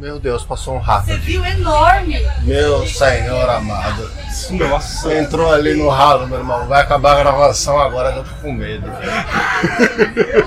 Meu 0.00 0.18
Deus, 0.18 0.42
passou 0.44 0.76
um 0.76 0.78
rato. 0.78 1.08
Você 1.08 1.16
viu 1.18 1.44
enorme. 1.44 2.26
Meu 2.40 2.86
senhor 2.86 3.50
amado. 3.50 4.10
Nossa. 4.48 5.14
Entrou 5.14 5.52
ali 5.52 5.74
no 5.74 5.90
ralo, 5.90 6.26
meu 6.26 6.38
irmão. 6.38 6.66
Vai 6.66 6.80
acabar 6.80 7.18
a 7.18 7.22
gravação 7.22 7.78
agora, 7.78 8.16
eu 8.16 8.24
tô 8.24 8.30
com 8.40 8.50
medo. 8.50 8.90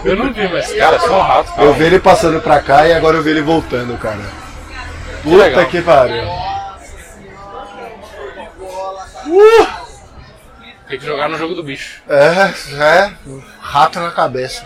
Eu 0.03 0.15
não 0.15 0.33
vi, 0.33 0.47
mas 0.47 0.73
cara, 0.73 0.95
é 0.95 0.99
só 0.99 1.19
um 1.19 1.21
rato. 1.21 1.53
Cara. 1.53 1.67
Eu 1.67 1.73
vi 1.75 1.83
ele 1.83 1.99
passando 1.99 2.41
pra 2.41 2.61
cá 2.61 2.87
e 2.87 2.93
agora 2.93 3.17
eu 3.17 3.21
vi 3.21 3.29
ele 3.29 3.43
voltando, 3.43 3.95
cara. 3.99 4.21
Puta 5.21 5.37
legal. 5.37 5.65
que 5.67 5.81
pariu. 5.83 6.23
Tem 10.87 10.99
que 10.99 11.05
jogar 11.05 11.29
no 11.29 11.37
jogo 11.37 11.53
do 11.53 11.61
bicho. 11.61 12.01
É, 12.09 12.53
é. 12.83 13.11
Rato 13.61 13.99
na 13.99 14.09
cabeça. 14.09 14.65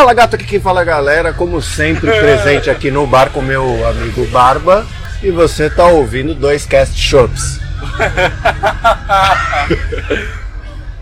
Fala 0.00 0.14
gato, 0.14 0.34
aqui 0.34 0.46
quem 0.46 0.58
fala 0.58 0.80
é 0.80 0.84
galera, 0.86 1.30
como 1.30 1.60
sempre 1.60 2.08
presente 2.18 2.70
aqui 2.70 2.90
no 2.90 3.06
bar 3.06 3.28
com 3.28 3.42
meu 3.42 3.86
amigo 3.86 4.24
Barba. 4.28 4.86
E 5.22 5.30
você 5.30 5.68
tá 5.68 5.88
ouvindo 5.88 6.34
dois 6.34 6.64
cast 6.64 6.98
shops. 6.98 7.60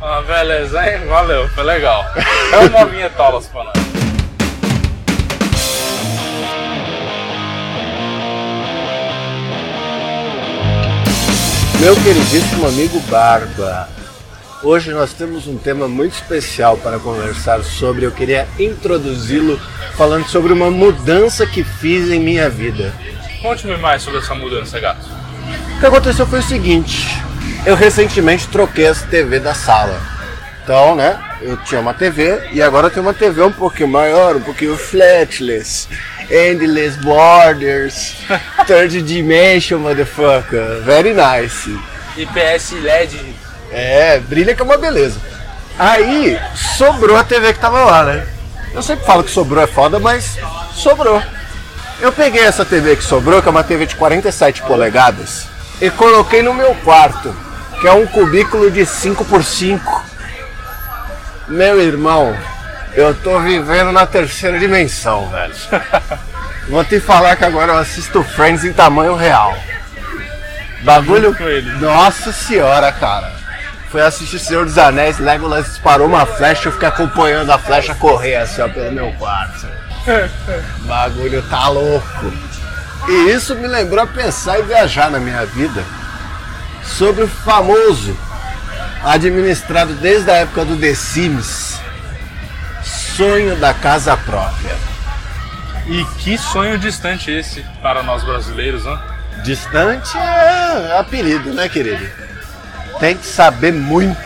Ah, 0.00 0.22
beleza, 0.22 0.80
hein? 0.86 1.06
Valeu, 1.06 1.48
foi 1.50 1.64
legal. 1.64 2.04
É 2.52 2.56
uma 2.56 2.86
vinhetolas 2.86 3.46
pra 3.46 3.64
nós. 3.64 3.74
Meu 11.80 11.96
queridíssimo 11.96 12.68
amigo 12.68 13.00
Barba, 13.10 13.88
hoje 14.62 14.92
nós 14.92 15.12
temos 15.12 15.46
um 15.46 15.56
tema 15.56 15.88
muito 15.88 16.14
especial 16.14 16.76
para 16.76 16.98
conversar 16.98 17.62
sobre. 17.62 18.04
Eu 18.04 18.12
queria 18.12 18.48
introduzi-lo 18.58 19.60
falando 19.96 20.26
sobre 20.26 20.52
uma 20.52 20.70
mudança 20.70 21.46
que 21.46 21.62
fiz 21.62 22.10
em 22.10 22.20
minha 22.20 22.48
vida. 22.48 22.92
Conte-me 23.42 23.76
mais 23.76 24.02
sobre 24.02 24.20
essa 24.20 24.34
mudança, 24.34 24.78
gato. 24.80 25.06
O 25.76 25.80
que 25.80 25.86
aconteceu 25.86 26.26
foi 26.26 26.40
o 26.40 26.42
seguinte: 26.42 27.06
eu 27.64 27.76
recentemente 27.76 28.48
troquei 28.48 28.86
as 28.86 29.02
TV 29.02 29.38
da 29.38 29.54
sala. 29.54 30.00
Então, 30.62 30.94
né, 30.94 31.18
eu 31.40 31.56
tinha 31.58 31.80
uma 31.80 31.94
TV 31.94 32.50
e 32.52 32.60
agora 32.60 32.88
eu 32.88 32.90
tenho 32.90 33.06
uma 33.06 33.14
TV 33.14 33.42
um 33.42 33.52
pouquinho 33.52 33.88
maior, 33.88 34.36
um 34.36 34.40
pouquinho 34.40 34.76
flatless, 34.76 35.88
endless 36.30 36.98
borders, 36.98 38.16
third 38.66 39.00
dimension, 39.00 39.78
motherfucker, 39.78 40.82
very 40.82 41.14
nice. 41.14 41.70
IPS 42.18 42.72
LED. 42.82 43.47
É, 43.70 44.18
brilha 44.20 44.54
que 44.54 44.62
é 44.62 44.64
uma 44.64 44.78
beleza. 44.78 45.20
Aí, 45.78 46.38
sobrou 46.54 47.16
a 47.16 47.24
TV 47.24 47.52
que 47.52 47.60
tava 47.60 47.84
lá, 47.84 48.02
né? 48.04 48.26
Eu 48.74 48.82
sempre 48.82 49.04
falo 49.04 49.22
que 49.24 49.30
sobrou 49.30 49.62
é 49.62 49.66
foda, 49.66 49.98
mas 49.98 50.38
sobrou. 50.72 51.22
Eu 52.00 52.12
peguei 52.12 52.42
essa 52.42 52.64
TV 52.64 52.96
que 52.96 53.02
sobrou, 53.02 53.42
que 53.42 53.48
é 53.48 53.50
uma 53.50 53.64
TV 53.64 53.86
de 53.86 53.96
47 53.96 54.62
polegadas, 54.62 55.46
e 55.80 55.90
coloquei 55.90 56.42
no 56.42 56.54
meu 56.54 56.74
quarto, 56.76 57.34
que 57.80 57.88
é 57.88 57.92
um 57.92 58.06
cubículo 58.06 58.70
de 58.70 58.84
5 58.84 59.24
por 59.24 59.44
5 59.44 60.04
Meu 61.48 61.80
irmão, 61.80 62.36
eu 62.94 63.14
tô 63.14 63.38
vivendo 63.40 63.92
na 63.92 64.06
terceira 64.06 64.58
dimensão, 64.58 65.28
velho. 65.28 65.54
Vou 66.68 66.84
te 66.84 67.00
falar 67.00 67.36
que 67.36 67.44
agora 67.44 67.72
eu 67.72 67.78
assisto 67.78 68.22
Friends 68.22 68.64
em 68.64 68.72
tamanho 68.72 69.14
real. 69.14 69.56
Bagulho. 70.82 71.34
Nossa 71.80 72.32
senhora, 72.32 72.92
cara. 72.92 73.37
Fui 73.90 74.02
assistir 74.02 74.38
Senhor 74.38 74.66
dos 74.66 74.76
Anéis, 74.76 75.18
Legolas 75.18 75.64
disparou 75.64 76.06
uma 76.06 76.26
flecha, 76.26 76.68
eu 76.68 76.72
fiquei 76.72 76.88
acompanhando 76.88 77.50
a 77.50 77.58
flecha 77.58 77.94
correr 77.94 78.36
assim, 78.36 78.60
ó, 78.60 78.68
pelo 78.68 78.92
meu 78.92 79.10
quarto. 79.12 79.66
Bagulho 80.84 81.42
tá 81.48 81.68
louco. 81.68 82.32
E 83.08 83.30
isso 83.30 83.54
me 83.54 83.66
lembrou 83.66 84.04
a 84.04 84.06
pensar 84.06 84.58
e 84.58 84.62
viajar 84.62 85.10
na 85.10 85.18
minha 85.18 85.46
vida 85.46 85.82
sobre 86.84 87.24
o 87.24 87.28
famoso, 87.28 88.14
administrado 89.02 89.94
desde 89.94 90.30
a 90.30 90.34
época 90.34 90.66
do 90.66 90.76
The 90.76 90.94
Sims, 90.94 91.78
sonho 92.82 93.56
da 93.56 93.72
casa 93.72 94.14
própria. 94.18 94.76
E 95.86 96.04
que 96.18 96.36
sonho 96.36 96.78
distante 96.78 97.30
esse 97.30 97.64
para 97.80 98.02
nós 98.02 98.22
brasileiros, 98.22 98.84
né? 98.84 98.98
Distante 99.42 100.18
é 100.18 100.98
apelido, 100.98 101.54
né, 101.54 101.68
querido? 101.70 102.27
Tem 102.98 103.16
que 103.16 103.26
saber 103.26 103.72
muito, 103.72 104.18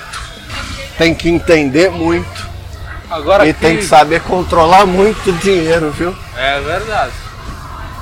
tem 0.97 1.15
que 1.15 1.29
entender 1.29 1.91
muito 1.91 2.53
Agora 3.13 3.47
e 3.47 3.53
tem 3.53 3.77
que 3.77 3.85
saber 3.85 4.23
controlar 4.23 4.87
muito 4.87 5.29
o 5.29 5.33
dinheiro, 5.35 5.91
viu? 5.91 6.17
É 6.35 6.59
verdade. 6.63 7.13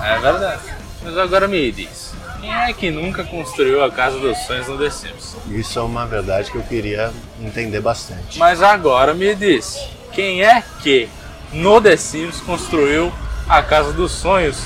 É 0.05 0.19
verdade. 0.21 0.63
Mas 1.03 1.19
agora 1.19 1.49
me 1.49 1.73
diz. 1.73 2.15
Quem 2.41 2.55
é 2.55 2.73
que 2.73 2.93
nunca 2.93 3.25
construiu 3.25 3.83
a 3.83 3.91
casa 3.91 4.21
dos 4.21 4.39
sonhos 4.47 4.69
no 4.69 4.79
The 4.79 4.89
Sims? 4.89 5.37
Isso 5.49 5.81
é 5.81 5.83
uma 5.83 6.07
verdade 6.07 6.49
que 6.53 6.57
eu 6.57 6.63
queria 6.63 7.13
entender 7.41 7.81
bastante. 7.81 8.39
Mas 8.39 8.63
agora 8.63 9.13
me 9.13 9.35
diz. 9.35 9.81
Quem 10.13 10.45
é 10.45 10.63
que 10.81 11.09
no 11.53 11.81
The 11.81 11.97
Sims 11.97 12.41
construiu 12.41 13.13
a 13.49 13.63
casa 13.63 13.93
dos 13.93 14.13
sonhos 14.13 14.59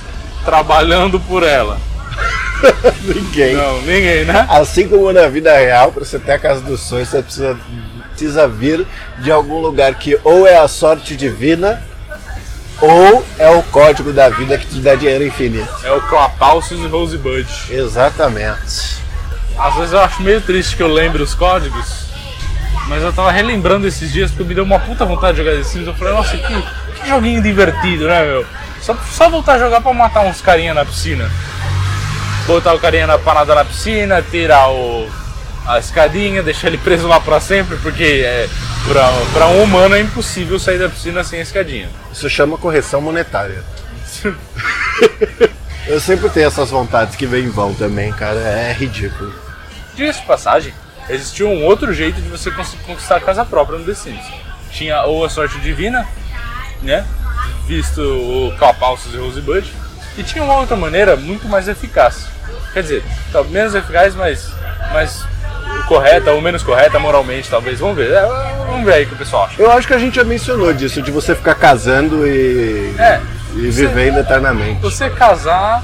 trabalhando 0.45 1.19
por 1.21 1.43
ela? 1.43 1.79
Ninguém. 3.05 3.55
Não, 3.55 3.83
ninguém, 3.83 4.25
né? 4.25 4.47
Assim 4.49 4.89
como 4.89 5.13
na 5.13 5.29
vida 5.29 5.57
real, 5.57 5.93
para 5.93 6.05
você 6.05 6.19
ter 6.19 6.33
a 6.33 6.39
casa 6.39 6.61
dos 6.61 6.81
sonhos, 6.81 7.09
você 7.09 7.23
precisa, 7.23 7.59
precisa 8.11 8.49
vir 8.49 8.87
de 9.19 9.31
algum 9.31 9.61
lugar 9.61 9.95
que 9.95 10.19
ou 10.25 10.47
é 10.47 10.57
a 10.57 10.69
sorte 10.69 11.17
divina 11.17 11.83
ou 12.81 13.25
é 13.39 13.49
o 13.51 13.63
código 13.65 14.13
da 14.13 14.29
vida 14.29 14.59
que 14.59 14.67
te 14.67 14.81
dá 14.81 14.95
dinheiro 14.95 15.25
infinito. 15.25 15.69
É 15.85 15.93
o 15.93 16.01
Clapalcios 16.03 16.81
e 16.81 16.87
Rosebud. 16.87 17.47
Exatamente. 17.71 19.03
Às 19.59 19.75
vezes 19.75 19.93
eu 19.93 20.01
acho 20.01 20.23
meio 20.23 20.41
triste 20.41 20.77
que 20.77 20.83
eu 20.83 20.89
lembre 20.89 21.23
os 21.23 21.35
códigos, 21.35 22.07
mas 22.89 23.03
eu 23.03 23.13
tava 23.13 23.31
relembrando 23.31 23.87
esses 23.87 24.13
dias 24.13 24.31
porque 24.31 24.45
me 24.45 24.55
deu 24.55 24.65
uma 24.65 24.81
puta 24.81 25.05
vontade 25.05 25.37
de 25.37 25.45
jogar 25.45 25.57
The 25.57 25.63
Sims. 25.63 25.87
Eu 25.87 25.95
falei, 25.95 26.15
nossa, 26.15 26.37
que, 26.37 26.63
que 27.01 27.09
joguinho 27.09 27.41
divertido, 27.41 28.09
né, 28.09 28.25
meu? 28.25 28.45
Só, 28.81 28.97
só 29.11 29.31
voltar 29.31 29.55
a 29.55 29.59
jogar 29.59 29.81
pra 29.81 29.93
matar 29.95 30.23
uns 30.23 30.41
carinha 30.41 30.75
na 30.75 30.85
piscina. 30.85 31.31
Botar 32.47 32.75
o 32.75 32.79
carinha 32.79 33.07
na 33.07 33.19
panada 33.19 33.55
na 33.55 33.65
piscina, 33.65 34.23
tirar 34.23 34.71
o, 34.71 35.09
a 35.67 35.79
escadinha, 35.79 36.43
deixar 36.43 36.69
ele 36.69 36.79
preso 36.79 37.09
lá 37.09 37.21
pra 37.21 37.41
sempre, 37.41 37.77
porque 37.79 38.23
é, 38.25 38.49
pra, 38.87 39.11
pra 39.33 39.47
um 39.47 39.63
humano 39.63 39.95
é 39.95 40.01
impossível 40.01 40.59
sair 40.59 40.79
da 40.79 40.89
piscina 40.89 41.25
sem 41.25 41.39
a 41.39 41.43
escadinha. 41.43 41.89
Isso 42.13 42.29
chama 42.29 42.59
correção 42.59 43.01
monetária. 43.01 43.65
Eu 45.87 46.01
sempre 46.01 46.31
tenho 46.31 46.47
essas 46.47 46.71
vontades 46.71 47.15
que 47.15 47.27
vêm 47.27 47.45
em 47.45 47.51
vão 47.51 47.75
também, 47.75 48.11
cara. 48.13 48.39
É 48.39 48.73
ridículo. 48.73 49.35
Diga-se 49.95 50.21
de 50.21 50.27
passagem, 50.27 50.75
existia 51.09 51.47
um 51.47 51.65
outro 51.65 51.93
jeito 51.93 52.21
de 52.21 52.29
você 52.29 52.51
conquistar 52.51 53.17
a 53.17 53.21
casa 53.21 53.45
própria 53.45 53.79
no 53.79 53.85
The 53.85 53.95
Sims. 53.95 54.25
Tinha 54.71 55.03
ou 55.05 55.25
a 55.25 55.31
sorte 55.31 55.59
divina, 55.61 56.07
né? 56.83 57.07
Visto 57.67 58.01
o 58.01 58.55
Clapalcios 58.59 59.15
e 59.15 59.19
Rosebud. 59.19 59.71
E 60.17 60.23
tinha 60.23 60.43
uma 60.43 60.57
outra 60.57 60.77
maneira 60.77 61.17
muito 61.17 61.49
mais 61.49 61.69
eficaz. 61.69 62.27
Quer 62.75 62.83
dizer, 62.83 63.05
tá, 63.33 63.43
menos 63.45 63.75
eficaz, 63.75 64.15
mas, 64.15 64.51
mas 64.93 65.25
correta 65.89 66.33
ou 66.33 66.41
menos 66.43 66.63
correta 66.63 66.99
moralmente, 66.99 67.49
talvez. 67.49 67.79
Vamos 67.79 67.97
ver. 67.97 68.11
É, 68.13 68.21
vamos 68.67 68.85
ver 68.85 68.95
aí 68.95 69.05
o 69.05 69.07
que 69.09 69.15
o 69.15 69.19
pessoal 69.19 69.45
acha. 69.47 69.63
Eu 69.63 69.71
acho 69.71 69.87
que 69.87 69.95
a 69.95 69.99
gente 69.99 70.17
já 70.17 70.25
mencionou 70.25 70.73
disso, 70.75 71.01
de 71.01 71.11
você 71.11 71.35
ficar 71.35 71.55
casando 71.55 72.27
e, 72.27 72.95
É, 72.99 73.21
e 73.55 73.73
você- 73.73 73.87
vivendo 73.87 74.19
eternamente. 74.19 74.81
Você 74.83 75.09
casar 75.09 75.83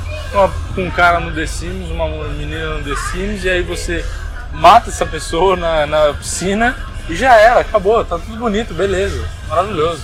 com, 0.74 0.82
um 0.82 0.90
cara 0.90 1.20
no 1.20 1.32
The 1.32 1.46
Sims, 1.46 1.90
uma 1.90 2.08
menina 2.08 2.74
no 2.78 2.82
The 2.84 2.96
Sims, 3.10 3.44
e 3.44 3.48
aí 3.50 3.62
você 3.62 4.04
mata 4.52 4.90
essa 4.90 5.06
pessoa 5.06 5.56
na, 5.56 5.86
na 5.86 6.12
piscina 6.14 6.76
e 7.08 7.14
já 7.14 7.34
era, 7.36 7.60
acabou, 7.60 8.04
tá 8.04 8.18
tudo 8.18 8.36
bonito, 8.36 8.74
beleza, 8.74 9.24
maravilhoso. 9.48 10.02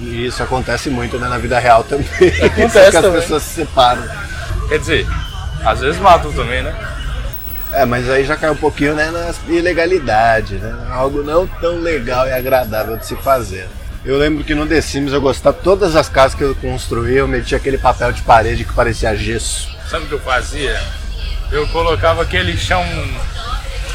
E 0.00 0.26
isso 0.26 0.42
acontece 0.42 0.90
muito 0.90 1.18
né, 1.18 1.28
na 1.28 1.38
vida 1.38 1.58
real 1.58 1.82
também. 1.84 2.06
Acontece 2.44 2.90
que 2.90 2.96
as 2.96 3.02
também. 3.04 3.20
pessoas 3.20 3.42
se 3.42 3.54
separam. 3.54 4.02
Quer 4.68 4.78
dizer, 4.78 5.06
às 5.64 5.80
vezes 5.80 6.00
matam 6.00 6.32
também, 6.32 6.62
né? 6.62 6.74
É, 7.72 7.84
mas 7.84 8.08
aí 8.08 8.24
já 8.24 8.36
cai 8.36 8.50
um 8.50 8.56
pouquinho 8.56 8.94
né, 8.94 9.10
na 9.10 9.34
ilegalidade, 9.52 10.56
né? 10.56 10.86
Algo 10.90 11.22
não 11.22 11.46
tão 11.46 11.80
legal 11.80 12.26
e 12.28 12.32
agradável 12.32 12.96
de 12.96 13.06
se 13.06 13.16
fazer. 13.16 13.68
Eu 14.04 14.18
lembro 14.18 14.44
que 14.44 14.54
no 14.54 14.66
The 14.66 14.80
Sims 14.80 15.12
eu 15.12 15.20
gostava, 15.20 15.56
todas 15.56 15.96
as 15.96 16.08
casas 16.08 16.36
que 16.36 16.44
eu 16.44 16.54
construía, 16.54 17.20
eu 17.20 17.28
metia 17.28 17.56
aquele 17.56 17.78
papel 17.78 18.12
de 18.12 18.22
parede 18.22 18.64
que 18.64 18.72
parecia 18.72 19.16
gesso. 19.16 19.74
Sabe 19.88 20.04
o 20.04 20.08
que 20.08 20.14
eu 20.14 20.20
fazia? 20.20 20.78
Eu 21.50 21.66
colocava 21.68 22.22
aquele 22.22 22.56
chão 22.56 22.84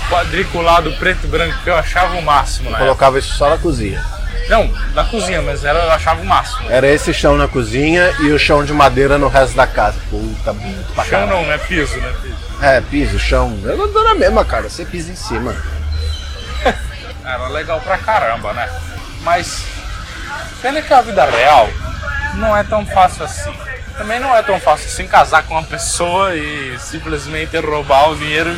quadriculado 0.09 0.91
preto 0.93 1.25
e 1.25 1.27
branco 1.27 1.55
que 1.63 1.69
eu 1.69 1.75
achava 1.75 2.17
o 2.17 2.21
máximo 2.21 2.69
época. 2.69 2.83
Colocava 2.83 3.19
isso 3.19 3.33
só 3.35 3.51
na 3.51 3.57
cozinha. 3.57 4.03
Não, 4.49 4.67
na 4.95 5.03
cozinha, 5.05 5.41
mas 5.41 5.63
era, 5.63 5.77
eu 5.79 5.91
achava 5.91 6.21
o 6.21 6.25
máximo. 6.25 6.69
Era 6.71 6.87
esse 6.87 7.13
chão 7.13 7.37
na 7.37 7.47
cozinha 7.47 8.11
e 8.19 8.31
o 8.31 8.39
chão 8.39 8.65
de 8.65 8.73
madeira 8.73 9.17
no 9.17 9.27
resto 9.27 9.55
da 9.55 9.67
casa. 9.67 9.97
Puta, 10.09 10.51
bonito 10.53 10.91
pra 10.93 11.03
Chão 11.05 11.19
caralho. 11.21 11.29
não, 11.41 11.45
né? 11.45 11.57
Piso, 11.59 11.95
né? 11.97 12.13
Piso. 12.21 12.35
É, 12.61 12.81
piso, 12.81 13.19
chão. 13.19 13.57
Eu 13.63 13.77
não 13.77 13.91
dou 13.93 14.03
na 14.03 14.15
mesma, 14.15 14.43
cara. 14.43 14.67
Você 14.67 14.83
pisa 14.85 15.11
em 15.11 15.15
cima. 15.15 15.55
Era 17.23 17.47
legal 17.49 17.79
pra 17.81 17.97
caramba, 17.99 18.51
né? 18.53 18.67
Mas 19.21 19.63
pena 20.61 20.81
que 20.81 20.93
a 20.93 21.01
vida 21.01 21.23
real 21.25 21.69
não 22.35 22.57
é 22.57 22.63
tão 22.63 22.85
fácil 22.85 23.25
assim. 23.25 23.53
Também 23.99 24.17
não 24.17 24.33
é 24.33 24.41
tão 24.41 24.57
fácil 24.61 24.87
assim 24.87 25.05
casar 25.05 25.43
com 25.43 25.55
uma 25.55 25.63
pessoa 25.63 26.33
e 26.33 26.73
simplesmente 26.79 27.57
roubar 27.59 28.09
o 28.11 28.15
dinheiro 28.15 28.49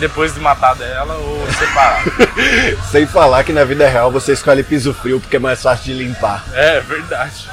depois 0.00 0.34
de 0.34 0.40
matar 0.40 0.74
dela 0.74 1.14
ou 1.14 1.46
separar. 1.52 2.02
Sem 2.90 3.06
falar 3.06 3.44
que 3.44 3.52
na 3.52 3.62
vida 3.64 3.88
real 3.88 4.10
você 4.10 4.32
escolhe 4.32 4.64
piso 4.64 4.92
frio 4.92 5.20
porque 5.20 5.36
é 5.36 5.38
mais 5.38 5.62
fácil 5.62 5.84
de 5.84 5.94
limpar. 5.94 6.44
é 6.52 6.80
verdade. 6.80 7.48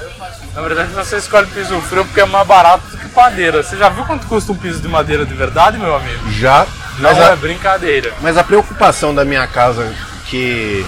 Na 0.55 0.61
verdade 0.63 0.91
você 0.91 1.17
escolhe 1.17 1.45
piso 1.47 1.79
frio 1.81 2.03
porque 2.03 2.19
é 2.21 2.25
mais 2.25 2.47
barato 2.47 2.83
do 2.87 2.97
que 2.97 3.15
madeira. 3.15 3.61
Você 3.61 3.77
já 3.77 3.89
viu 3.89 4.03
quanto 4.05 4.25
custa 4.25 4.51
um 4.51 4.55
piso 4.57 4.81
de 4.81 4.87
madeira 4.87 5.23
de 5.23 5.35
verdade, 5.35 5.77
meu 5.77 5.95
amigo? 5.95 6.31
Já, 6.31 6.65
Não 6.97 7.11
mas 7.11 7.17
é 7.19 7.31
a, 7.31 7.35
brincadeira. 7.35 8.11
mas 8.21 8.37
a 8.37 8.43
preocupação 8.43 9.13
da 9.13 9.23
minha 9.23 9.45
casa 9.45 9.93
que 10.25 10.83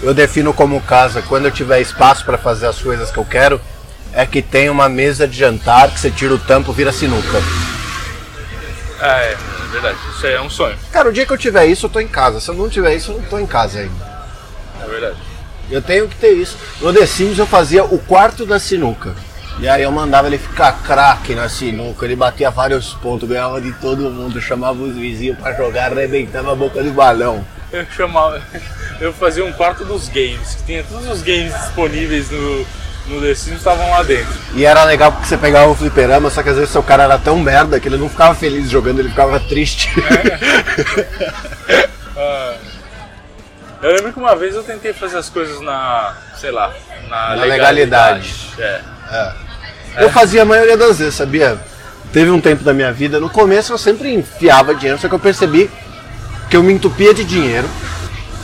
eu 0.00 0.14
defino 0.14 0.54
como 0.54 0.80
casa 0.80 1.22
quando 1.22 1.46
eu 1.46 1.50
tiver 1.50 1.80
espaço 1.80 2.24
para 2.24 2.38
fazer 2.38 2.68
as 2.68 2.78
coisas 2.80 3.10
que 3.10 3.18
eu 3.18 3.24
quero 3.24 3.60
é 4.18 4.26
que 4.26 4.42
tem 4.42 4.68
uma 4.68 4.88
mesa 4.88 5.28
de 5.28 5.38
jantar 5.38 5.92
que 5.92 6.00
você 6.00 6.10
tira 6.10 6.34
o 6.34 6.38
tampo 6.40 6.72
vira 6.72 6.90
sinuca. 6.90 7.40
É, 9.00 9.30
é 9.32 9.36
verdade. 9.70 9.96
Isso 10.10 10.26
aí 10.26 10.32
é 10.32 10.40
um 10.40 10.50
sonho. 10.50 10.76
Cara, 10.90 11.08
o 11.08 11.12
dia 11.12 11.24
que 11.24 11.32
eu 11.32 11.38
tiver 11.38 11.66
isso, 11.66 11.86
eu 11.86 11.90
tô 11.90 12.00
em 12.00 12.08
casa. 12.08 12.40
Se 12.40 12.48
eu 12.48 12.56
não 12.56 12.68
tiver 12.68 12.96
isso, 12.96 13.12
eu 13.12 13.18
não 13.18 13.28
tô 13.28 13.38
em 13.38 13.46
casa 13.46 13.78
ainda. 13.78 14.28
É 14.82 14.88
verdade. 14.88 15.18
Eu 15.70 15.80
tenho 15.80 16.08
que 16.08 16.16
ter 16.16 16.32
isso. 16.32 16.58
No 16.80 16.92
The 16.92 17.06
Sims 17.06 17.38
eu 17.38 17.46
fazia 17.46 17.84
o 17.84 17.96
quarto 17.96 18.44
da 18.44 18.58
sinuca. 18.58 19.14
E 19.60 19.68
aí 19.68 19.84
eu 19.84 19.92
mandava 19.92 20.26
ele 20.26 20.38
ficar 20.38 20.72
craque 20.82 21.36
na 21.36 21.48
sinuca, 21.48 22.04
ele 22.04 22.16
batia 22.16 22.50
vários 22.50 22.94
pontos, 22.94 23.28
ganhava 23.28 23.60
de 23.60 23.70
todo 23.74 24.10
mundo, 24.10 24.40
chamava 24.40 24.82
os 24.82 24.96
vizinhos 24.96 25.38
pra 25.38 25.52
jogar, 25.52 25.92
arrebentava 25.92 26.50
a 26.50 26.56
boca 26.56 26.82
do 26.82 26.90
balão. 26.90 27.46
Eu 27.70 27.86
chamava. 27.86 28.42
Eu 29.00 29.12
fazia 29.12 29.44
um 29.44 29.52
quarto 29.52 29.84
dos 29.84 30.08
games, 30.08 30.56
que 30.56 30.64
tinha 30.64 30.82
todos 30.82 31.06
os 31.06 31.22
games 31.22 31.54
disponíveis 31.54 32.28
no, 32.32 32.66
no 33.08 33.20
The 33.20 33.34
Sims 33.34 33.58
estavam 33.58 33.90
lá 33.90 34.02
dentro. 34.02 34.32
E 34.54 34.64
era 34.64 34.84
legal 34.84 35.12
porque 35.12 35.26
você 35.26 35.36
pegava 35.36 35.70
o 35.70 35.74
fliperama, 35.74 36.30
só 36.30 36.42
que 36.42 36.48
às 36.48 36.56
vezes 36.56 36.70
seu 36.70 36.82
cara 36.82 37.04
era 37.04 37.18
tão 37.18 37.38
merda 37.38 37.80
que 37.80 37.88
ele 37.88 37.96
não 37.96 38.08
ficava 38.08 38.34
feliz 38.34 38.68
jogando, 38.68 39.00
ele 39.00 39.08
ficava 39.08 39.40
triste. 39.40 39.90
Eu 43.80 43.94
lembro 43.94 44.12
que 44.12 44.18
uma 44.18 44.34
vez 44.34 44.54
eu 44.56 44.62
tentei 44.62 44.92
fazer 44.92 45.18
as 45.18 45.30
coisas 45.30 45.60
na. 45.60 46.12
sei 46.36 46.50
lá, 46.50 46.74
na, 47.08 47.36
Na 47.36 47.44
legalidade. 47.44 48.34
É. 48.58 48.80
Eu 49.98 50.10
fazia 50.10 50.42
a 50.42 50.44
maioria 50.44 50.76
das 50.76 50.98
vezes, 50.98 51.14
sabia? 51.14 51.58
Teve 52.12 52.30
um 52.30 52.40
tempo 52.40 52.64
da 52.64 52.72
minha 52.72 52.92
vida, 52.92 53.20
no 53.20 53.30
começo 53.30 53.72
eu 53.72 53.78
sempre 53.78 54.12
enfiava 54.12 54.74
dinheiro, 54.74 54.98
só 54.98 55.08
que 55.08 55.14
eu 55.14 55.18
percebi 55.18 55.70
que 56.48 56.56
eu 56.56 56.62
me 56.62 56.72
entupia 56.72 57.12
de 57.12 57.22
dinheiro, 57.22 57.68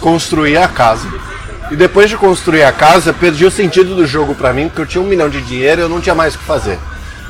construía 0.01 0.65
a 0.65 0.69
casa. 0.69 1.09
E 1.75 1.77
depois 1.77 2.09
de 2.09 2.17
construir 2.17 2.63
a 2.63 2.71
casa, 2.71 3.13
perdi 3.13 3.45
o 3.45 3.51
sentido 3.51 3.97
do 3.97 4.07
jogo 4.07 4.33
pra 4.33 4.53
mim, 4.53 4.69
porque 4.69 4.83
eu 4.83 4.87
tinha 4.87 5.03
um 5.03 5.07
milhão 5.09 5.29
de 5.29 5.43
dinheiro 5.43 5.81
e 5.81 5.83
eu 5.83 5.89
não 5.89 6.01
tinha 6.01 6.15
mais 6.15 6.37
o 6.37 6.39
que 6.39 6.45
fazer. 6.45 6.79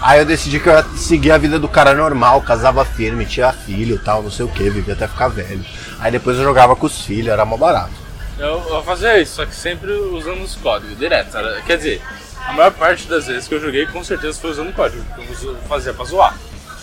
Aí 0.03 0.19
eu 0.19 0.27
decidi 0.27 0.61
que 0.61 0.69
eu 0.69 0.75
ia 0.75 0.85
seguir 0.99 1.31
a 1.33 1.39
vida 1.39 1.59
do 1.59 1.67
cara 1.67 1.95
normal, 1.95 2.43
casava 2.43 2.85
firme, 2.85 3.25
tinha 3.25 3.51
filho 3.55 3.99
tal, 3.99 4.23
não 4.23 4.31
sei 4.31 4.45
o 4.45 4.49
que, 4.51 4.69
vivia 4.69 4.93
até 4.93 5.09
ficar 5.09 5.29
velho. 5.29 5.65
Aí 5.99 6.13
depois 6.13 6.37
eu 6.37 6.45
jogava 6.45 6.77
com 6.77 6.85
os 6.85 7.01
filhos, 7.07 7.29
era 7.33 7.47
mó 7.47 7.57
barato. 7.57 7.95
Eu, 8.39 8.63
eu 8.69 8.83
fazia 8.83 9.19
isso, 9.19 9.37
só 9.37 9.47
que 9.47 9.55
sempre 9.55 9.91
usando 9.93 10.43
os 10.43 10.55
códigos 10.57 10.99
direto. 10.99 11.35
era- 11.39 11.63
Quer 11.63 11.79
dizer, 11.79 12.03
a 12.47 12.53
maior 12.53 12.73
parte 12.73 13.09
das 13.09 13.27
vezes 13.27 13.49
que 13.49 13.55
eu 13.55 13.61
joguei 13.63 13.87
com 13.87 14.05
certeza 14.05 14.39
foi 14.39 14.51
usando 14.51 14.75
código. 14.75 15.03
que 15.15 15.47
Eu 15.47 15.57
fazia 15.67 15.95
pra 15.95 16.05
zoar. 16.05 16.35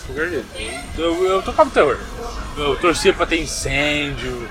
Qualquer 0.04 0.30
jeito. 0.30 0.46
Eu, 0.98 1.04
eu, 1.14 1.24
eu 1.34 1.42
tocava 1.42 1.70
terror. 1.70 1.96
Eu 2.58 2.74
torcia 2.74 3.12
pra 3.12 3.24
ter 3.24 3.40
incêndio. 3.40 4.48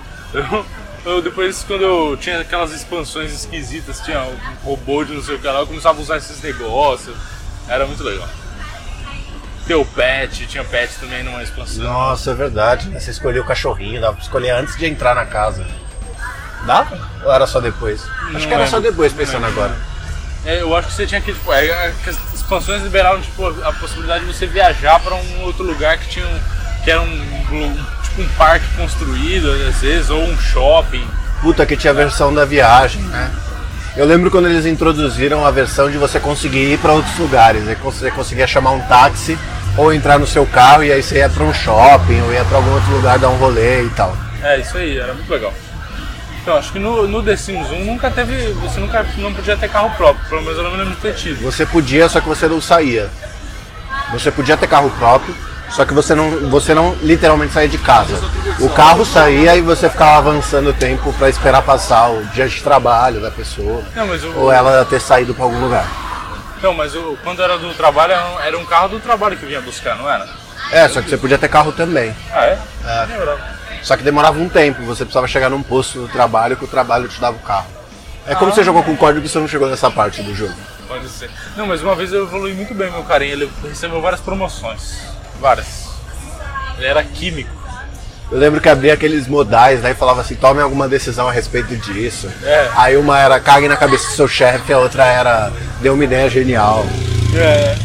Eu 1.06 1.22
depois, 1.22 1.64
quando 1.64 1.84
eu 1.84 2.18
tinha 2.18 2.40
aquelas 2.42 2.72
expansões 2.72 3.32
esquisitas, 3.34 4.00
tinha 4.02 4.22
um 4.22 4.38
robô 4.64 5.04
de 5.04 5.14
não 5.14 5.22
sei 5.24 5.36
o 5.36 5.40
que 5.40 5.48
lá, 5.48 5.60
eu 5.60 5.68
começava 5.68 5.98
a 5.98 6.02
usar 6.02 6.18
esses 6.18 6.42
negócios. 6.42 7.16
Era 7.68 7.86
muito 7.86 8.04
legal. 8.04 8.28
Ter 9.68 9.76
o 9.76 9.86
pet, 9.86 10.48
tinha 10.48 10.64
pet 10.64 10.94
também 11.00 11.24
numa 11.24 11.42
expansão. 11.44 11.84
Nossa, 11.84 12.32
é 12.32 12.34
verdade. 12.34 12.90
né? 12.90 13.00
Você 13.00 13.12
escolheu 13.12 13.44
o 13.44 13.46
cachorrinho, 13.46 14.02
dava 14.02 14.14
pra 14.14 14.24
escolher 14.24 14.52
antes 14.52 14.76
de 14.76 14.86
entrar 14.86 15.16
na 15.16 15.26
casa. 15.26 15.66
Dava? 16.66 17.10
Ou 17.24 17.32
era 17.32 17.46
só 17.48 17.60
depois? 17.60 18.04
Acho 18.36 18.48
que 18.48 18.54
era 18.54 18.68
só 18.68 18.78
lembro. 18.78 18.92
depois, 18.92 19.14
pensando 19.14 19.46
lembro. 19.46 19.64
agora. 19.64 19.78
É, 20.46 20.62
eu 20.62 20.76
acho 20.76 20.88
que 20.88 20.94
você 20.96 21.06
tinha 21.06 21.22
que, 21.22 21.32
tipo, 21.34 21.54
é, 21.54 21.66
é, 21.68 21.94
as 22.08 22.34
expansões 22.34 22.82
liberaram 22.82 23.22
tipo, 23.22 23.46
a 23.64 23.72
possibilidade 23.74 24.26
de 24.26 24.34
você 24.34 24.48
viajar 24.48 25.00
para 25.00 25.16
um 25.16 25.42
outro 25.42 25.64
lugar 25.64 25.98
que 26.00 26.10
tinha 26.10 26.26
um, 26.26 26.40
que 26.84 26.90
era 26.92 27.02
um, 27.02 27.06
um- 27.06 27.86
tipo 28.12 28.22
um 28.22 28.28
parque 28.38 28.66
construído 28.78 29.50
às 29.68 29.78
vezes 29.78 30.10
ou 30.10 30.22
um 30.22 30.38
shopping. 30.38 31.06
Puta 31.42 31.66
que 31.66 31.76
tinha 31.76 31.92
a 31.92 31.96
versão 31.96 32.34
da 32.34 32.46
viagem, 32.46 33.02
né? 33.04 33.32
Eu 33.96 34.06
lembro 34.06 34.30
quando 34.32 34.48
eles 34.48 34.66
introduziram 34.66 35.46
a 35.46 35.52
versão 35.52 35.90
de 35.90 35.98
você 35.98 36.20
conseguir 36.20 36.74
ir 36.74 36.78
pra 36.78 36.94
outros 36.94 37.18
lugares. 37.18 37.64
Você 37.84 38.12
conseguia 38.12 38.48
chamar 38.48 38.72
um 38.72 38.82
táxi 38.82 39.38
ou 39.76 39.94
entrar 39.94 40.18
no 40.18 40.28
seu 40.28 40.46
carro 40.46 40.84
e 40.84 40.92
aí 40.92 41.02
você 41.02 41.18
ia 41.18 41.30
pra 41.30 41.44
um 41.44 41.54
shopping 41.54 42.22
ou 42.22 42.32
ia 42.32 42.46
pra 42.46 42.58
algum 42.58 42.72
outro 42.72 42.92
lugar 42.92 43.20
dar 43.20 43.30
um 43.30 43.38
rolê 43.38 43.84
e 43.84 43.90
tal. 43.90 44.16
É, 44.44 44.60
isso 44.60 44.78
aí, 44.78 44.98
era 44.98 45.14
muito 45.14 45.30
legal. 45.30 45.54
Então, 46.42 46.56
acho 46.56 46.72
que 46.72 46.80
no, 46.80 47.08
no 47.08 47.22
The 47.22 47.36
Sims 47.36 47.70
1 47.70 47.86
nunca 47.86 48.10
teve. 48.10 48.54
Você 48.54 48.80
nunca 48.80 49.06
não 49.18 49.34
podia 49.34 49.58
ter 49.58 49.70
carro 49.70 49.92
próprio, 49.96 50.28
pelo 50.28 50.42
menos 50.42 50.58
eu 50.58 50.64
não 50.64 50.72
me 50.72 50.78
lembro 50.78 50.96
de 50.96 51.02
ter 51.02 51.14
tido. 51.14 51.42
Você 51.44 51.66
podia, 51.66 52.08
só 52.10 52.20
que 52.20 52.28
você 52.28 52.48
não 52.48 52.62
saía. 52.62 53.10
Você 54.12 54.32
podia 54.32 54.58
ter 54.58 54.68
carro 54.68 54.90
próprio, 54.98 55.36
só 55.72 55.86
que 55.86 55.94
você 55.94 56.14
não, 56.14 56.50
você 56.50 56.74
não 56.74 56.96
literalmente 57.02 57.54
saía 57.54 57.70
de 57.70 57.78
casa. 57.78 58.14
O 58.60 58.70
carro 58.70 59.06
saía 59.06 59.56
e 59.56 59.62
você 59.62 59.90
ficava 59.90 60.18
avançando 60.18 60.70
o 60.70 60.74
tempo 60.74 61.14
pra 61.14 61.30
esperar 61.30 61.62
passar 61.62 62.10
o 62.10 62.26
dia 62.26 62.48
de 62.48 62.62
trabalho 62.62 63.22
da 63.22 63.32
pessoa. 63.32 63.82
Não, 63.96 64.08
o, 64.08 64.40
Ou 64.42 64.52
ela 64.52 64.84
ter 64.86 65.00
saído 65.00 65.34
pra 65.34 65.46
algum 65.46 65.60
lugar. 65.60 65.88
não, 66.62 66.74
mas 66.74 66.94
o, 66.96 67.18
quando 67.24 67.42
era 67.42 67.58
do 67.58 67.74
trabalho, 67.74 68.14
era 68.44 68.58
um, 68.58 68.66
carro 68.66 68.90
do 68.90 69.00
trabalho 69.00 69.38
que 69.38 69.46
vinha 69.46 69.62
buscar, 69.62 69.96
não 69.96 70.10
era? 70.10 70.28
É, 70.72 70.88
só 70.88 71.02
que 71.02 71.10
você 71.10 71.18
podia 71.18 71.38
ter 71.38 71.50
carro 71.50 71.72
também. 71.72 72.14
Ah, 72.32 72.46
é? 72.46 72.60
É. 72.86 73.82
Só 73.82 73.98
que 73.98 74.04
demorava 74.04 74.40
um 74.40 74.48
tempo, 74.48 74.84
você 74.84 75.04
precisava 75.04 75.28
chegar 75.28 75.50
num 75.50 75.64
posto 75.64 76.02
do 76.02 76.08
trabalho 76.08 76.56
que 76.56 76.66
o 76.66 76.68
trabalho 76.68 77.08
te 77.08 77.20
dava 77.20 77.36
o 77.38 77.40
carro. 77.40 77.68
É 78.28 78.36
como 78.36 78.52
Ah. 78.52 78.54
você 78.54 78.64
jogou 78.64 78.84
com 78.84 78.96
código 78.96 79.26
e 79.26 79.30
você 79.30 79.40
não 79.40 79.48
chegou 79.48 79.68
nessa 79.70 79.90
parte 79.90 80.22
do 80.22 80.36
jogo. 80.36 80.54
Pode 80.88 81.08
ser. 81.10 81.32
Não, 81.56 81.66
mas 81.66 81.82
uma 81.82 81.96
vez 81.96 82.12
eu 82.14 82.24
evolui 82.26 82.54
muito 82.54 82.74
bem 82.76 82.92
meu 82.92 83.04
carinha, 83.04 83.34
ele 83.34 83.52
recebeu 83.64 84.02
várias 84.02 84.22
promoções. 84.22 85.11
Várias. 85.42 85.90
Ele 86.78 86.86
era 86.86 87.04
químico. 87.04 87.50
Eu 88.32 88.38
lembro 88.38 88.62
que 88.62 88.70
abria 88.70 88.94
aqueles 88.94 89.28
modais, 89.28 89.82
daí 89.82 89.94
falava 89.94 90.22
assim, 90.22 90.36
tome 90.36 90.62
alguma 90.62 90.88
decisão 90.88 91.28
a 91.28 91.32
respeito 91.32 91.76
disso. 91.76 92.32
É. 92.44 92.70
Aí 92.78 92.96
uma 92.96 93.20
era 93.20 93.40
cague 93.42 93.68
na 93.68 93.76
cabeça 93.76 94.08
do 94.08 94.14
seu 94.14 94.28
chefe, 94.28 94.72
a 94.72 94.78
outra 94.78 95.04
era 95.04 95.52
dê 95.82 95.90
uma 95.90 96.04
ideia 96.04 96.30
genial. 96.30 96.86
É. 97.36 97.76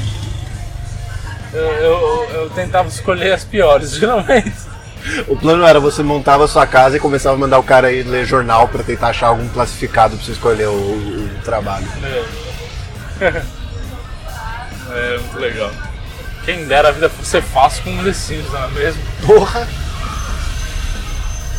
Eu, 1.52 1.64
eu, 1.64 2.28
eu 2.34 2.50
tentava 2.50 2.86
escolher 2.88 3.32
as 3.32 3.42
piores, 3.42 3.92
geralmente. 3.96 4.54
O 5.26 5.36
plano 5.36 5.64
era 5.64 5.80
você 5.80 6.02
montava 6.02 6.44
a 6.44 6.48
sua 6.48 6.66
casa 6.66 6.96
e 6.96 7.00
começava 7.00 7.34
a 7.34 7.38
mandar 7.38 7.58
o 7.58 7.62
cara 7.62 7.90
ir 7.90 8.02
ler 8.04 8.26
jornal 8.26 8.68
pra 8.68 8.82
tentar 8.82 9.08
achar 9.08 9.28
algum 9.28 9.48
classificado 9.48 10.16
pra 10.16 10.24
você 10.24 10.32
escolher 10.32 10.68
o, 10.68 10.72
o 10.72 11.30
trabalho. 11.42 11.86
É. 13.20 13.26
é 14.92 15.18
muito 15.18 15.38
legal. 15.38 15.70
Quem 16.46 16.64
dera 16.64 16.90
a 16.90 16.92
vida 16.92 17.10
fosse 17.10 17.42
fácil 17.42 17.82
com 17.82 17.90
um 17.90 18.04
The 18.04 18.12
Sims, 18.12 18.52
não 18.52 18.64
é 18.64 18.68
mesmo? 18.68 19.02
Porra! 19.26 19.68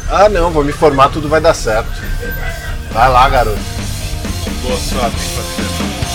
Ah 0.10 0.29
não, 0.29 0.50
vou 0.50 0.63
me 0.63 0.72
formar, 0.72 1.10
tudo 1.10 1.27
vai 1.27 1.41
dar 1.41 1.53
certo. 1.53 1.91
Vai 2.91 3.10
lá, 3.10 3.27
garoto. 3.27 3.60
Boa 4.63 4.77
sorte, 4.77 5.17
parceiro. 5.36 6.07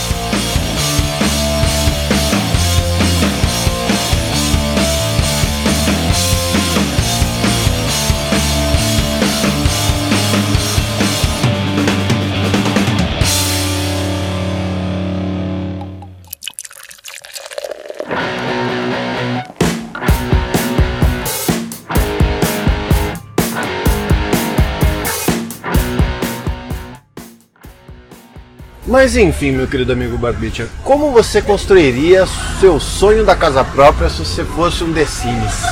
Mas 28.93 29.17
enfim, 29.17 29.53
meu 29.53 29.67
querido 29.67 29.91
amigo 29.91 30.19
Barbicha, 30.19 30.69
como 30.85 31.13
você 31.13 31.41
construiria 31.41 32.27
seu 32.61 32.79
sonho 32.79 33.25
da 33.25 33.35
casa 33.35 33.65
própria 33.65 34.11
se 34.11 34.19
você 34.19 34.45
fosse 34.45 34.85
um 34.85 34.93
The 34.93 35.07
Sims? 35.07 35.63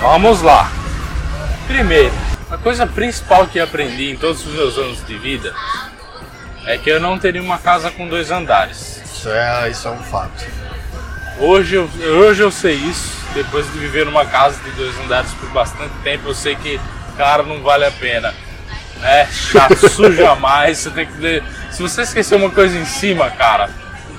Vamos 0.00 0.40
lá. 0.40 0.70
Primeiro, 1.66 2.14
a 2.48 2.56
coisa 2.56 2.86
principal 2.86 3.48
que 3.48 3.58
aprendi 3.58 4.12
em 4.12 4.16
todos 4.16 4.46
os 4.46 4.54
meus 4.54 4.78
anos 4.78 5.04
de 5.04 5.18
vida 5.18 5.52
é 6.64 6.78
que 6.78 6.88
eu 6.88 7.00
não 7.00 7.18
teria 7.18 7.42
uma 7.42 7.58
casa 7.58 7.90
com 7.90 8.06
dois 8.06 8.30
andares. 8.30 9.02
Isso 9.04 9.28
é, 9.30 9.68
isso 9.68 9.88
é 9.88 9.90
um 9.90 10.04
fato. 10.04 10.46
Hoje 11.40 11.74
eu, 11.74 11.90
hoje 12.20 12.40
eu 12.40 12.52
sei 12.52 12.74
isso, 12.76 13.16
depois 13.34 13.66
de 13.72 13.76
viver 13.80 14.06
numa 14.06 14.24
casa 14.24 14.62
de 14.62 14.70
dois 14.76 14.96
andares 15.00 15.32
por 15.34 15.50
bastante 15.50 15.92
tempo, 16.04 16.28
eu 16.28 16.34
sei 16.34 16.54
que, 16.54 16.80
cara, 17.16 17.42
não 17.42 17.60
vale 17.62 17.84
a 17.84 17.90
pena. 17.90 18.32
É 19.02 19.26
chato, 19.26 19.88
suja 19.88 20.34
mais, 20.34 20.78
você 20.78 20.90
tem 20.90 21.06
que. 21.06 21.18
ler- 21.20 21.42
Se 21.70 21.80
você 21.82 22.02
esquecer 22.02 22.34
uma 22.34 22.50
coisa 22.50 22.76
em 22.76 22.84
cima, 22.84 23.30
cara, 23.30 23.70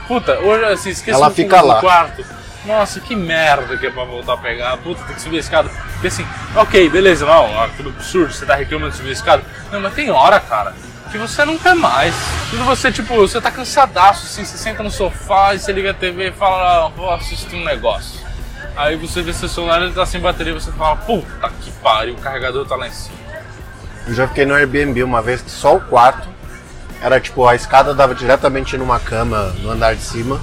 puta, 0.07 0.39
hoje 0.39 0.63
assim, 0.65 0.89
esqueci 0.91 1.17
Ela 1.17 1.27
um 1.27 1.31
fica 1.31 1.62
lá. 1.62 1.79
quarto. 1.81 2.24
Nossa, 2.65 3.00
que 3.00 3.15
merda 3.15 3.77
que 3.77 3.88
é 3.88 3.89
pra 3.89 4.03
voltar 4.03 4.33
a 4.33 4.38
pegar. 4.38 4.77
Puta, 4.77 5.01
tem 5.03 5.15
que 5.15 5.21
subir 5.21 5.38
a 5.38 5.39
escada. 5.39 5.69
Porque 5.93 6.07
assim, 6.07 6.25
ok, 6.55 6.89
beleza, 6.89 7.25
não, 7.25 7.62
aquilo 7.63 7.89
absurdo, 7.89 8.31
você 8.33 8.45
tá 8.45 8.53
reclamando 8.55 8.91
de 8.91 8.98
subir 8.98 9.09
a 9.09 9.13
escada. 9.13 9.43
Não, 9.71 9.79
mas 9.79 9.93
tem 9.93 10.12
hora, 10.12 10.39
cara, 10.39 10.74
que 11.12 11.17
você 11.17 11.43
não 11.45 11.57
quer 11.57 11.74
mais. 11.75 12.13
Quando 12.50 12.65
você, 12.65 12.91
tipo, 12.91 13.15
você 13.15 13.39
tá 13.41 13.50
cansadaço, 13.50 14.25
assim, 14.25 14.43
você 14.45 14.57
senta 14.57 14.83
no 14.83 14.91
sofá 14.91 15.55
e 15.55 15.59
você 15.59 15.71
liga 15.71 15.91
a 15.91 15.93
TV 15.93 16.29
e 16.29 16.31
fala, 16.31 16.86
ah, 16.86 16.89
vou 16.95 17.09
assistir 17.12 17.55
um 17.55 17.63
negócio. 17.63 18.19
Aí 18.75 18.95
você 18.98 19.21
vê 19.21 19.33
seu 19.33 19.50
celular 19.50 19.81
ele 19.81 19.93
tá 19.93 20.05
sem 20.05 20.21
bateria 20.21 20.53
você 20.53 20.71
fala, 20.71 20.95
puta 20.98 21.50
que 21.62 21.71
pariu, 21.81 22.13
o 22.13 22.17
carregador 22.17 22.65
tá 22.67 22.75
lá 22.75 22.88
em 22.88 22.91
cima. 22.91 23.17
Eu 24.09 24.15
já 24.15 24.27
fiquei 24.27 24.43
no 24.43 24.55
Airbnb 24.55 25.03
uma 25.03 25.21
vez 25.21 25.39
que 25.39 25.51
só 25.51 25.75
o 25.75 25.81
quarto 25.81 26.27
era 26.99 27.19
tipo, 27.19 27.47
a 27.47 27.53
escada 27.53 27.93
dava 27.93 28.15
diretamente 28.15 28.75
numa 28.75 28.99
cama 28.99 29.53
no 29.61 29.69
andar 29.69 29.95
de 29.95 30.01
cima 30.01 30.41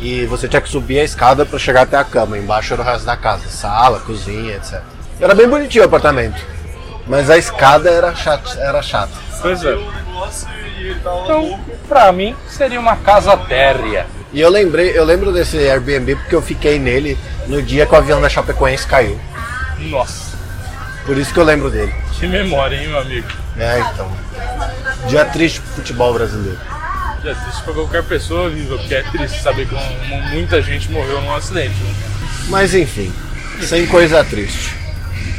e 0.00 0.24
você 0.24 0.48
tinha 0.48 0.62
que 0.62 0.68
subir 0.70 0.98
a 1.00 1.04
escada 1.04 1.44
para 1.44 1.58
chegar 1.58 1.82
até 1.82 1.98
a 1.98 2.04
cama. 2.04 2.38
Embaixo 2.38 2.72
era 2.72 2.80
o 2.80 2.84
resto 2.84 3.04
da 3.04 3.14
casa, 3.14 3.50
sala, 3.50 4.00
cozinha, 4.00 4.56
etc. 4.56 4.80
Era 5.20 5.34
bem 5.34 5.46
bonitinho 5.46 5.84
o 5.84 5.86
apartamento, 5.86 6.42
mas 7.06 7.28
a 7.28 7.36
escada 7.36 7.90
era 7.90 8.14
chata. 8.14 8.58
Era 8.58 8.80
chata. 8.80 9.12
Pois 9.42 9.62
é. 9.62 9.76
Então, 10.80 11.60
pra 11.86 12.10
mim, 12.12 12.34
seria 12.48 12.80
uma 12.80 12.96
casa 12.96 13.36
térrea. 13.36 14.06
E 14.32 14.40
eu 14.40 14.48
lembrei, 14.48 14.96
eu 14.96 15.04
lembro 15.04 15.30
desse 15.32 15.58
Airbnb 15.58 16.16
porque 16.16 16.34
eu 16.34 16.40
fiquei 16.42 16.78
nele 16.78 17.18
no 17.46 17.60
dia 17.60 17.84
que 17.84 17.92
o 17.92 17.96
avião 17.96 18.22
da 18.22 18.28
Chapecoense 18.30 18.86
caiu. 18.86 19.20
Nossa, 19.90 20.35
Por 21.06 21.16
isso 21.16 21.32
que 21.32 21.38
eu 21.40 21.44
lembro 21.44 21.70
dele. 21.70 21.94
que 22.18 22.26
memória, 22.26 22.76
hein, 22.76 22.88
meu 22.88 22.98
amigo? 22.98 23.28
É, 23.56 23.78
então. 23.80 24.10
Dia 25.08 25.24
triste 25.26 25.60
pro 25.60 25.72
futebol 25.74 26.12
brasileiro. 26.12 26.58
É 27.24 27.34
triste 27.34 27.62
pra 27.62 27.74
qualquer 27.74 28.02
pessoa 28.04 28.48
viva, 28.50 28.76
porque 28.76 28.94
é 28.94 29.02
triste 29.02 29.40
saber 29.42 29.66
que 29.66 29.74
muita 30.32 30.60
gente 30.62 30.90
morreu 30.90 31.20
num 31.20 31.34
acidente. 31.34 31.74
né? 31.82 31.94
Mas 32.48 32.74
enfim, 32.74 33.12
sem 33.62 33.86
coisa 33.86 34.22
triste. 34.24 34.74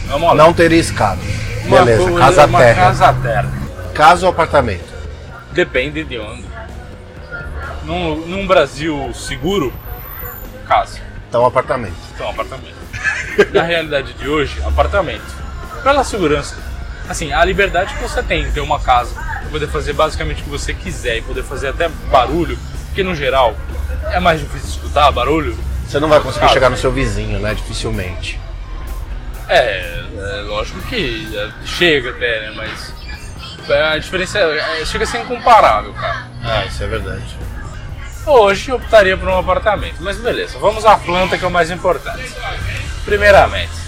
Vamos 0.07 0.29
lá. 0.29 0.35
Não 0.35 0.53
teria 0.53 0.79
escada. 0.79 1.19
Uma 1.65 1.79
Beleza, 1.79 2.03
coisa- 2.03 2.19
casa 2.19 2.47
terra. 2.47 2.75
casa 2.75 3.13
terra. 3.13 3.51
Casa 3.93 4.25
ou 4.25 4.31
apartamento? 4.31 4.93
Depende 5.53 6.03
de 6.03 6.17
onde. 6.17 6.45
Num, 7.83 8.15
num 8.25 8.47
Brasil 8.47 9.11
seguro, 9.13 9.73
casa. 10.67 10.99
Então 11.29 11.45
apartamento. 11.45 11.95
Então, 12.15 12.29
apartamento. 12.29 12.75
Na 13.53 13.63
realidade 13.63 14.13
de 14.13 14.27
hoje, 14.27 14.57
apartamento. 14.65 15.23
Pela 15.87 16.03
segurança. 16.03 16.57
Assim, 17.07 17.31
a 17.31 17.45
liberdade 17.45 17.93
que 17.93 18.01
você 18.01 18.21
tem 18.21 18.43
em 18.43 18.51
ter 18.51 18.59
uma 18.59 18.77
casa, 18.77 19.15
poder 19.49 19.69
fazer 19.69 19.93
basicamente 19.93 20.41
o 20.41 20.43
que 20.43 20.49
você 20.49 20.73
quiser 20.73 21.19
e 21.19 21.21
poder 21.21 21.43
fazer 21.43 21.69
até 21.69 21.87
barulho, 22.11 22.59
porque 22.87 23.03
no 23.03 23.15
geral 23.15 23.55
é 24.11 24.19
mais 24.19 24.41
difícil 24.41 24.67
escutar 24.67 25.09
barulho. 25.13 25.57
Você 25.87 25.97
não 25.97 26.09
vai 26.09 26.19
conseguir 26.19 26.41
Casa. 26.41 26.53
chegar 26.55 26.69
no 26.69 26.75
seu 26.75 26.91
vizinho, 26.91 27.39
né? 27.39 27.53
Dificilmente. 27.53 28.37
É, 29.47 30.03
é 30.17 30.41
lógico 30.41 30.81
que 30.89 31.33
é, 31.33 31.65
chega 31.65 32.09
até, 32.09 32.41
né? 32.41 32.53
Mas 32.57 32.93
é, 33.69 33.83
a 33.83 33.97
diferença 33.97 34.39
é, 34.39 34.81
é- 34.81 34.85
chega 34.85 35.05
a 35.05 35.07
ser 35.07 35.19
incomparável, 35.19 35.93
cara. 35.93 36.27
Ah, 36.43 36.65
isso 36.65 36.83
é 36.83 36.87
verdade. 36.87 37.23
Hoje 38.25 38.71
eu 38.71 38.75
optaria 38.75 39.15
por 39.15 39.29
um 39.29 39.37
apartamento, 39.37 39.95
mas 40.01 40.17
beleza, 40.17 40.59
vamos 40.59 40.85
à 40.85 40.97
planta 40.97 41.37
que 41.37 41.45
é 41.45 41.47
o 41.47 41.51
mais 41.51 41.71
importante. 41.71 42.29
Primeiramente, 43.05 43.86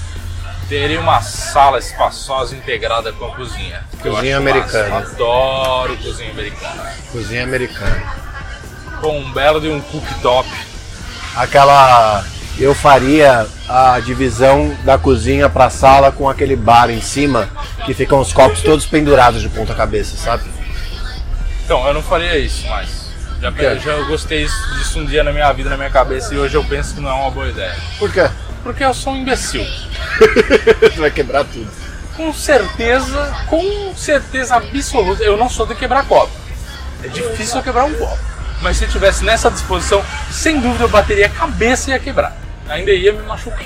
teria 0.70 1.02
uma 1.02 1.20
sala 1.22 1.80
espaçosa 1.80 2.56
integrada 2.56 3.12
com 3.12 3.26
a 3.26 3.36
cozinha. 3.36 3.84
Cozinha 4.02 4.38
americana. 4.38 4.90
massa. 4.90 5.12
Adoro 5.14 5.98
cozinha 5.98 6.32
americana. 6.32 6.94
Cozinha 7.12 7.44
americana. 7.44 8.04
Com 9.02 9.20
um 9.20 9.32
belo 9.34 9.60
de 9.60 9.68
um 9.68 9.82
cooktop. 9.82 10.48
Aquela. 11.36 12.24
Eu 12.60 12.76
faria 12.76 13.48
a 13.68 14.00
divisão 14.02 14.76
da 14.84 14.98
cozinha 14.98 15.50
pra 15.50 15.70
sala 15.70 16.12
com 16.12 16.30
aquele 16.30 16.56
bar 16.58 16.90
em 16.90 17.02
cima 17.02 17.50
que 17.86 17.94
ficam 17.94 18.20
os 18.20 18.34
copos 18.34 18.62
todos 18.62 18.86
pendurados 18.86 19.42
de 19.42 19.48
ponta 19.48 19.74
cabeça, 19.74 20.18
sabe? 20.18 20.44
Então, 21.64 21.88
eu 21.88 21.94
não 21.94 22.04
faria 22.04 22.38
isso, 22.38 22.68
mas 22.68 23.14
já, 23.40 23.50
já 23.76 23.92
eu 23.92 24.08
gostei 24.08 24.46
disso 24.46 25.00
um 25.00 25.06
dia 25.06 25.24
na 25.24 25.32
minha 25.32 25.52
vida, 25.54 25.70
na 25.70 25.78
minha 25.78 25.90
cabeça, 25.90 26.34
e 26.34 26.38
hoje 26.38 26.56
eu 26.56 26.64
penso 26.66 26.96
que 26.96 27.00
não 27.00 27.10
é 27.10 27.14
uma 27.14 27.32
boa 27.32 27.48
ideia. 27.48 27.78
Por 27.98 28.12
quê? 28.12 28.30
Porque 28.62 28.84
eu 28.84 28.94
sou 28.94 29.14
um 29.14 29.18
imbecil. 29.18 29.66
Vai 30.98 31.12
quebrar 31.12 31.44
tudo. 31.46 31.70
Com 32.16 32.34
certeza, 32.34 33.34
com 33.48 33.94
certeza 33.96 34.56
absoluta, 34.58 35.24
eu 35.24 35.38
não 35.38 35.50
sou 35.50 35.66
de 35.66 35.76
quebrar 35.76 36.06
copo. 36.06 36.32
É 37.04 37.08
difícil 37.08 37.58
eu 37.58 37.64
quebrar 37.64 37.86
um 37.86 37.94
copo. 37.94 38.18
Mas 38.62 38.78
se 38.78 38.84
eu 38.84 38.90
tivesse 38.90 39.24
nessa 39.24 39.50
disposição, 39.50 40.04
sem 40.30 40.60
dúvida 40.60 40.84
eu 40.84 40.90
bateria 40.90 41.28
a 41.28 41.30
cabeça 41.30 41.90
e 41.90 41.94
ia 41.94 42.00
quebrar. 42.00 42.36
Ainda 42.68 42.92
ia 42.92 43.14
me 43.14 43.22
machucar. 43.24 43.60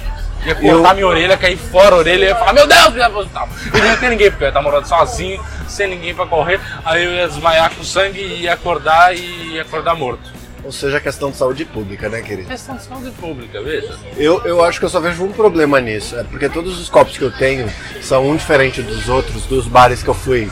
Ia 0.45 0.53
cortar 0.55 0.89
Eu- 0.89 0.93
minha 0.93 1.07
orelha, 1.07 1.37
cair 1.37 1.57
fora 1.57 1.95
a 1.95 1.97
orelha 1.97 2.25
ia 2.25 2.35
falar, 2.35 2.53
meu 2.53 2.67
Deus, 2.67 2.93
Deus, 2.93 3.27
tal. 3.33 3.49
E 3.73 3.77
não 3.77 3.85
ia 3.85 3.97
ter 3.97 4.09
ninguém, 4.09 4.29
porque 4.29 4.43
eu 4.43 4.47
ia 4.47 4.49
estar 4.49 4.61
morando 4.61 4.87
sozinho, 4.87 5.43
sem 5.67 5.87
ninguém 5.87 6.13
pra 6.13 6.25
correr. 6.27 6.59
Aí 6.85 7.03
eu 7.03 7.11
ia 7.11 7.27
desmaiar 7.27 7.71
com 7.73 7.83
sangue 7.83 8.19
e 8.19 8.41
ia 8.43 8.53
acordar 8.53 9.15
e 9.15 9.53
ia 9.53 9.61
acordar 9.63 9.95
morto. 9.95 10.29
Ou 10.63 10.71
seja, 10.71 10.99
questão 10.99 11.29
de 11.29 11.35
saúde 11.37 11.65
pública, 11.65 12.07
né, 12.07 12.21
querido? 12.21 12.47
Questão 12.47 12.77
de 12.77 12.83
saúde 12.83 13.11
pública, 13.11 13.61
veja. 13.61 13.93
Eu, 14.15 14.41
eu 14.45 14.63
acho 14.63 14.79
que 14.79 14.85
eu 14.85 14.89
só 14.89 14.99
vejo 15.01 15.23
um 15.23 15.31
problema 15.31 15.79
nisso. 15.81 16.17
É 16.17 16.23
porque 16.23 16.47
todos 16.47 16.79
os 16.79 16.87
copos 16.89 17.17
que 17.17 17.23
eu 17.23 17.31
tenho 17.31 17.69
são 18.01 18.29
um 18.29 18.35
diferente 18.37 18.81
dos 18.81 19.09
outros, 19.09 19.45
dos 19.45 19.67
bares 19.67 20.01
que 20.01 20.09
eu 20.09 20.13
fui 20.13 20.49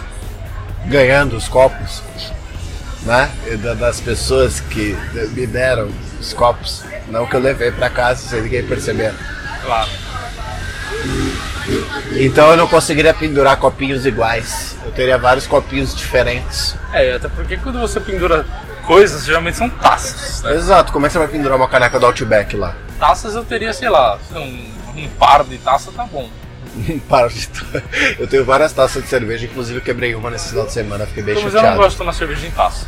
ganhando 0.88 1.38
os 1.38 1.48
copos, 1.48 2.03
né? 3.03 3.32
Da- 3.63 3.74
das 3.74 4.01
pessoas 4.01 4.60
que 4.60 4.98
me 5.34 5.48
deram 5.48 5.89
os 6.20 6.34
copos. 6.34 6.84
Não 7.08 7.25
que 7.25 7.36
eu 7.36 7.39
levei 7.39 7.72
pra 7.72 7.89
casa 7.89 8.27
sem 8.27 8.41
ninguém 8.41 8.65
perceber. 8.65 9.13
Claro. 9.63 9.89
Então 12.13 12.51
eu 12.51 12.58
não 12.58 12.68
conseguiria 12.68 13.13
pendurar 13.13 13.56
copinhos 13.58 14.06
iguais. 14.06 14.75
Eu 14.84 14.91
teria 14.91 15.18
vários 15.18 15.48
copinhos 15.48 15.96
diferentes. 15.96 16.75
É, 16.94 17.13
até 17.13 17.30
porque 17.30 17.56
quando 17.58 17.80
você 17.80 18.00
pendura 18.00 18.46
coisas, 18.82 19.26
geralmente 19.26 19.58
são 19.58 19.70
taças, 19.70 20.42
né? 20.44 20.54
Exato, 20.56 20.92
como 20.92 21.06
é 21.06 21.10
que 21.10 21.14
você 21.14 21.20
vai 21.20 21.28
pendurar 21.28 21.58
uma 21.58 21.68
caneca 21.68 22.00
do 22.00 22.06
Outback 22.06 22.56
lá? 22.56 22.76
Taças 23.00 23.36
eu 23.36 23.44
teria, 23.46 23.74
sei 23.74 23.90
lá, 23.90 24.18
um, 24.36 24.72
um 24.96 25.08
par 25.20 25.44
de 25.44 25.58
taça 25.58 25.92
tá 25.92 26.04
bom. 26.06 26.30
Para 27.10 27.28
de- 27.28 27.50
Eu 28.20 28.28
tenho 28.28 28.46
várias 28.46 28.72
taças 28.74 29.04
de 29.04 29.10
cerveja, 29.10 29.46
inclusive 29.46 29.80
eu 29.80 29.84
quebrei 29.84 30.16
uma 30.16 30.30
nesse 30.30 30.50
final 30.50 30.66
de 30.66 30.72
semana, 30.72 31.06
fiquei 31.06 31.24
bem 31.24 31.36
Mas 31.36 31.44
eu 31.44 31.50
não 31.52 31.58
chateado. 31.60 31.78
gosto 31.78 31.92
de 31.92 31.98
tomar 31.98 32.14
cerveja 32.14 32.48
em 32.48 32.52
taça. 32.52 32.86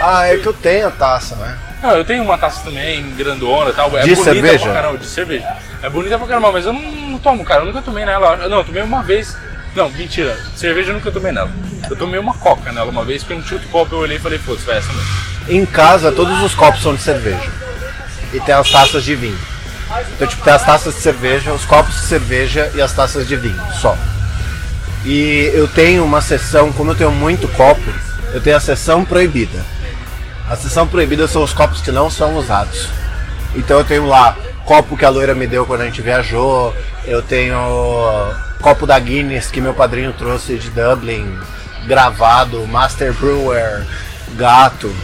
Ah, 0.00 0.26
é 0.28 0.36
que 0.36 0.46
eu 0.46 0.52
tenho 0.52 0.86
a 0.86 0.90
taça, 0.92 1.34
né? 1.36 1.58
Não, 1.82 1.90
eu 1.90 2.04
tenho 2.04 2.22
uma 2.22 2.38
taça 2.38 2.62
também, 2.64 3.02
grandona 3.16 3.70
e 3.70 3.72
tal. 3.72 3.86
É 3.96 4.02
De 4.02 4.14
bonita 4.14 4.22
cerveja? 4.32 4.64
pra 4.64 4.72
caramba, 4.74 4.98
de 4.98 5.06
cerveja. 5.06 5.56
É 5.82 5.88
bonita 5.90 6.18
pra 6.18 6.26
caramba, 6.26 6.52
mas 6.52 6.66
eu 6.66 6.72
não, 6.72 6.80
não 6.82 7.18
tomo, 7.18 7.44
cara. 7.44 7.62
Eu 7.62 7.66
nunca 7.66 7.82
tomei 7.82 8.04
nela. 8.04 8.36
Não, 8.48 8.58
eu 8.58 8.64
tomei 8.64 8.82
uma 8.82 9.02
vez. 9.02 9.36
Não, 9.74 9.90
mentira. 9.90 10.38
Cerveja 10.56 10.90
eu 10.90 10.94
nunca 10.94 11.10
tomei 11.10 11.32
nela. 11.32 11.50
Eu 11.88 11.96
tomei 11.96 12.18
uma 12.18 12.34
coca 12.34 12.72
nela 12.72 12.90
uma 12.90 13.04
vez, 13.04 13.22
porque 13.22 13.34
um 13.34 13.42
tio 13.42 13.58
de 13.58 13.66
copo 13.66 13.94
eu 13.94 13.98
olhei 14.00 14.16
e 14.16 14.20
falei, 14.20 14.38
foda-se, 14.38 14.66
vai 14.66 14.78
essa 14.78 14.92
mesmo. 14.92 15.08
Em 15.48 15.64
casa, 15.64 16.12
todos 16.12 16.42
os 16.42 16.54
copos 16.54 16.82
são 16.82 16.94
de 16.94 17.02
cerveja. 17.02 17.50
E 18.32 18.40
tem 18.40 18.54
as 18.54 18.70
taças 18.70 19.04
de 19.04 19.14
vinho. 19.14 19.38
Então, 20.14 20.26
tipo, 20.26 20.42
tem 20.42 20.52
as 20.52 20.64
taças 20.64 20.94
de 20.94 21.00
cerveja, 21.00 21.52
os 21.52 21.64
copos 21.64 21.94
de 21.94 22.00
cerveja 22.02 22.70
e 22.74 22.82
as 22.82 22.92
taças 22.92 23.26
de 23.26 23.36
vinho, 23.36 23.60
só. 23.80 23.96
E 25.04 25.50
eu 25.54 25.66
tenho 25.66 26.04
uma 26.04 26.20
sessão, 26.20 26.70
como 26.72 26.90
eu 26.90 26.94
tenho 26.94 27.10
muito 27.10 27.48
copo, 27.48 27.90
eu 28.34 28.40
tenho 28.40 28.56
a 28.56 28.60
sessão 28.60 29.04
proibida. 29.04 29.64
A 30.48 30.56
sessão 30.56 30.86
proibida 30.86 31.26
são 31.26 31.42
os 31.42 31.52
copos 31.52 31.80
que 31.80 31.90
não 31.90 32.10
são 32.10 32.36
usados. 32.36 32.88
Então 33.54 33.78
eu 33.78 33.84
tenho 33.84 34.06
lá 34.06 34.36
copo 34.68 34.98
que 34.98 35.04
a 35.06 35.08
loira 35.08 35.34
me 35.34 35.46
deu 35.46 35.64
quando 35.64 35.80
a 35.80 35.86
gente 35.86 36.02
viajou, 36.02 36.76
eu 37.06 37.22
tenho 37.22 37.56
copo 38.60 38.86
da 38.86 38.98
Guinness 38.98 39.50
que 39.50 39.62
meu 39.62 39.72
padrinho 39.72 40.12
trouxe 40.12 40.58
de 40.58 40.68
Dublin, 40.68 41.38
gravado, 41.86 42.66
Master 42.66 43.14
Brewer, 43.14 43.86
gato, 44.36 44.94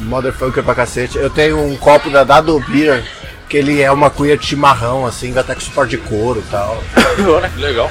motherfucker 0.00 0.62
pra 0.62 0.74
cacete. 0.74 1.16
Eu 1.16 1.30
tenho 1.30 1.58
um 1.58 1.74
copo 1.78 2.10
da 2.10 2.22
Dado 2.22 2.62
Beer, 2.68 3.02
que 3.48 3.56
ele 3.56 3.80
é 3.80 3.90
uma 3.90 4.10
cuia 4.10 4.36
de 4.36 4.44
chimarrão, 4.44 5.06
assim, 5.06 5.36
até 5.38 5.54
com 5.54 5.62
suporte 5.62 5.92
de 5.92 5.98
couro 5.98 6.44
e 6.46 6.50
tal. 6.50 6.84
Olha 7.26 7.48
que 7.48 7.58
legal. 7.58 7.90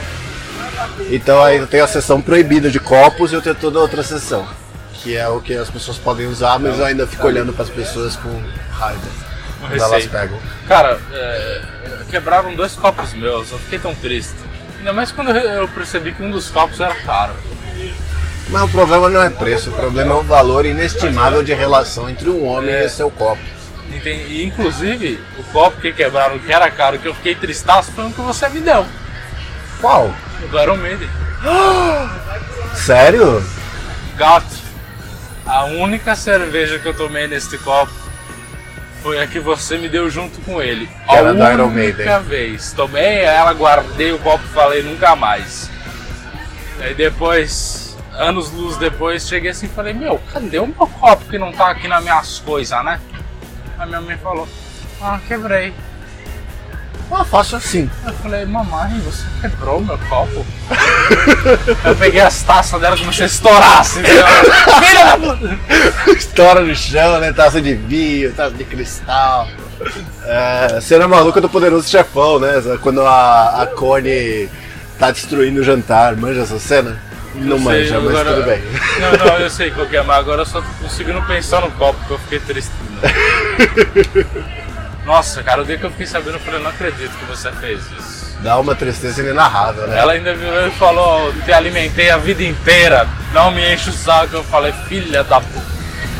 Então 1.09 1.41
aí 1.41 1.57
eu 1.57 1.65
tenho 1.65 1.83
a 1.83 1.87
sessão 1.87 2.21
proibida 2.21 2.69
de 2.69 2.79
copos 2.79 3.31
e 3.31 3.35
eu 3.35 3.41
tenho 3.41 3.55
toda 3.55 3.79
outra 3.79 4.03
sessão. 4.03 4.47
que 4.93 5.17
é 5.17 5.27
o 5.27 5.41
que 5.41 5.55
as 5.55 5.69
pessoas 5.69 5.97
podem 5.97 6.27
usar, 6.27 6.59
mas 6.59 6.77
eu 6.77 6.85
ainda 6.85 7.07
fico 7.07 7.25
olhando 7.25 7.51
para 7.51 7.63
as 7.63 7.69
pessoas 7.71 8.15
com 8.15 8.29
raiva. 8.71 9.32
Um 9.71 9.75
elas 9.75 10.05
pegam. 10.07 10.39
Cara, 10.67 10.99
é, 11.11 11.61
quebraram 12.09 12.55
dois 12.55 12.73
copos 12.75 13.13
meus, 13.13 13.51
eu 13.51 13.59
fiquei 13.59 13.79
tão 13.79 13.93
triste. 13.95 14.35
Ainda 14.79 14.93
mais 14.93 15.11
quando 15.11 15.31
eu 15.31 15.67
percebi 15.69 16.11
que 16.11 16.21
um 16.21 16.29
dos 16.31 16.49
copos 16.49 16.79
era 16.79 16.93
caro. 16.95 17.33
Mas 18.49 18.61
o 18.63 18.67
problema 18.67 19.09
não 19.09 19.21
é 19.23 19.29
preço, 19.29 19.69
o 19.69 19.73
problema 19.73 20.11
é 20.13 20.17
o 20.17 20.23
valor 20.23 20.65
inestimável 20.65 21.41
de 21.41 21.53
relação 21.53 22.09
entre 22.09 22.29
um 22.29 22.45
homem 22.45 22.73
É. 22.75 22.85
e 22.85 22.89
seu 22.89 23.09
copo. 23.09 23.41
Enten- 23.91 24.25
E 24.27 24.43
inclusive, 24.43 25.19
o 25.37 25.43
copo 25.45 25.79
que 25.79 25.93
quebraram, 25.93 26.37
que 26.39 26.51
era 26.51 26.69
caro, 26.69 26.99
que 26.99 27.07
eu 27.07 27.13
fiquei 27.15 27.35
tristaço, 27.35 27.91
foi 27.93 28.03
um 28.03 28.11
que 28.11 28.19
você 28.21 28.49
me 28.49 28.59
deu. 28.59 28.85
Qual? 29.79 30.13
O 30.43 30.47
do 30.47 30.59
Iron 30.59 30.77
Maiden. 30.77 31.09
Sério? 32.75 33.43
Gato, 34.17 34.45
a 35.45 35.65
única 35.65 36.15
cerveja 36.15 36.79
que 36.79 36.85
eu 36.87 36.93
tomei 36.93 37.27
neste 37.27 37.57
copo 37.57 37.91
foi 39.03 39.21
a 39.21 39.27
que 39.27 39.37
você 39.37 39.77
me 39.77 39.89
deu 39.89 40.09
junto 40.09 40.39
com 40.41 40.61
ele. 40.61 40.89
A 41.07 41.17
era 41.17 41.33
da 41.33 41.53
Iron 41.53 41.67
única 41.67 42.01
Maiden. 42.01 42.23
vez. 42.23 42.71
Tomei 42.71 43.19
ela, 43.19 43.53
guardei 43.53 44.13
o 44.13 44.19
copo 44.19 44.43
e 44.45 44.53
falei 44.53 44.81
nunca 44.81 45.13
mais. 45.13 45.69
Aí 46.79 46.95
depois, 46.95 47.97
anos 48.13 48.49
luz 48.51 48.77
depois, 48.77 49.27
cheguei 49.27 49.51
assim 49.51 49.65
e 49.65 49.69
falei, 49.69 49.93
meu, 49.93 50.19
cadê 50.31 50.57
o 50.57 50.67
meu 50.67 50.87
copo 50.87 51.25
que 51.25 51.37
não 51.37 51.51
tá 51.51 51.69
aqui 51.69 51.87
nas 51.87 52.01
minhas 52.01 52.39
coisas, 52.39 52.83
né? 52.85 52.99
Aí 53.77 53.87
minha 53.87 53.99
mãe 53.99 54.17
falou, 54.17 54.47
ah, 55.01 55.19
quebrei. 55.27 55.73
Ah, 57.11 57.23
faço 57.23 57.55
assim. 57.55 57.89
Eu 58.05 58.13
falei, 58.15 58.45
mamãe, 58.45 58.99
você 59.01 59.23
quebrou 59.41 59.81
meu 59.81 59.97
copo? 60.09 60.45
eu 61.85 61.95
peguei 61.95 62.21
as 62.21 62.41
taças 62.41 62.81
dela 62.81 62.95
e 62.95 62.99
comecei 62.99 63.23
a 63.25 63.27
estourar 63.27 63.79
assim. 63.79 64.01
Filha 64.81 65.05
da 65.05 65.17
puta! 65.17 65.59
Estoura 66.11 66.61
no 66.61 66.75
chão, 66.75 67.19
né? 67.19 67.31
Taça 67.31 67.61
de 67.61 67.75
vinho, 67.75 68.33
taça 68.33 68.55
de 68.55 68.63
cristal. 68.63 69.47
É, 70.25 70.79
cena 70.81 71.07
maluca 71.07 71.39
do 71.39 71.49
poderoso 71.49 71.87
chefão, 71.87 72.39
né? 72.39 72.53
Quando 72.81 73.01
a, 73.01 73.61
a 73.61 73.67
Connie 73.67 74.49
tá 74.97 75.11
destruindo 75.11 75.61
o 75.61 75.63
jantar. 75.63 76.15
Manja 76.15 76.41
essa 76.41 76.57
cena? 76.57 76.99
Não 77.35 77.57
sei, 77.57 77.65
manja, 77.65 77.99
mas 77.99 78.09
agora- 78.15 78.35
tudo 78.35 78.45
bem. 78.45 78.61
Não, 78.99 79.25
não, 79.25 79.37
eu 79.39 79.49
sei 79.49 79.71
qual 79.71 79.87
que 79.87 79.97
é, 79.97 80.03
mas 80.03 80.17
agora 80.17 80.41
eu 80.41 80.45
só 80.45 80.61
tô 80.61 80.67
conseguindo 80.81 81.21
pensar 81.23 81.61
no 81.61 81.71
copo, 81.71 81.97
porque 81.99 82.13
eu 82.13 82.19
fiquei 82.19 82.39
triste. 82.39 82.71
Nossa, 85.05 85.43
cara, 85.43 85.61
o 85.61 85.65
dia 85.65 85.77
que 85.77 85.83
eu 85.83 85.91
fiquei 85.91 86.05
sabendo, 86.05 86.35
eu 86.35 86.39
falei, 86.39 86.61
não 86.61 86.69
acredito 86.69 87.11
que 87.17 87.25
você 87.25 87.51
fez 87.53 87.81
isso. 87.91 88.37
Dá 88.41 88.59
uma 88.59 88.75
tristeza 88.75 89.21
inenarrável, 89.21 89.87
né? 89.87 89.99
Ela 89.99 90.13
ainda 90.13 90.33
virou 90.33 90.67
e 90.67 90.71
falou, 90.71 91.33
te 91.45 91.51
alimentei 91.51 92.09
a 92.09 92.17
vida 92.17 92.43
inteira, 92.43 93.07
não 93.33 93.51
me 93.51 93.73
enche 93.73 93.89
o 93.89 93.93
saco. 93.93 94.35
Eu 94.35 94.43
falei, 94.43 94.73
filha 94.87 95.23
da 95.23 95.39
puta, 95.39 95.65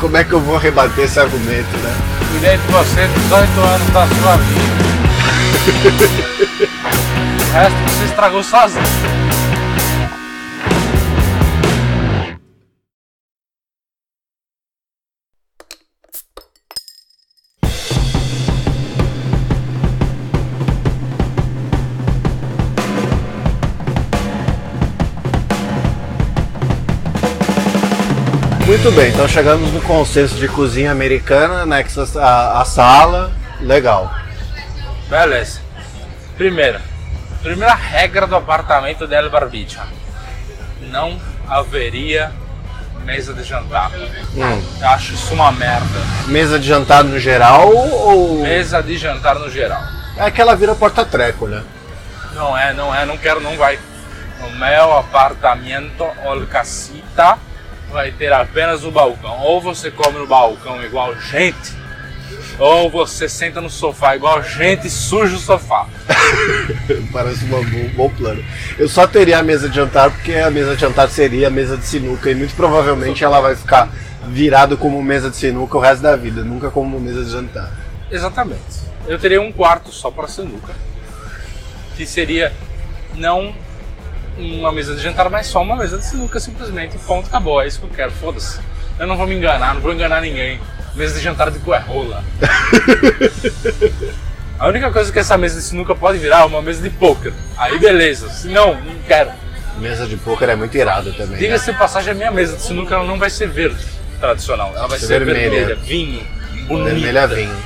Como 0.00 0.16
é 0.16 0.24
que 0.24 0.32
eu 0.32 0.40
vou 0.40 0.56
rebater 0.56 1.04
esse 1.04 1.18
argumento, 1.18 1.76
né? 1.78 1.94
cuidei 2.34 2.56
de 2.56 2.66
você 2.66 3.06
18 3.06 3.60
anos 3.60 3.90
da 3.90 4.06
sua 4.06 4.36
vida. 4.36 4.84
o 7.48 7.52
resto 7.52 7.78
você 7.86 8.04
estragou 8.04 8.42
sozinho. 8.42 8.84
Muito 28.84 28.96
bem, 28.96 29.08
então 29.08 29.26
chegamos 29.26 29.72
no 29.72 29.80
consenso 29.80 30.34
de 30.34 30.46
cozinha 30.46 30.92
americana, 30.92 31.62
anexa 31.62 32.06
a, 32.20 32.60
a 32.60 32.64
sala. 32.66 33.32
Legal. 33.58 34.14
Beleza. 35.08 35.62
Primeira. 36.36 36.82
Primeira 37.42 37.72
regra 37.72 38.26
do 38.26 38.36
apartamento 38.36 39.06
del 39.06 39.30
Barbicha. 39.30 39.86
Não 40.90 41.18
haveria 41.48 42.30
mesa 43.06 43.32
de 43.32 43.42
jantar. 43.42 43.90
Hum. 44.36 44.62
Eu 44.78 44.88
acho 44.90 45.14
isso 45.14 45.32
uma 45.32 45.50
merda. 45.50 46.00
Mesa 46.26 46.58
de 46.58 46.68
jantar 46.68 47.02
no 47.04 47.18
geral 47.18 47.74
ou. 47.74 48.42
Mesa 48.42 48.82
de 48.82 48.98
jantar 48.98 49.36
no 49.36 49.50
geral. 49.50 49.80
É 50.18 50.30
que 50.30 50.42
ela 50.42 50.54
vira 50.54 50.74
porta-treco, 50.74 51.46
né? 51.46 51.64
Não 52.34 52.54
é, 52.54 52.74
não 52.74 52.94
é, 52.94 53.06
não 53.06 53.16
quero, 53.16 53.40
não 53.40 53.56
vai. 53.56 53.78
No 54.42 54.50
meu 54.50 54.98
apartamento 54.98 56.04
ou 56.26 56.46
casita 56.46 57.38
vai 57.94 58.10
ter 58.10 58.32
apenas 58.32 58.84
o 58.84 58.90
balcão. 58.90 59.38
Ou 59.44 59.60
você 59.60 59.88
come 59.88 60.18
no 60.18 60.26
balcão 60.26 60.82
igual 60.84 61.14
gente, 61.14 61.72
ou 62.58 62.90
você 62.90 63.28
senta 63.28 63.60
no 63.60 63.70
sofá 63.70 64.16
igual 64.16 64.42
gente 64.42 64.88
e 64.88 64.90
suja 64.90 65.36
o 65.36 65.38
sofá. 65.38 65.86
Parece 67.12 67.44
um 67.44 67.48
bom, 67.48 67.64
bom 67.94 68.10
plano. 68.10 68.44
Eu 68.76 68.88
só 68.88 69.06
teria 69.06 69.38
a 69.38 69.42
mesa 69.44 69.68
de 69.68 69.76
jantar 69.76 70.10
porque 70.10 70.32
a 70.34 70.50
mesa 70.50 70.74
de 70.74 70.80
jantar 70.80 71.08
seria 71.08 71.46
a 71.46 71.50
mesa 71.50 71.76
de 71.76 71.86
sinuca 71.86 72.28
e 72.28 72.34
muito 72.34 72.54
provavelmente 72.56 73.22
ela 73.22 73.40
vai 73.40 73.54
ficar 73.54 73.88
virado 74.26 74.76
como 74.76 75.00
mesa 75.00 75.30
de 75.30 75.36
sinuca 75.36 75.76
o 75.76 75.80
resto 75.80 76.02
da 76.02 76.16
vida, 76.16 76.42
nunca 76.42 76.70
como 76.70 76.98
mesa 76.98 77.24
de 77.24 77.30
jantar. 77.30 77.72
Exatamente. 78.10 78.84
Eu 79.06 79.20
teria 79.20 79.40
um 79.40 79.52
quarto 79.52 79.92
só 79.92 80.10
para 80.10 80.26
sinuca, 80.26 80.72
que 81.96 82.04
seria 82.04 82.52
não 83.14 83.54
uma 84.38 84.72
mesa 84.72 84.94
de 84.94 85.02
jantar, 85.02 85.28
mas 85.30 85.46
só 85.46 85.62
uma 85.62 85.76
mesa 85.76 85.98
de 85.98 86.04
sinuca, 86.04 86.38
simplesmente. 86.40 86.98
Ponto, 86.98 87.26
acabou. 87.28 87.60
É 87.62 87.66
isso 87.66 87.80
que 87.80 87.86
eu 87.86 87.90
quero, 87.90 88.10
foda-se. 88.12 88.58
Eu 88.98 89.06
não 89.06 89.16
vou 89.16 89.26
me 89.26 89.34
enganar, 89.34 89.74
não 89.74 89.80
vou 89.80 89.92
enganar 89.92 90.20
ninguém. 90.20 90.60
Mesa 90.94 91.16
de 91.16 91.22
jantar 91.24 91.50
de 91.50 91.58
cuerrola. 91.58 92.22
A 94.58 94.68
única 94.68 94.90
coisa 94.92 95.12
que 95.12 95.18
essa 95.18 95.36
mesa 95.36 95.58
de 95.58 95.64
sinuca 95.66 95.94
pode 95.94 96.18
virar 96.18 96.42
é 96.42 96.44
uma 96.44 96.62
mesa 96.62 96.82
de 96.82 96.90
poker. 96.90 97.32
Aí 97.56 97.78
beleza, 97.78 98.28
se 98.30 98.48
não, 98.48 98.74
não 98.80 98.94
quero. 99.06 99.30
Mesa 99.78 100.06
de 100.06 100.16
pôquer 100.16 100.50
é 100.50 100.54
muito 100.54 100.76
irado 100.76 101.12
também. 101.12 101.32
né? 101.32 101.38
Diga-se 101.38 101.72
de 101.72 101.78
passagem, 101.78 102.12
a 102.12 102.14
minha 102.14 102.30
mesa 102.30 102.56
de 102.56 102.62
sinuca 102.62 102.94
ela 102.94 103.04
não 103.04 103.18
vai 103.18 103.28
ser 103.28 103.48
verde 103.48 103.84
tradicional, 104.20 104.72
ela 104.76 104.86
vai 104.86 104.98
Ser 105.00 105.06
ser 105.08 105.24
vermelha. 105.24 105.50
vermelha, 105.50 105.74
vinho, 105.74 106.24
bonita, 106.68 106.94
Vermelha 106.94 107.26
vinho. 107.26 107.56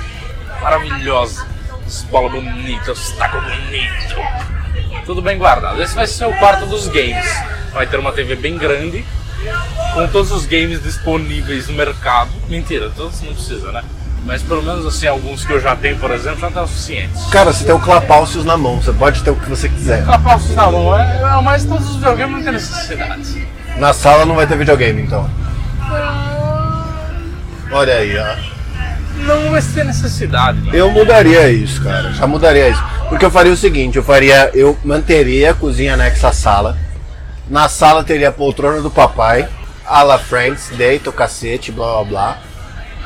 maravilhosa, 0.63 1.47
as 1.87 2.03
bolas 2.05 2.33
bonitas, 2.33 2.99
os 2.99 3.13
tacos 3.13 3.43
bonitos, 3.43 4.15
tudo 5.09 5.23
bem 5.23 5.39
guardado. 5.39 5.83
Esse 5.83 5.95
vai 5.95 6.07
ser 6.07 6.27
o 6.27 6.35
quarto 6.35 6.67
dos 6.67 6.87
games. 6.87 7.27
Vai 7.73 7.87
ter 7.87 7.99
uma 7.99 8.13
TV 8.13 8.37
bem 8.37 8.59
grande, 8.59 9.03
com 9.95 10.07
todos 10.09 10.31
os 10.31 10.45
games 10.45 10.83
disponíveis 10.83 11.67
no 11.67 11.75
mercado. 11.75 12.29
Mentira, 12.47 12.91
todos 12.95 13.23
não 13.23 13.33
precisa, 13.33 13.73
né? 13.73 13.83
Mas 14.27 14.43
pelo 14.43 14.63
menos 14.63 14.85
assim, 14.85 15.07
alguns 15.07 15.47
que 15.47 15.53
eu 15.55 15.61
já 15.61 15.75
tenho, 15.75 15.97
por 15.97 16.11
exemplo, 16.11 16.41
já 16.41 16.49
estão 16.49 16.67
suficientes. 16.67 17.25
Cara, 17.31 17.51
você 17.51 17.65
tem 17.65 17.75
o 17.75 17.81
Clapalcios 17.81 18.45
na 18.45 18.59
mão, 18.59 18.83
você 18.83 18.93
pode 18.93 19.23
ter 19.23 19.31
o 19.31 19.37
que 19.37 19.49
você 19.49 19.71
quiser. 19.71 20.05
Capalços 20.05 20.55
na 20.55 20.71
mão, 20.71 20.95
é, 20.95 21.23
é, 21.23 21.43
mas 21.43 21.65
todos 21.65 21.89
os 21.89 21.97
videogames 21.97 22.37
não 22.37 22.43
tem 22.43 22.53
necessidade. 22.53 23.49
Na 23.79 23.95
sala 23.95 24.27
não 24.27 24.35
vai 24.35 24.47
ter 24.47 24.59
videogame 24.59 25.01
então. 25.01 25.31
Olha 27.73 27.95
aí, 27.95 28.19
ó. 28.19 28.37
Não 29.25 29.51
vai 29.53 29.63
ter 29.63 29.87
necessidade. 29.87 30.61
né? 30.61 30.71
Eu 30.75 30.91
mudaria 30.91 31.51
isso, 31.51 31.83
cara. 31.83 32.13
Já 32.13 32.27
mudaria 32.27 32.69
isso. 32.69 32.98
Porque 33.09 33.25
eu 33.25 33.31
faria 33.31 33.53
o 33.53 33.57
seguinte, 33.57 33.97
eu 33.97 34.03
faria. 34.03 34.51
Eu 34.55 34.77
manteria 34.85 35.53
a 35.53 35.55
cozinha 35.55 35.95
anexa 35.95 36.29
à 36.29 36.33
sala. 36.33 36.77
Na 37.49 37.69
sala 37.69 38.05
teria 38.05 38.29
a 38.29 38.33
poltrona 38.33 38.83
do 38.83 38.91
papai, 38.91 39.49
a 39.87 40.03
la 40.03 40.19
Friends, 40.19 40.69
deita 40.77 41.09
o 41.09 41.13
cacete, 41.13 41.73
blá 41.73 41.87
blá 41.87 42.05
blá. 42.05 42.39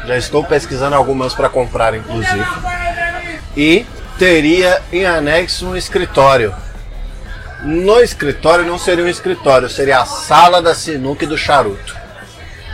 Já 0.06 0.16
estou 0.16 0.42
pesquisando 0.42 0.96
algumas 0.96 1.32
para 1.32 1.48
comprar, 1.48 1.94
inclusive. 1.94 2.44
E 3.56 3.86
teria 4.18 4.82
em 4.92 5.06
anexo 5.06 5.66
um 5.66 5.76
escritório. 5.76 6.52
No 7.62 8.00
escritório 8.00 8.64
não 8.64 8.78
seria 8.78 9.04
um 9.04 9.08
escritório, 9.08 9.70
seria 9.70 10.00
a 10.00 10.04
sala 10.06 10.60
da 10.60 10.74
sinuca 10.74 11.24
e 11.24 11.28
do 11.28 11.38
charuto. 11.38 11.96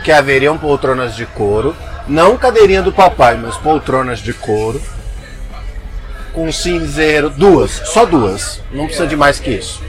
Que 0.03 0.11
haveriam 0.11 0.57
poltronas 0.57 1.15
de 1.15 1.27
couro, 1.27 1.75
não 2.07 2.35
cadeirinha 2.35 2.81
do 2.81 2.91
papai, 2.91 3.37
mas 3.37 3.55
poltronas 3.57 4.17
de 4.17 4.33
couro, 4.33 4.81
com 6.33 6.51
cinzeiro, 6.51 7.29
duas, 7.29 7.71
só 7.85 8.05
duas, 8.05 8.61
não 8.71 8.85
precisa 8.85 9.07
de 9.07 9.15
mais 9.15 9.39
que 9.39 9.51
isso. 9.51 9.83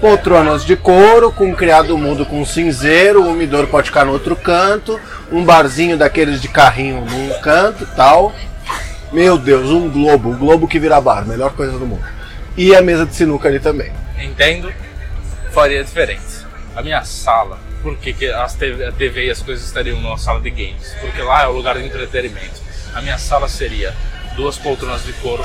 Poltronas 0.00 0.64
de 0.64 0.74
couro, 0.74 1.30
com 1.30 1.54
criado 1.54 1.96
mudo 1.96 2.26
com 2.26 2.44
cinzeiro, 2.44 3.22
o 3.22 3.30
umidor 3.30 3.68
pode 3.68 3.86
ficar 3.88 4.04
no 4.04 4.12
outro 4.12 4.34
canto, 4.34 5.00
um 5.30 5.44
barzinho 5.44 5.96
daqueles 5.96 6.42
de 6.42 6.48
carrinho 6.48 7.04
num 7.04 7.40
canto 7.40 7.86
tal. 7.94 8.34
Meu 9.12 9.38
Deus, 9.38 9.70
um 9.70 9.88
globo, 9.88 10.30
um 10.30 10.36
globo 10.36 10.66
que 10.66 10.80
vira 10.80 11.00
bar, 11.00 11.24
melhor 11.24 11.52
coisa 11.52 11.78
do 11.78 11.86
mundo. 11.86 12.04
E 12.56 12.74
a 12.74 12.82
mesa 12.82 13.06
de 13.06 13.14
sinuca 13.14 13.48
ali 13.48 13.60
também. 13.60 13.92
Entendo, 14.18 14.72
faria 15.52 15.84
diferente. 15.84 16.44
A 16.74 16.82
minha 16.82 17.04
sala, 17.04 17.58
por 17.82 17.96
que, 17.96 18.12
que 18.12 18.26
as 18.26 18.54
TV, 18.54 18.84
a 18.86 18.92
TV 18.92 19.26
e 19.26 19.30
as 19.30 19.42
coisas 19.42 19.64
estariam 19.64 20.00
numa 20.00 20.18
sala 20.18 20.40
de 20.40 20.50
games? 20.50 20.96
Porque 21.00 21.20
lá 21.22 21.42
é 21.42 21.46
o 21.46 21.52
lugar 21.52 21.76
de 21.76 21.84
entretenimento. 21.84 22.60
A 22.94 23.00
minha 23.00 23.18
sala 23.18 23.48
seria 23.48 23.94
duas 24.34 24.58
poltronas 24.58 25.04
de 25.04 25.12
couro 25.14 25.44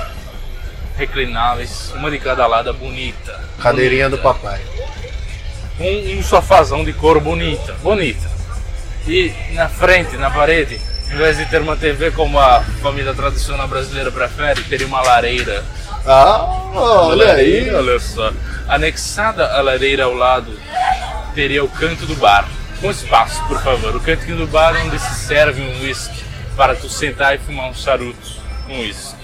reclináveis, 0.97 1.93
uma 1.95 2.09
de 2.09 2.17
cada 2.17 2.47
lado, 2.47 2.73
bonita. 2.73 3.39
Cadeirinha 3.61 4.09
do 4.09 4.17
bonita. 4.17 4.33
papai. 4.33 4.61
Um, 5.79 6.17
um 6.17 6.23
sofazão 6.23 6.83
de 6.83 6.91
couro 6.91 7.21
bonita, 7.21 7.73
bonita. 7.83 8.27
E 9.07 9.31
na 9.51 9.69
frente, 9.69 10.17
na 10.17 10.31
parede, 10.31 10.81
em 11.11 11.15
vez 11.15 11.37
de 11.37 11.45
ter 11.45 11.61
uma 11.61 11.77
TV 11.77 12.11
como 12.11 12.39
a 12.39 12.61
família 12.81 13.13
tradicional 13.13 13.67
brasileira 13.67 14.11
prefere, 14.11 14.63
teria 14.63 14.87
uma 14.87 15.01
lareira. 15.01 15.63
Ah, 16.05 16.43
olha 16.73 17.33
aí. 17.33 17.73
Olha 17.73 17.99
só. 17.99 18.33
Anexada 18.67 19.45
à 19.53 19.61
lareira 19.61 20.05
ao 20.05 20.13
lado, 20.13 20.51
teria 21.35 21.63
o 21.63 21.69
canto 21.69 22.05
do 22.05 22.15
bar. 22.15 22.47
Com 22.81 22.91
espaço, 22.91 23.41
por 23.47 23.61
favor. 23.61 23.95
O 23.95 23.99
cantinho 23.99 24.37
do 24.37 24.47
bar 24.47 24.75
onde 24.85 24.99
se 24.99 25.27
serve 25.27 25.61
um 25.61 25.81
whisky 25.81 26.23
para 26.55 26.75
tu 26.75 26.89
sentar 26.89 27.35
e 27.35 27.37
fumar 27.37 27.69
um 27.69 27.73
charuto 27.73 28.36
com 28.67 28.79
uísque. 28.79 29.15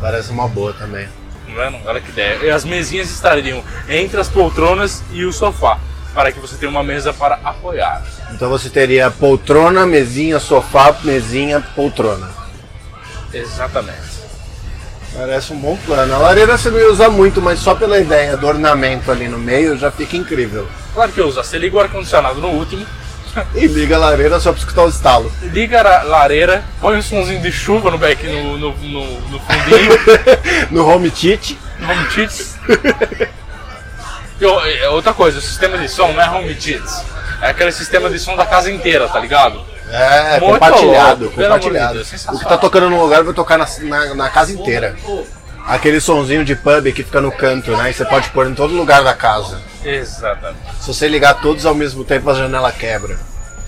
Parece 0.00 0.30
uma 0.30 0.46
boa 0.46 0.72
também. 0.72 1.08
Não 1.48 1.62
é? 1.62 1.70
Não? 1.70 1.80
Olha 1.84 2.00
que 2.00 2.10
ideia. 2.10 2.38
E 2.44 2.50
as 2.50 2.64
mesinhas 2.64 3.10
estariam 3.10 3.64
entre 3.88 4.20
as 4.20 4.28
poltronas 4.28 5.02
e 5.10 5.24
o 5.24 5.32
sofá, 5.32 5.78
para 6.14 6.30
que 6.30 6.38
você 6.38 6.56
tenha 6.56 6.70
uma 6.70 6.82
mesa 6.82 7.12
para 7.12 7.40
apoiar. 7.42 8.04
Então 8.32 8.48
você 8.48 8.70
teria 8.70 9.10
poltrona, 9.10 9.84
mesinha, 9.86 10.38
sofá, 10.38 10.94
mesinha, 11.02 11.60
poltrona. 11.74 12.30
Exatamente. 13.32 14.20
Parece 15.12 15.52
um 15.52 15.58
bom 15.58 15.76
plano. 15.84 16.14
A 16.14 16.18
lareira 16.18 16.56
você 16.56 16.70
não 16.70 16.78
ia 16.78 16.90
usar 16.90 17.10
muito, 17.10 17.42
mas 17.42 17.58
só 17.58 17.74
pela 17.74 17.98
ideia 17.98 18.36
do 18.36 18.46
ornamento 18.46 19.10
ali 19.10 19.26
no 19.28 19.38
meio 19.38 19.76
já 19.76 19.90
fica 19.90 20.16
incrível. 20.16 20.68
Claro 20.94 21.10
que 21.10 21.20
eu 21.20 21.26
uso. 21.26 21.42
Você 21.42 21.58
liga 21.58 21.76
o 21.76 21.80
ar-condicionado 21.80 22.40
no 22.40 22.48
último, 22.48 22.86
E 23.54 23.66
liga 23.66 23.96
a 23.96 23.98
lareira 23.98 24.40
só 24.40 24.50
pra 24.52 24.58
escutar 24.58 24.84
o 24.84 24.88
estalo. 24.88 25.32
liga 25.42 25.80
a 25.80 26.02
lareira, 26.02 26.64
põe 26.80 26.96
um 26.96 27.02
somzinho 27.02 27.40
de 27.40 27.52
chuva 27.52 27.90
no 27.90 27.98
back 27.98 28.26
no, 28.26 28.58
no, 28.58 28.76
no, 28.76 29.20
no 29.30 29.40
fundinho, 29.40 30.68
no 30.70 30.86
home 30.88 31.10
theater. 31.10 31.56
no 31.78 31.90
home. 31.90 33.28
E 34.40 34.82
é 34.82 34.88
outra 34.88 35.12
coisa, 35.12 35.38
o 35.38 35.42
sistema 35.42 35.76
de 35.76 35.88
som 35.88 36.08
não 36.12 36.22
é 36.22 36.30
home 36.30 36.54
theaters. 36.54 37.02
É 37.42 37.50
aquele 37.50 37.72
sistema 37.72 38.08
de 38.10 38.18
som 38.18 38.36
da 38.36 38.46
casa 38.46 38.70
inteira, 38.70 39.08
tá 39.08 39.20
ligado? 39.20 39.62
É, 39.90 40.38
Muito 40.40 40.52
compartilhado, 40.54 41.24
louco, 41.24 41.40
amor 41.40 41.58
de 41.58 41.66
compartilhado. 41.66 41.94
Deus, 41.94 42.26
o 42.28 42.38
que 42.38 42.48
tá 42.48 42.56
tocando 42.56 42.88
num 42.90 43.00
lugar 43.02 43.24
vai 43.24 43.34
tocar 43.34 43.58
na, 43.58 43.66
na, 43.80 44.14
na 44.14 44.30
casa 44.30 44.52
inteira. 44.52 44.96
Aquele 45.70 46.00
sonzinho 46.00 46.44
de 46.44 46.56
pub 46.56 46.92
que 46.92 47.04
fica 47.04 47.20
no 47.20 47.30
canto, 47.30 47.70
né? 47.76 47.90
E 47.90 47.94
você 47.94 48.04
pode 48.04 48.28
pôr 48.30 48.46
em 48.48 48.54
todo 48.54 48.74
lugar 48.74 49.02
da 49.04 49.14
casa. 49.14 49.60
Exatamente. 49.84 50.58
Se 50.80 50.88
você 50.88 51.06
ligar 51.08 51.34
todos 51.34 51.64
ao 51.64 51.74
mesmo 51.74 52.04
tempo, 52.04 52.28
a 52.28 52.34
janela 52.34 52.72
quebra. 52.72 53.16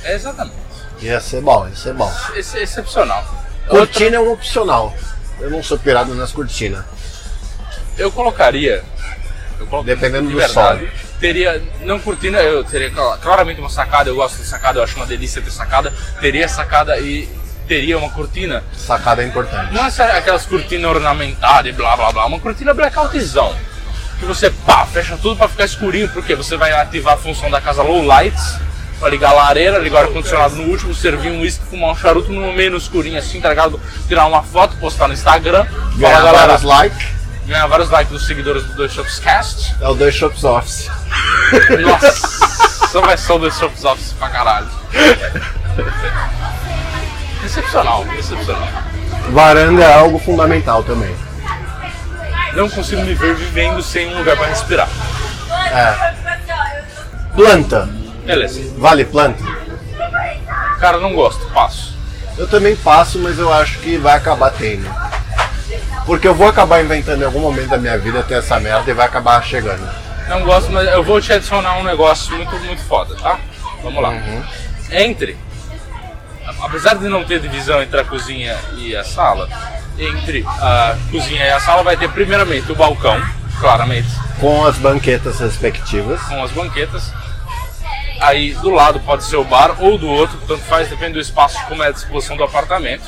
Exatamente. 0.04 0.56
Ia 1.00 1.20
ser 1.20 1.40
bom, 1.40 1.66
ia 1.68 1.76
ser 1.76 1.94
bom. 1.94 2.12
Ex 2.34 2.54
excepcional. 2.54 3.24
Outra, 3.68 3.78
Cortina 3.86 4.16
é 4.16 4.20
um 4.20 4.32
opcional. 4.32 4.94
Eu 5.40 5.50
não 5.50 5.62
sou 5.62 5.78
pirado 5.78 6.14
nas 6.14 6.32
cortinas. 6.32 6.84
eu 7.96 8.10
colocaria. 8.10 8.82
Eu 9.60 9.82
Dependendo 9.84 10.26
de 10.26 10.32
do 10.34 10.38
verdade, 10.38 10.90
Teria, 11.20 11.62
não 11.82 12.00
cortina, 12.00 12.38
eu 12.40 12.64
teria 12.64 12.90
cla- 12.90 13.16
claramente 13.18 13.60
uma 13.60 13.70
sacada, 13.70 14.10
eu 14.10 14.16
gosto 14.16 14.38
de 14.38 14.44
sacada, 14.44 14.80
eu 14.80 14.82
acho 14.82 14.96
uma 14.96 15.06
delícia 15.06 15.40
ter 15.40 15.52
sacada. 15.52 15.92
Teria 16.20 16.48
sacada 16.48 16.98
e 16.98 17.28
teria 17.66 17.98
uma 17.98 18.10
cortina. 18.10 18.62
Sacada 18.76 19.22
é 19.22 19.26
importante. 19.26 19.72
Não 19.72 19.84
é 19.86 20.18
aquelas 20.18 20.46
cortinas 20.46 20.90
ornamentadas 20.90 21.66
e 21.66 21.72
blá 21.72 21.96
blá 21.96 22.12
blá, 22.12 22.26
uma 22.26 22.40
cortina 22.40 22.72
blackoutzão. 22.74 23.54
Que 24.18 24.24
você 24.26 24.50
pá, 24.50 24.86
fecha 24.86 25.16
tudo 25.20 25.36
pra 25.36 25.48
ficar 25.48 25.64
escurinho, 25.64 26.08
porque 26.10 26.34
você 26.34 26.56
vai 26.56 26.72
ativar 26.72 27.14
a 27.14 27.16
função 27.16 27.50
da 27.50 27.60
casa 27.60 27.82
low 27.82 28.04
lights, 28.04 28.56
pra 29.00 29.08
ligar 29.08 29.30
a 29.30 29.34
lareira, 29.34 29.78
ligar 29.78 30.04
o 30.04 30.06
ar-condicionado 30.06 30.54
no 30.54 30.64
último, 30.70 30.94
servir 30.94 31.30
um 31.30 31.40
uísque, 31.40 31.64
fumar 31.68 31.90
um 31.90 31.96
charuto 31.96 32.30
no 32.32 32.52
meio 32.52 32.70
no 32.70 32.76
escurinho 32.76 33.18
assim, 33.18 33.40
tá 33.40 33.48
ligado? 33.48 33.80
Tirar 34.06 34.26
uma 34.26 34.42
foto, 34.44 34.76
postar 34.76 35.08
no 35.08 35.14
Instagram, 35.14 35.66
Ganhar 35.96 36.18
falar 36.18 36.32
vários 36.32 36.62
likes. 36.62 37.06
ganhar 37.46 37.66
vários 37.66 37.90
likes 37.90 38.12
dos 38.12 38.26
seguidores 38.26 38.62
do 38.62 38.74
Dois 38.76 38.92
Shops 38.92 39.18
Cast. 39.18 39.74
É 39.80 39.88
o 39.88 39.94
Dois 39.94 40.14
Shops 40.14 40.44
Office. 40.44 40.88
Nossa, 41.80 43.00
vai 43.02 43.16
ser 43.16 43.32
o 43.32 43.38
Dois 43.40 43.58
Shops 43.58 43.84
Office 43.84 44.12
pra 44.12 44.28
caralho. 44.28 44.68
Excepcional, 47.52 48.06
excepcional. 48.18 48.66
Varanda 49.28 49.84
é 49.84 49.92
algo 49.92 50.18
fundamental 50.18 50.82
também. 50.82 51.14
Não 52.54 52.66
consigo 52.66 53.02
me 53.02 53.14
ver 53.14 53.34
vivendo 53.34 53.82
sem 53.82 54.08
um 54.08 54.18
lugar 54.18 54.38
pra 54.38 54.46
respirar. 54.46 54.88
É. 55.70 56.14
Planta. 57.36 57.90
Beleza. 58.24 58.72
Vale 58.78 59.04
planta? 59.04 59.44
Cara, 60.80 60.98
não 60.98 61.12
gosto, 61.14 61.44
passo. 61.50 61.94
Eu 62.38 62.48
também 62.48 62.74
passo, 62.74 63.18
mas 63.18 63.38
eu 63.38 63.52
acho 63.52 63.80
que 63.80 63.98
vai 63.98 64.16
acabar 64.16 64.50
tendo. 64.52 64.90
Porque 66.06 66.26
eu 66.26 66.34
vou 66.34 66.48
acabar 66.48 66.82
inventando 66.82 67.20
em 67.20 67.26
algum 67.26 67.40
momento 67.40 67.68
da 67.68 67.76
minha 67.76 67.98
vida 67.98 68.22
ter 68.22 68.38
essa 68.38 68.58
merda 68.58 68.90
e 68.90 68.94
vai 68.94 69.04
acabar 69.04 69.44
chegando. 69.44 69.86
Não 70.26 70.42
gosto, 70.42 70.72
mas 70.72 70.88
eu 70.88 71.04
vou 71.04 71.20
te 71.20 71.30
adicionar 71.34 71.76
um 71.76 71.84
negócio 71.84 72.34
muito, 72.34 72.56
muito 72.60 72.82
foda, 72.84 73.14
tá? 73.16 73.38
Vamos 73.82 74.02
lá. 74.02 74.14
Entre, 74.90 75.36
apesar 76.60 76.94
de 76.94 77.08
não 77.08 77.24
ter 77.24 77.40
divisão 77.40 77.82
entre 77.82 78.00
a 78.00 78.04
cozinha 78.04 78.56
e 78.76 78.94
a 78.94 79.04
sala, 79.04 79.48
entre 79.98 80.44
a 80.46 80.96
cozinha 81.10 81.44
e 81.44 81.50
a 81.50 81.60
sala 81.60 81.82
vai 81.82 81.96
ter 81.96 82.08
primeiramente 82.10 82.70
o 82.70 82.74
balcão, 82.74 83.20
claramente, 83.60 84.08
Com 84.40 84.64
as 84.66 84.76
banquetas 84.76 85.38
respectivas. 85.40 86.20
com 86.22 86.42
as 86.42 86.50
banquetas. 86.50 87.12
Aí 88.20 88.54
do 88.54 88.70
lado 88.70 89.00
pode 89.00 89.24
ser 89.24 89.36
o 89.36 89.44
bar 89.44 89.74
ou 89.80 89.98
do 89.98 90.08
outro, 90.08 90.38
tanto 90.46 90.62
faz, 90.62 90.88
depende 90.88 91.14
do 91.14 91.20
espaço 91.20 91.58
como 91.66 91.82
é 91.82 91.88
a 91.88 91.92
disposição 91.92 92.36
do 92.36 92.44
apartamento. 92.44 93.04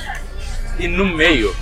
E 0.78 0.88
no 0.88 1.04
meio, 1.04 1.54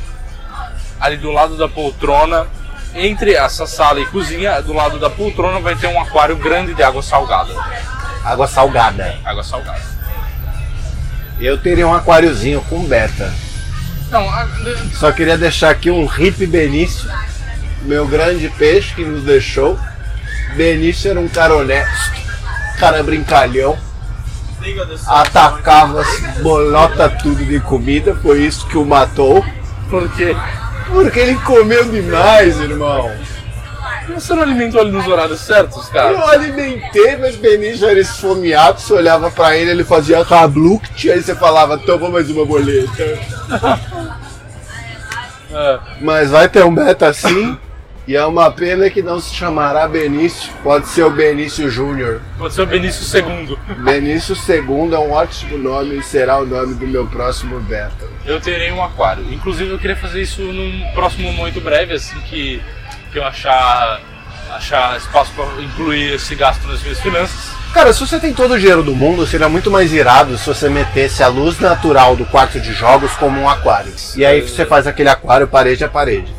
ali 0.98 1.18
do 1.18 1.30
lado 1.30 1.56
da 1.58 1.68
poltrona, 1.68 2.46
entre 2.94 3.34
essa 3.34 3.66
sala 3.66 4.00
e 4.00 4.06
cozinha, 4.06 4.60
do 4.62 4.72
lado 4.72 4.98
da 4.98 5.10
poltrona 5.10 5.60
vai 5.60 5.74
ter 5.76 5.86
um 5.86 6.00
aquário 6.00 6.36
grande 6.36 6.72
de 6.72 6.82
água 6.82 7.02
salgada. 7.02 7.52
Água 8.24 8.46
salgada. 8.46 9.18
Água 9.24 9.42
salgada. 9.44 9.82
Eu 11.42 11.58
teria 11.58 11.86
um 11.86 11.94
aquáriozinho 11.94 12.60
com 12.68 12.84
beta. 12.84 13.32
Não, 14.10 14.28
a- 14.30 14.48
Só 14.94 15.10
queria 15.12 15.36
deixar 15.36 15.70
aqui 15.70 15.90
um 15.90 16.04
hip 16.18 16.46
Benício, 16.46 17.10
meu 17.82 18.06
grande 18.06 18.48
peixe 18.50 18.94
que 18.94 19.04
nos 19.04 19.24
deixou. 19.24 19.78
Benício 20.54 21.10
era 21.10 21.18
um 21.18 21.28
cara 21.28 21.54
honesto, 21.56 22.12
cara 22.78 23.02
brincalhão, 23.02 23.76
atacava 25.06 26.04
bolota 26.42 27.08
tudo 27.08 27.44
de 27.44 27.58
comida, 27.60 28.14
foi 28.22 28.42
isso 28.44 28.66
que 28.68 28.76
o 28.76 28.84
matou. 28.84 29.44
porque 29.90 30.36
Porque 30.88 31.18
ele 31.20 31.34
comeu 31.36 31.90
demais, 31.90 32.60
irmão. 32.60 33.10
Você 34.20 34.34
não 34.34 34.42
alimentou 34.42 34.80
ele 34.80 34.90
nos 34.90 35.06
horários 35.06 35.40
certos, 35.40 35.86
Eu 35.88 35.92
cara? 35.92 36.30
alimentei, 36.30 37.16
mas 37.16 37.36
Benício 37.36 37.86
era 37.88 37.98
esfomeado, 38.00 38.80
você 38.80 38.92
olhava 38.92 39.30
pra 39.30 39.56
ele, 39.56 39.70
ele 39.70 39.84
fazia 39.84 40.24
tabluct, 40.24 41.10
aí 41.10 41.22
você 41.22 41.34
falava, 41.34 41.76
toma 41.78 42.08
mais 42.10 42.28
uma 42.30 42.44
boleta. 42.44 43.18
É, 45.54 45.78
Mas 46.00 46.30
vai 46.30 46.48
ter 46.48 46.64
um 46.64 46.74
beta 46.74 47.08
assim, 47.08 47.58
e 48.08 48.16
é 48.16 48.24
uma 48.24 48.50
pena 48.50 48.88
que 48.88 49.02
não 49.02 49.20
se 49.20 49.34
chamará 49.34 49.86
Benício, 49.86 50.50
pode 50.62 50.88
ser 50.88 51.02
o 51.04 51.10
Benício 51.10 51.68
Júnior. 51.70 52.22
pode 52.38 52.54
ser 52.54 52.62
o 52.62 52.66
Benício 52.66 53.04
II. 53.20 53.58
Benício 53.84 54.34
II 54.34 54.94
é 54.94 54.98
um 54.98 55.12
ótimo 55.12 55.58
nome 55.58 55.98
e 55.98 56.02
será 56.02 56.38
o 56.38 56.46
nome 56.46 56.74
do 56.74 56.86
meu 56.86 57.06
próximo 57.06 57.60
beta. 57.60 58.08
Eu 58.24 58.40
terei 58.40 58.72
um 58.72 58.82
aquário. 58.82 59.24
Inclusive 59.30 59.70
eu 59.70 59.78
queria 59.78 59.96
fazer 59.96 60.22
isso 60.22 60.40
num 60.40 60.90
próximo 60.94 61.30
muito 61.34 61.60
breve, 61.60 61.92
assim 61.92 62.18
que, 62.20 62.62
que 63.12 63.18
eu 63.18 63.24
achar, 63.24 64.00
achar 64.50 64.96
espaço 64.96 65.30
para 65.32 65.62
incluir 65.62 66.14
esse 66.14 66.34
gasto 66.34 66.66
nas 66.66 66.82
minhas 66.82 66.98
finanças. 66.98 67.52
Cara, 67.74 67.92
se 67.92 68.00
você 68.00 68.18
tem 68.18 68.34
todo 68.34 68.52
o 68.54 68.58
dinheiro 68.58 68.82
do 68.82 68.94
mundo, 68.94 69.26
seria 69.26 69.48
muito 69.48 69.70
mais 69.70 69.92
irado 69.92 70.36
se 70.36 70.46
você 70.46 70.68
metesse 70.68 71.22
a 71.22 71.28
luz 71.28 71.58
natural 71.58 72.16
do 72.16 72.24
quarto 72.26 72.58
de 72.60 72.72
jogos 72.72 73.12
como 73.12 73.40
um 73.40 73.48
aquário. 73.48 73.92
E 74.16 74.24
aí 74.24 74.40
você 74.40 74.66
faz 74.66 74.86
aquele 74.86 75.08
aquário 75.08 75.46
parede 75.46 75.84
a 75.84 75.88
parede. 75.88 76.32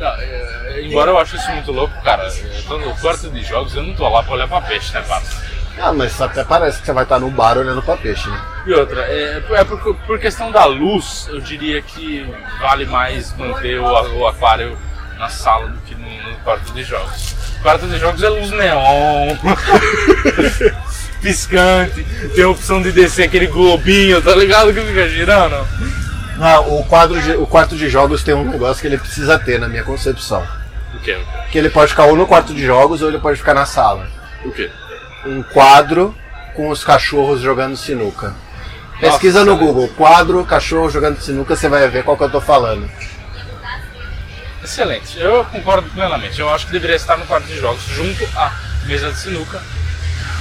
Ah, 0.00 0.16
é, 0.20 0.82
embora 0.84 1.12
eu 1.12 1.18
ache 1.18 1.36
isso 1.36 1.50
muito 1.50 1.72
louco, 1.72 1.94
cara, 2.02 2.28
tô 2.68 2.78
no 2.78 2.94
quarto 2.96 3.30
de 3.30 3.42
jogos, 3.42 3.74
eu 3.74 3.82
não 3.82 3.94
tô 3.94 4.08
lá 4.08 4.22
pra 4.22 4.34
olhar 4.34 4.48
pra 4.48 4.60
peixe, 4.60 4.92
né, 4.92 5.02
parça? 5.06 5.42
Ah, 5.80 5.92
mas 5.92 6.20
até 6.20 6.44
parece 6.44 6.80
que 6.80 6.86
você 6.86 6.92
vai 6.92 7.04
estar 7.04 7.18
no 7.18 7.30
bar 7.30 7.58
olhando 7.58 7.82
pra 7.82 7.96
peixe, 7.96 8.28
né? 8.28 8.40
E 8.66 8.72
outra, 8.72 9.02
é, 9.08 9.42
é 9.50 9.64
por, 9.64 9.96
por 10.06 10.18
questão 10.18 10.52
da 10.52 10.64
luz, 10.64 11.28
eu 11.30 11.40
diria 11.40 11.82
que 11.82 12.28
vale 12.60 12.86
mais 12.86 13.36
manter 13.36 13.80
o, 13.80 14.18
o 14.18 14.26
aquário 14.26 14.76
na 15.18 15.28
sala 15.28 15.68
do 15.68 15.78
que 15.82 15.94
no, 15.94 16.30
no 16.30 16.36
quarto 16.38 16.72
de 16.72 16.82
jogos. 16.82 17.34
O 17.58 17.62
quarto 17.62 17.86
de 17.86 17.98
jogos 17.98 18.22
é 18.22 18.28
luz 18.28 18.50
neon, 18.50 19.36
piscante, 21.20 22.04
tem 22.34 22.44
a 22.44 22.48
opção 22.48 22.82
de 22.82 22.92
descer 22.92 23.24
aquele 23.24 23.46
globinho, 23.46 24.20
tá 24.20 24.34
ligado? 24.34 24.72
Que 24.72 24.80
fica 24.80 25.08
girando. 25.08 25.66
Ah, 26.40 26.60
o, 26.60 26.84
quadro 26.84 27.20
de- 27.20 27.36
o 27.36 27.46
quarto 27.46 27.76
de 27.76 27.88
jogos 27.88 28.22
tem 28.22 28.34
um 28.34 28.44
negócio 28.44 28.80
que 28.80 28.86
ele 28.88 28.98
precisa 28.98 29.38
ter, 29.38 29.58
na 29.58 29.68
minha 29.68 29.84
concepção. 29.84 30.46
O 30.94 30.98
quê? 30.98 31.18
Que 31.50 31.58
ele 31.58 31.70
pode 31.70 31.90
ficar 31.90 32.04
ou 32.06 32.16
no 32.16 32.26
quarto 32.26 32.52
de 32.52 32.64
jogos 32.64 33.02
ou 33.02 33.08
ele 33.08 33.18
pode 33.18 33.38
ficar 33.38 33.54
na 33.54 33.64
sala. 33.64 34.06
O 34.44 34.50
quê? 34.50 34.70
Um 35.24 35.42
quadro 35.42 36.14
com 36.54 36.68
os 36.68 36.84
cachorros 36.84 37.40
jogando 37.40 37.76
sinuca. 37.76 38.34
Pesquisa 39.00 39.44
Nossa, 39.44 39.50
no 39.50 39.56
Google, 39.58 39.88
quadro, 39.96 40.44
cachorro 40.44 40.88
jogando 40.90 41.20
sinuca, 41.20 41.56
você 41.56 41.68
vai 41.68 41.88
ver 41.88 42.04
qual 42.04 42.16
que 42.16 42.24
eu 42.24 42.30
tô 42.30 42.40
falando. 42.40 42.88
Excelente, 44.64 45.18
eu 45.20 45.44
concordo 45.44 45.88
plenamente. 45.90 46.40
Eu 46.40 46.48
acho 46.52 46.66
que 46.66 46.72
deveria 46.72 46.96
estar 46.96 47.16
no 47.18 47.26
quarto 47.26 47.46
de 47.46 47.58
jogos, 47.58 47.82
junto 47.84 48.24
à 48.36 48.50
mesa 48.86 49.12
de 49.12 49.18
sinuca, 49.18 49.62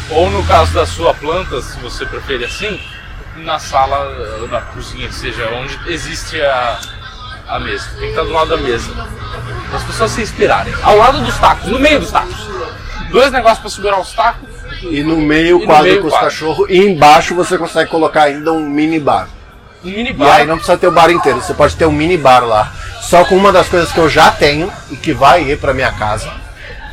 Ou 0.09 0.29
no 0.29 0.43
caso 0.45 0.73
da 0.73 0.85
sua 0.85 1.13
planta, 1.13 1.61
se 1.61 1.77
você 1.79 2.05
preferir 2.05 2.45
assim, 2.47 2.79
na 3.37 3.57
sala, 3.59 3.97
ou 4.41 4.47
na 4.47 4.61
cozinha, 4.61 5.07
que 5.07 5.15
seja, 5.15 5.49
onde 5.49 5.77
existe 5.91 6.41
a, 6.41 6.79
a 7.47 7.59
mesa. 7.59 7.85
Tem 7.91 7.99
que 7.99 8.05
estar 8.07 8.23
do 8.23 8.31
lado 8.31 8.49
da 8.49 8.57
mesa. 8.57 8.91
As 9.73 9.83
pessoas 9.83 10.11
se 10.11 10.21
inspirarem. 10.21 10.73
Ao 10.83 10.97
lado 10.97 11.19
dos 11.21 11.37
tacos, 11.37 11.67
no 11.69 11.79
meio 11.79 11.99
dos 11.99 12.11
tacos. 12.11 12.35
Dois 13.09 13.31
negócios 13.31 13.59
para 13.59 13.69
segurar 13.69 13.99
os 13.99 14.11
tacos. 14.13 14.49
E 14.83 15.01
no 15.03 15.17
meio 15.17 15.59
E 15.61 15.63
o 15.63 15.65
quadro 15.65 15.83
meio 15.83 16.01
com 16.01 16.07
os 16.07 16.13
quadro. 16.13 16.29
cachorros. 16.29 16.69
E 16.69 16.77
embaixo 16.77 17.33
você 17.35 17.57
consegue 17.57 17.89
colocar 17.89 18.23
ainda 18.23 18.51
um 18.51 18.69
mini 18.69 18.99
bar. 18.99 19.27
Um 19.83 19.89
mini 19.89 20.09
E 20.09 20.13
bar. 20.13 20.35
aí 20.35 20.45
não 20.45 20.55
precisa 20.57 20.77
ter 20.77 20.87
o 20.87 20.91
bar 20.91 21.09
inteiro, 21.09 21.41
você 21.41 21.53
pode 21.53 21.75
ter 21.75 21.85
um 21.85 21.91
mini 21.91 22.17
bar 22.17 22.41
lá. 22.45 22.71
Só 23.13 23.23
com 23.25 23.35
uma 23.35 23.51
das 23.51 23.69
coisas 23.69 23.91
que 23.91 23.99
eu 23.99 24.09
já 24.09 24.31
tenho 24.31 24.73
e 24.89 24.95
que 24.95 25.13
vai 25.13 25.43
ir 25.43 25.59
pra 25.59 25.71
minha 25.71 25.91
casa, 25.91 26.33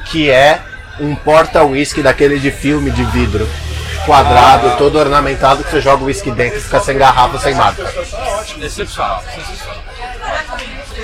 que 0.04 0.30
é 0.30 0.60
um 1.00 1.14
porta-whisky 1.14 2.02
daquele 2.02 2.38
de 2.38 2.50
filme 2.50 2.90
de 2.90 3.02
vidro. 3.04 3.48
Quadrado, 4.04 4.68
Ah. 4.68 4.76
todo 4.76 4.98
ornamentado, 4.98 5.64
que 5.64 5.70
você 5.70 5.80
joga 5.80 6.02
o 6.02 6.08
whisky 6.08 6.30
dentro 6.30 6.58
e 6.58 6.60
fica 6.60 6.78
sem 6.80 6.98
garrafa, 6.98 7.38
sem 7.38 7.54
marca. 7.54 7.84
Excepcional, 8.60 9.24
sensacional. 9.34 9.82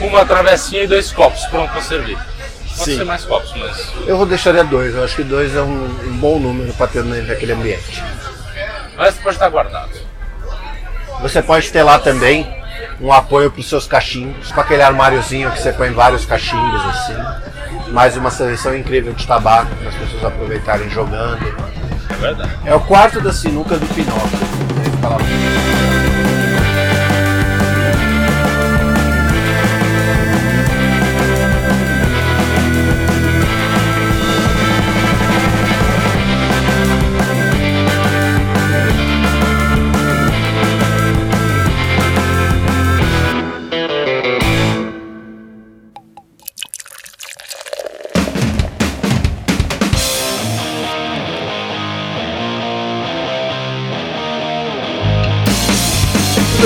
Uma 0.02 0.26
travessinha 0.26 0.82
e 0.82 0.86
dois 0.86 1.10
copos, 1.10 1.46
pronto 1.46 1.72
para 1.72 1.80
servir. 1.80 2.18
Pode 2.18 2.84
Sim. 2.84 2.98
ser 2.98 3.04
mais 3.06 3.24
copos, 3.24 3.54
mas. 3.56 3.92
Eu 4.06 4.18
vou 4.18 4.26
deixaria 4.26 4.64
dois, 4.64 4.94
eu 4.94 5.02
acho 5.02 5.16
que 5.16 5.24
dois 5.24 5.56
é 5.56 5.62
um, 5.62 5.98
um 6.08 6.16
bom 6.18 6.38
número 6.38 6.74
pra 6.74 6.88
ter 6.88 7.02
naquele 7.02 7.52
ambiente. 7.52 8.02
Resto 8.98 9.22
pode 9.22 9.36
estar 9.36 9.48
guardado. 9.48 9.92
Você 11.22 11.40
pode 11.40 11.72
ter 11.72 11.82
lá 11.82 11.98
também 11.98 12.65
um 13.00 13.12
apoio 13.12 13.50
para 13.50 13.60
os 13.60 13.68
seus 13.68 13.86
cachimbos, 13.86 14.52
com 14.52 14.60
aquele 14.60 14.82
armáriozinho 14.82 15.50
que 15.50 15.60
você 15.60 15.72
põe 15.72 15.90
vários 15.90 16.24
cachimbos 16.24 16.84
assim. 16.86 17.92
Mais 17.92 18.16
uma 18.16 18.30
seleção 18.30 18.76
incrível 18.76 19.12
de 19.12 19.26
tabaco 19.26 19.74
para 19.76 19.88
as 19.88 19.94
pessoas 19.94 20.24
aproveitarem 20.24 20.90
jogando. 20.90 21.46
É 22.10 22.14
verdade. 22.14 22.50
É 22.64 22.74
o 22.74 22.80
quarto 22.80 23.20
da 23.20 23.32
sinuca 23.32 23.76
do 23.76 23.86
Pinóquio. 23.94 25.95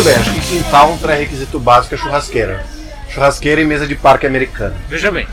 Tudo 0.00 0.08
bem, 0.08 0.18
acho 0.18 0.32
que 0.32 0.40
quintal 0.40 0.92
um 0.92 0.96
pré-requisito 0.96 1.60
básico 1.60 1.94
é 1.94 1.98
churrasqueira. 1.98 2.64
Churrasqueira 3.10 3.60
e 3.60 3.66
mesa 3.66 3.86
de 3.86 3.94
parque 3.94 4.26
americano. 4.26 4.74
Veja 4.88 5.10
bem, 5.10 5.28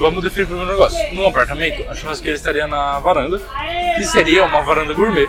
vamos 0.00 0.20
definir 0.24 0.42
o 0.42 0.46
primeiro 0.48 0.72
negócio. 0.72 1.14
Num 1.14 1.28
apartamento, 1.28 1.88
a 1.88 1.94
churrasqueira 1.94 2.36
estaria 2.36 2.66
na 2.66 2.98
varanda, 2.98 3.40
que 3.94 4.02
seria 4.02 4.44
uma 4.44 4.62
varanda 4.62 4.94
gourmet, 4.94 5.28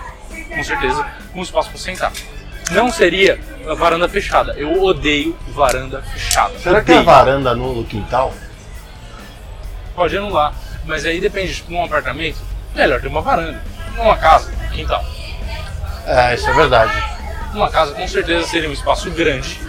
com 0.49 0.63
certeza, 0.63 1.05
com 1.31 1.43
espaço 1.43 1.69
para 1.69 1.77
sentar. 1.77 2.11
Não 2.71 2.91
seria 2.91 3.39
a 3.69 3.75
varanda 3.75 4.09
fechada. 4.09 4.53
Eu 4.53 4.81
odeio 4.81 5.37
varanda 5.49 6.01
fechada. 6.01 6.57
Será 6.57 6.81
que 6.81 6.91
a 6.91 7.01
Odeio. 7.01 7.05
varanda 7.05 7.51
anula 7.51 7.81
o 7.81 7.85
quintal? 7.85 8.33
Pode 9.93 10.17
anular, 10.17 10.55
mas 10.85 11.05
aí 11.05 11.21
depende, 11.21 11.53
tipo, 11.53 11.71
num 11.71 11.85
apartamento, 11.85 12.39
melhor 12.73 12.99
ter 12.99 13.09
uma 13.09 13.21
varanda. 13.21 13.61
Numa 13.95 14.17
casa, 14.17 14.51
quintal. 14.73 15.05
É, 16.07 16.33
isso 16.33 16.49
é 16.49 16.53
verdade. 16.53 17.20
Uma 17.53 17.69
casa 17.69 17.93
com 17.93 18.07
certeza 18.07 18.47
seria 18.47 18.69
um 18.69 18.73
espaço 18.73 19.09
grande, 19.11 19.59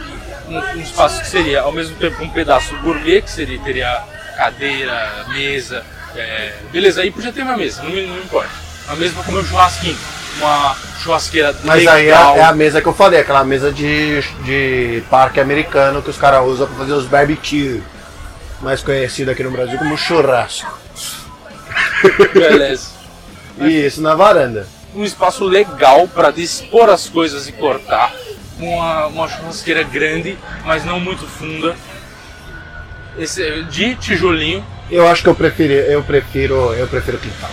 um, 0.48 0.58
um 0.58 0.80
espaço 0.80 1.20
que 1.20 1.26
seria 1.26 1.62
ao 1.62 1.72
mesmo 1.72 1.96
tempo 1.96 2.22
um 2.22 2.30
pedaço 2.30 2.76
gourmet, 2.78 3.22
que 3.22 3.30
seria, 3.30 3.58
teria 3.60 4.02
cadeira, 4.36 5.26
mesa, 5.28 5.84
é, 6.14 6.54
beleza, 6.70 7.00
aí 7.00 7.10
podia 7.10 7.32
ter 7.32 7.42
uma 7.42 7.56
mesa, 7.56 7.82
não, 7.82 7.90
não 7.90 8.18
importa. 8.18 8.50
Uma 8.86 8.96
mesa 8.96 9.14
para 9.14 9.24
comer 9.24 9.38
um 9.38 9.44
churrasquinho, 9.44 9.98
uma 10.38 10.76
churrasqueira 11.02 11.56
Mas 11.64 11.86
aí 11.86 12.08
é, 12.08 12.10
legal. 12.10 12.36
é 12.36 12.42
a 12.42 12.52
mesa 12.52 12.80
que 12.80 12.88
eu 12.88 12.94
falei, 12.94 13.20
aquela 13.20 13.44
mesa 13.44 13.72
de, 13.72 14.22
de 14.44 15.02
parque 15.10 15.40
americano 15.40 16.02
que 16.02 16.10
os 16.10 16.16
caras 16.16 16.44
usam 16.46 16.66
pra 16.66 16.76
fazer 16.76 16.92
os 16.92 17.06
barbecue. 17.06 17.82
Mais 18.60 18.80
conhecido 18.80 19.32
aqui 19.32 19.42
no 19.42 19.50
Brasil 19.50 19.76
como 19.76 19.98
churrasco. 19.98 20.78
Beleza. 22.32 22.90
E 23.58 23.66
isso 23.86 24.00
na 24.00 24.14
varanda. 24.14 24.68
Um 24.94 25.04
espaço 25.04 25.44
legal 25.44 26.06
para 26.08 26.30
dispor 26.30 26.88
as 26.90 27.08
coisas 27.08 27.48
e 27.48 27.52
cortar. 27.52 28.12
Uma, 28.58 29.06
uma 29.06 29.28
churrasqueira 29.28 29.82
grande, 29.82 30.38
mas 30.64 30.84
não 30.84 31.00
muito 31.00 31.26
funda. 31.26 31.74
Esse, 33.18 33.62
de 33.64 33.94
tijolinho, 33.96 34.64
Eu 34.90 35.06
acho 35.08 35.22
que 35.22 35.28
eu 35.28 35.34
prefiro, 35.34 35.72
eu 35.72 36.02
prefiro, 36.02 36.54
eu 36.74 36.86
prefiro 36.86 37.18
quintal. 37.18 37.50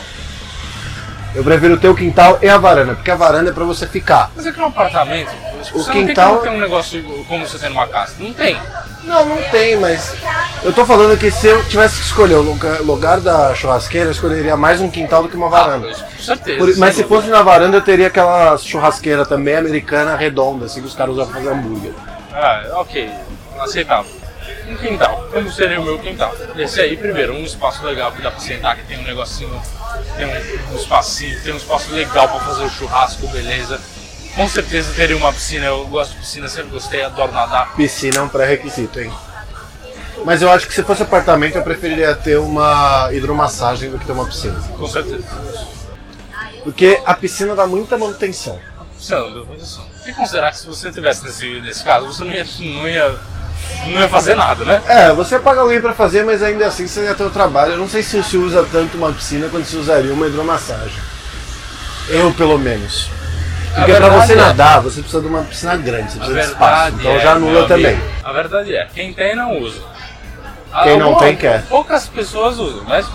Eu 1.36 1.44
prefiro 1.44 1.78
ter 1.78 1.88
o 1.90 1.96
quintal 1.96 2.40
e 2.42 2.50
a 2.50 2.58
varanda, 2.58 2.96
porque 2.96 3.12
a 3.12 3.16
varanda 3.16 3.50
é 3.52 3.54
pra 3.54 3.64
você 3.64 3.86
ficar. 3.88 4.32
Mas 4.36 4.46
é 4.46 4.52
que 4.52 4.58
no 4.60 4.66
apartamento, 4.66 5.32
O 5.74 5.80
você 5.84 5.92
quintal- 5.92 6.36
não 6.36 6.42
tem 6.42 6.52
um 6.52 6.60
negócio 6.60 7.02
como 7.28 7.48
você 7.48 7.58
tem 7.60 7.70
numa 7.70 7.88
casa. 7.88 8.16
Não 8.20 8.34
tem. 8.34 8.58
Não, 9.10 9.26
não 9.26 9.42
tem, 9.50 9.76
mas 9.76 10.14
eu 10.64 10.72
tô 10.72 10.86
falando 10.86 11.18
que 11.18 11.32
se 11.32 11.48
eu 11.48 11.66
tivesse 11.68 11.96
que 12.00 12.06
escolher 12.06 12.36
o 12.36 12.42
lugar, 12.44 12.80
lugar 12.82 13.20
da 13.20 13.56
churrasqueira, 13.56 14.06
eu 14.06 14.12
escolheria 14.12 14.56
mais 14.56 14.80
um 14.82 14.90
quintal 14.90 15.24
do 15.24 15.30
que 15.30 15.36
uma 15.36 15.50
varanda. 15.50 15.90
Ah, 15.90 16.04
com 16.16 16.22
certeza. 16.24 16.58
Por- 16.60 16.78
mas 16.78 16.94
se 16.96 17.04
fosse 17.06 17.28
na 17.28 17.42
varanda, 17.42 17.78
eu 17.78 17.82
teria 17.82 18.06
aquela 18.06 18.56
churrasqueira 18.60 19.26
também 19.26 19.56
americana 19.58 20.16
redonda, 20.16 20.66
assim 20.68 20.80
que 20.82 20.86
os 20.88 20.94
caras 20.94 21.14
usam 21.16 21.26
pra 21.26 21.38
fazer 21.38 21.50
hambúrguer. 21.50 21.92
Ah, 22.32 22.62
ok. 22.76 23.10
Aceitável. 23.60 24.12
Um 24.70 24.76
quintal. 24.78 25.28
Como 25.34 25.52
seria 25.52 25.82
o 25.82 25.84
meu 25.84 25.98
quintal? 25.98 26.32
Esse 26.56 26.80
aí, 26.80 26.96
primeiro, 26.96 27.34
um 27.34 27.44
espaço 27.44 27.84
legal 27.84 28.12
que 28.12 28.22
dá 28.22 28.30
pra 28.30 28.40
sentar, 28.40 28.76
que 28.76 28.84
tem 28.84 29.00
um 29.00 29.04
negocinho, 29.04 29.60
tem 30.16 30.28
um, 30.28 30.74
um 30.74 30.76
espacinho, 30.76 31.42
tem 31.42 31.52
um 31.52 31.58
espaço 31.58 31.92
legal 31.92 32.28
pra 32.30 32.40
fazer 32.42 32.64
o 32.64 32.70
churrasco, 32.70 33.28
beleza. 33.30 33.82
Com 34.40 34.48
certeza 34.48 34.94
teria 34.94 35.18
uma 35.18 35.34
piscina, 35.34 35.66
eu 35.66 35.86
gosto 35.88 36.12
de 36.12 36.20
piscina, 36.20 36.48
sempre 36.48 36.72
gostei, 36.72 37.04
adoro 37.04 37.30
nadar. 37.34 37.76
Piscina 37.76 38.20
é 38.20 38.22
um 38.22 38.30
pré-requisito, 38.30 39.02
hein? 39.02 39.12
Mas 40.24 40.42
eu 40.42 40.50
acho 40.50 40.66
que 40.66 40.74
se 40.74 40.82
fosse 40.82 41.04
apartamento, 41.04 41.58
eu 41.58 41.62
preferiria 41.62 42.16
ter 42.16 42.40
uma 42.40 43.10
hidromassagem 43.12 43.92
do 43.92 44.00
que 44.00 44.06
ter 44.06 44.14
uma 44.14 44.26
piscina. 44.26 44.58
Com 44.78 44.88
certeza. 44.88 45.26
Porque 46.64 47.02
a 47.06 47.14
piscina 47.16 47.54
dá 47.54 47.68
muita 47.68 47.98
manutenção. 47.98 48.58
Não 49.10 49.34
deu 49.34 49.46
posição. 49.46 49.86
E 50.08 50.14
considerar 50.14 50.52
que 50.52 50.60
se 50.60 50.68
você 50.68 50.90
tivesse 50.90 51.22
nesse, 51.26 51.60
nesse 51.60 51.84
caso, 51.84 52.06
você 52.06 52.24
não 52.24 52.32
ia, 52.32 52.48
não, 52.60 52.88
ia, 52.88 53.20
não 53.88 54.00
ia 54.00 54.08
fazer 54.08 54.36
nada, 54.36 54.64
né? 54.64 54.82
É, 54.88 55.12
você 55.12 55.38
paga 55.38 55.60
alguém 55.60 55.82
pra 55.82 55.94
fazer, 55.94 56.24
mas 56.24 56.42
ainda 56.42 56.66
assim 56.66 56.88
você 56.88 57.04
ia 57.04 57.14
ter 57.14 57.26
o 57.26 57.30
trabalho. 57.30 57.74
Eu 57.74 57.78
não 57.78 57.90
sei 57.90 58.02
se 58.02 58.24
se 58.24 58.38
usa 58.38 58.66
tanto 58.72 58.96
uma 58.96 59.12
piscina 59.12 59.50
quanto 59.50 59.68
se 59.68 59.76
usaria 59.76 60.14
uma 60.14 60.28
hidromassagem. 60.28 61.04
Eu, 62.08 62.34
pelo 62.34 62.58
menos. 62.58 63.19
Porque 63.76 63.92
A 63.92 63.96
pra 63.96 64.10
verdade 64.10 64.28
você 64.28 64.34
é- 64.34 64.36
nadar, 64.36 64.82
você 64.82 65.02
precisa 65.02 65.22
de 65.22 65.28
uma 65.28 65.44
piscina 65.44 65.78
grande, 65.78 66.12
você 66.12 66.18
precisa 66.20 66.42
de 66.42 66.48
espaço. 66.48 66.96
Então 67.00 67.12
é, 67.12 67.20
já 67.20 67.32
anula 67.34 67.68
também. 67.68 67.94
amigo, 67.94 68.04
a 68.24 68.32
verdade 68.34 68.76
é, 68.76 68.86
quem 68.94 69.14
tem 69.14 69.36
não 69.36 69.58
usa. 69.60 69.82
Ah, 70.72 70.84
Quem 70.84 70.98
não 71.00 71.16
tem, 71.16 71.36
quer. 71.36 71.64
Poucas 71.64 72.08
pessoas 72.08 72.60
usam, 72.60 72.84
mas 72.86 73.06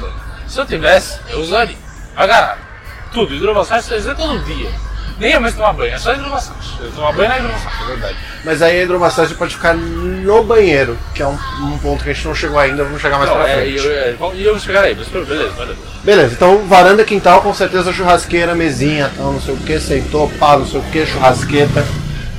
se 0.49 0.59
eu 0.59 0.67
tivesse, 0.67 1.21
eu 1.29 1.41
usaria. 1.41 1.77
Caralho. 2.17 2.59
Tudo, 3.13 3.33
hidromassagem 3.35 3.83
você 3.89 3.95
usa 3.97 4.15
todo 4.15 4.39
dia. 4.45 4.71
Nem 5.19 5.33
eu 5.33 5.41
mesmo 5.41 5.59
tomar 5.59 5.73
banho, 5.75 5.95
é 5.95 5.99
só 5.99 6.13
hidromassagem. 6.13 6.79
Eu 6.81 6.91
tomar 6.91 7.13
banho 7.13 7.29
na 7.29 7.39
hidromassagem, 7.39 7.83
é 7.83 7.87
verdade. 7.87 8.17
Mas 8.45 8.63
aí 8.63 8.81
a 8.81 8.83
hidromassagem 8.83 9.37
pode 9.37 9.55
ficar 9.55 9.75
no 9.75 10.43
banheiro, 10.43 10.99
que 11.15 11.23
é 11.23 11.27
um, 11.27 11.39
um 11.63 11.79
ponto 11.79 12.03
que 12.03 12.11
a 12.11 12.13
gente 12.13 12.27
não 12.27 12.35
chegou 12.35 12.59
ainda, 12.59 12.83
vamos 12.83 13.01
chegar 13.01 13.19
mais 13.19 13.31
Não, 13.31 13.37
pra 13.37 13.49
é, 13.49 13.55
frente. 13.55 13.71
e 13.71 13.77
eu, 13.77 13.93
é, 13.93 14.11
eu 14.35 14.51
vou 14.53 14.59
chegar 14.59 14.83
aí, 14.83 14.95
mas 14.97 15.07
beleza, 15.09 15.53
beleza. 15.53 15.79
Beleza, 16.03 16.35
então 16.35 16.67
varanda, 16.67 17.05
quintal, 17.05 17.43
com 17.43 17.55
certeza 17.55 17.93
churrasqueira, 17.93 18.55
mesinha, 18.55 19.11
tal, 19.17 19.33
não 19.33 19.41
sei 19.41 19.55
o 19.55 19.59
que, 19.59 19.79
sentou, 19.79 20.29
pá, 20.31 20.57
não 20.59 20.67
sei 20.67 20.81
o 20.81 20.83
que, 20.85 21.07
churrasqueta. 21.07 21.85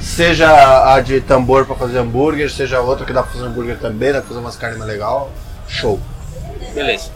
Seja 0.01 0.93
a 0.93 1.01
de 1.01 1.19
tambor 1.21 1.65
pra 1.65 1.75
fazer 1.75 1.97
hambúrguer, 1.97 2.51
seja 2.51 2.79
outra 2.79 3.05
que 3.05 3.11
dá 3.13 3.23
pra 3.23 3.31
fazer 3.31 3.45
hambúrguer 3.45 3.77
também, 3.77 4.11
dá 4.11 4.19
pra 4.19 4.27
fazer 4.27 4.39
umas 4.39 4.55
carnes 4.55 4.77
mais 4.77 4.91
legal. 4.91 5.31
Show. 5.67 5.99
Beleza. 6.73 7.09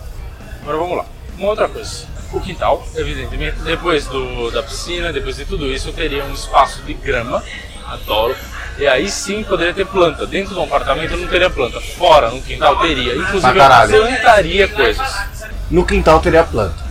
Agora 0.63 0.77
vamos 0.77 0.97
lá. 0.97 1.05
Uma 1.37 1.49
outra 1.49 1.67
coisa. 1.69 2.05
O 2.31 2.39
quintal, 2.39 2.85
evidentemente, 2.95 3.57
depois 3.59 4.05
do, 4.05 4.51
da 4.51 4.61
piscina, 4.61 5.11
depois 5.11 5.35
de 5.35 5.45
tudo 5.45 5.65
isso, 5.65 5.89
eu 5.89 5.93
teria 5.93 6.23
um 6.23 6.33
espaço 6.33 6.81
de 6.83 6.93
grama. 6.93 7.43
Adoro. 7.87 8.35
E 8.77 8.87
aí 8.87 9.09
sim 9.09 9.43
poderia 9.43 9.73
ter 9.73 9.85
planta. 9.85 10.27
Dentro 10.27 10.53
de 10.53 10.59
um 10.59 10.63
apartamento 10.63 11.11
eu 11.11 11.17
não 11.17 11.27
teria 11.27 11.49
planta. 11.49 11.81
Fora, 11.81 12.29
no 12.29 12.41
quintal, 12.41 12.79
teria. 12.79 13.15
Inclusive 13.15 13.59
eu 13.59 14.05
plantaria 14.05 14.67
coisas. 14.67 15.15
No 15.71 15.85
quintal 15.85 16.19
teria 16.19 16.43
planta. 16.43 16.89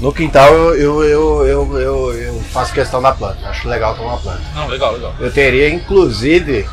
No 0.00 0.12
quintal 0.12 0.52
eu, 0.52 1.04
eu, 1.04 1.46
eu, 1.46 1.78
eu, 1.78 2.12
eu, 2.14 2.40
faço 2.52 2.72
questão 2.72 3.00
da 3.00 3.12
planta. 3.12 3.48
Acho 3.48 3.68
legal 3.68 3.94
ter 3.94 4.02
uma 4.02 4.18
planta. 4.18 4.42
Não, 4.54 4.66
legal, 4.66 4.94
legal. 4.94 5.14
Eu 5.20 5.32
teria 5.32 5.68
inclusive 5.70 6.68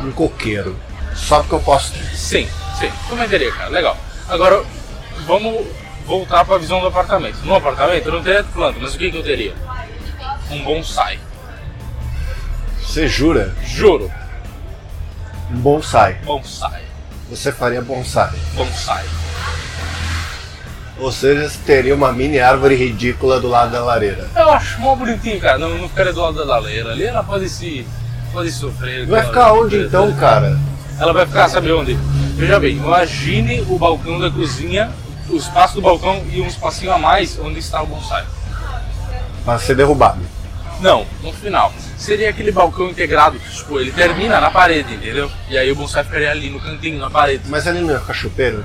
um 0.00 0.10
coqueiro. 0.10 0.76
Só 1.14 1.38
porque 1.38 1.54
eu 1.54 1.60
posso 1.60 1.92
ter. 1.92 2.04
Sim, 2.16 2.48
sim. 2.78 2.90
Também 3.08 3.28
teria, 3.28 3.52
cara. 3.52 3.70
Legal. 3.70 3.96
Agora, 4.28 4.64
vamos 5.24 5.64
voltar 6.12 6.44
para 6.44 6.56
a 6.56 6.58
visão 6.58 6.78
do 6.78 6.88
apartamento. 6.88 7.38
No 7.42 7.54
apartamento 7.54 8.06
eu 8.06 8.12
não 8.12 8.22
teria 8.22 8.44
planta, 8.44 8.78
mas 8.78 8.94
o 8.94 8.98
que, 8.98 9.10
que 9.10 9.16
eu 9.16 9.22
teria? 9.22 9.54
Um 10.50 10.62
bonsai. 10.62 11.18
Você 12.82 13.08
jura? 13.08 13.54
Juro, 13.64 14.12
Um 15.50 15.56
bonsai. 15.56 16.18
bonsai. 16.22 16.82
Você 17.30 17.50
faria 17.50 17.80
bonsai. 17.80 18.30
Bonsai. 18.54 19.04
Ou 20.98 21.10
seja, 21.10 21.48
você 21.48 21.58
teria 21.64 21.94
uma 21.94 22.12
mini 22.12 22.38
árvore 22.38 22.74
ridícula 22.76 23.40
do 23.40 23.48
lado 23.48 23.72
da 23.72 23.82
lareira. 23.82 24.28
Eu 24.36 24.50
acho 24.50 24.78
mó 24.82 24.94
bonitinho, 24.94 25.40
cara. 25.40 25.56
Não, 25.56 25.70
não 25.78 25.88
ficaria 25.88 26.12
do 26.12 26.20
lado 26.20 26.36
da 26.36 26.44
lareira. 26.44 26.90
Ali 26.92 27.04
ela 27.04 27.24
pode 27.24 27.48
se. 27.48 27.86
pode 28.30 28.52
sofrer. 28.52 29.06
Vai 29.06 29.24
ficar 29.24 29.54
onde 29.54 29.78
então, 29.78 30.12
cara? 30.16 30.58
Ela 31.00 31.14
vai 31.14 31.24
ficar, 31.26 31.48
sabe 31.48 31.72
onde? 31.72 31.94
Veja 32.36 32.60
bem, 32.60 32.76
imagine 32.76 33.62
o 33.62 33.78
balcão 33.78 34.20
da 34.20 34.30
cozinha, 34.30 34.92
o 35.28 35.36
espaço 35.36 35.74
do 35.74 35.82
balcão 35.82 36.22
e 36.30 36.40
um 36.40 36.46
espacinho 36.46 36.92
a 36.92 36.98
mais 36.98 37.38
onde 37.38 37.58
está 37.58 37.82
o 37.82 37.86
bonsai. 37.86 38.24
Pra 39.44 39.58
ser 39.58 39.74
derrubado. 39.74 40.20
Não, 40.80 41.06
no 41.22 41.32
final. 41.32 41.72
Seria 41.96 42.30
aquele 42.30 42.50
balcão 42.50 42.88
integrado, 42.88 43.38
tipo, 43.38 43.78
ele 43.78 43.92
termina 43.92 44.40
na 44.40 44.50
parede, 44.50 44.94
entendeu? 44.94 45.30
E 45.48 45.56
aí 45.56 45.70
o 45.70 45.76
bonsai 45.76 46.02
ficaria 46.02 46.30
ali 46.30 46.50
no 46.50 46.60
cantinho, 46.60 46.98
na 46.98 47.08
parede. 47.08 47.44
Mas 47.46 47.66
ali 47.66 47.80
não 47.80 47.92
ia 47.92 48.00
ficar 48.00 48.14
chupeiro? 48.14 48.64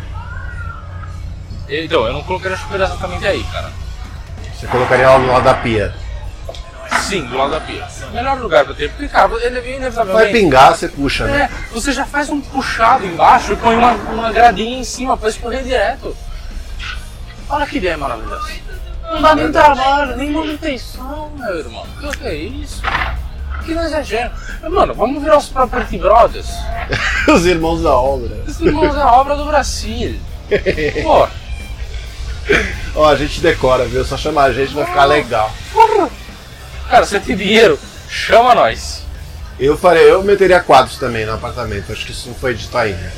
Então, 1.69 2.05
eu 2.07 2.13
não 2.13 2.23
colocaria 2.23 2.55
a 2.55 2.59
chuveira 2.59 2.85
exatamente 2.85 3.27
aí, 3.27 3.43
cara. 3.51 3.71
Você 4.57 4.65
colocaria 4.67 5.07
lá 5.09 5.17
do 5.17 5.27
lado 5.27 5.43
da 5.43 5.53
pia. 5.53 5.93
Sim, 7.01 7.25
do 7.25 7.37
lado 7.37 7.51
da 7.51 7.59
pia. 7.59 7.85
Melhor 8.13 8.39
lugar 8.39 8.65
pra 8.65 8.73
ter, 8.73 8.89
porque, 8.89 9.07
cara, 9.07 9.31
ele 9.41 9.59
vem 9.59 9.71
Vai 9.71 9.75
inevitavelmente. 9.77 10.31
pingar, 10.31 10.73
você 10.75 10.87
puxa, 10.87 11.25
né? 11.25 11.49
É, 11.51 11.73
você 11.73 11.91
já 11.91 12.05
faz 12.05 12.29
um 12.29 12.41
puxado 12.41 13.05
embaixo 13.05 13.53
e 13.53 13.55
põe 13.57 13.75
uma, 13.75 13.91
uma 13.91 14.31
gradinha 14.31 14.79
em 14.79 14.83
cima 14.83 15.15
pra 15.17 15.29
escorrer 15.29 15.63
direto. 15.63 16.15
Olha 17.49 17.65
que 17.65 17.77
ideia 17.77 17.97
maravilhosa. 17.97 18.49
Não 19.11 19.21
dá 19.21 19.35
nem 19.35 19.51
trabalho, 19.51 20.17
nem 20.17 20.31
manutenção, 20.31 21.31
meu 21.37 21.59
irmão. 21.59 21.85
O 22.03 22.09
que 22.11 22.27
é 22.27 22.35
isso? 22.35 22.81
Que 23.63 23.73
não 23.73 23.83
exagero. 23.83 24.31
Mano, 24.69 24.93
vamos 24.93 25.21
virar 25.23 25.37
os 25.37 25.47
Property 25.47 25.97
Brothers. 25.97 26.49
Os 27.27 27.45
irmãos 27.45 27.81
da 27.81 27.93
obra. 27.93 28.43
Esses 28.47 28.61
irmãos 28.61 28.95
é 28.95 29.01
a 29.01 29.11
obra 29.11 29.35
do 29.35 29.45
Brasil. 29.45 30.17
Pô, 31.03 31.27
Ó, 32.95 33.09
a 33.09 33.15
gente 33.15 33.41
decora, 33.41 33.85
viu? 33.85 34.03
Só 34.05 34.15
chamar 34.15 34.45
a 34.45 34.53
gente 34.53 34.73
vai 34.73 34.85
ficar 34.85 35.03
legal. 35.05 35.51
cara, 36.89 37.05
você 37.05 37.19
tem 37.19 37.35
dinheiro? 37.35 37.77
Chama 38.09 38.55
nós. 38.55 39.03
Eu 39.59 39.77
farei, 39.77 40.09
eu 40.09 40.23
meteria 40.23 40.61
quadros 40.61 40.97
também 40.97 41.25
no 41.25 41.33
apartamento. 41.33 41.91
Acho 41.91 42.05
que 42.05 42.11
isso 42.11 42.29
não 42.29 42.35
foi 42.35 42.53
dito 42.53 42.77
ainda. 42.77 43.11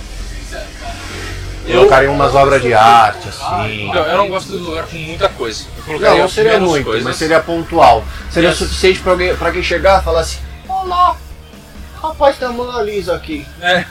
Eu, 1.69 1.75
Colocaria 1.81 2.09
umas 2.11 2.33
obras 2.33 2.61
de 2.61 2.73
arte, 2.73 3.27
assim. 3.29 3.87
Não, 3.93 4.03
eu 4.03 4.17
não 4.17 4.27
gosto 4.27 4.51
de 4.51 4.57
lugar 4.57 4.85
com 4.87 4.97
muita 4.97 5.29
coisa. 5.29 5.65
Não, 5.87 6.17
não 6.17 6.27
seria 6.29 6.59
muito, 6.59 6.85
coisas. 6.85 7.03
mas 7.03 7.15
seria 7.15 7.39
pontual. 7.39 8.03
Seria 8.31 8.49
Yes. 8.49 8.57
suficiente 8.57 8.99
pra, 9.01 9.11
alguém, 9.11 9.35
pra 9.35 9.51
quem 9.51 9.61
chegar 9.61 10.01
e 10.01 10.03
falar 10.03 10.21
assim: 10.21 10.39
Olá, 10.67 11.15
rapaz, 12.01 12.37
tem 12.37 12.47
a 12.47 12.51
Mona 12.51 12.81
Lisa 12.81 13.15
aqui. 13.15 13.45
É. 13.61 13.85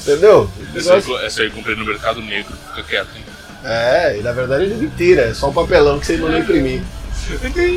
Entendeu? 0.00 0.50
Essa 0.74 0.94
aí, 0.94 1.02
essa 1.26 1.40
aí 1.42 1.48
eu 1.48 1.52
comprei 1.52 1.76
no 1.76 1.84
mercado 1.84 2.22
negro, 2.22 2.52
fica 2.70 2.82
quieto, 2.84 3.08
hein? 3.16 3.24
É, 3.64 4.16
e 4.18 4.22
na 4.22 4.32
verdade 4.32 4.64
ele 4.64 4.72
é 4.74 4.76
mentira, 4.78 5.22
é 5.22 5.34
só 5.34 5.50
um 5.50 5.52
papelão 5.52 6.00
que 6.00 6.06
você 6.06 6.16
mandou 6.16 6.38
imprimir. 6.38 6.80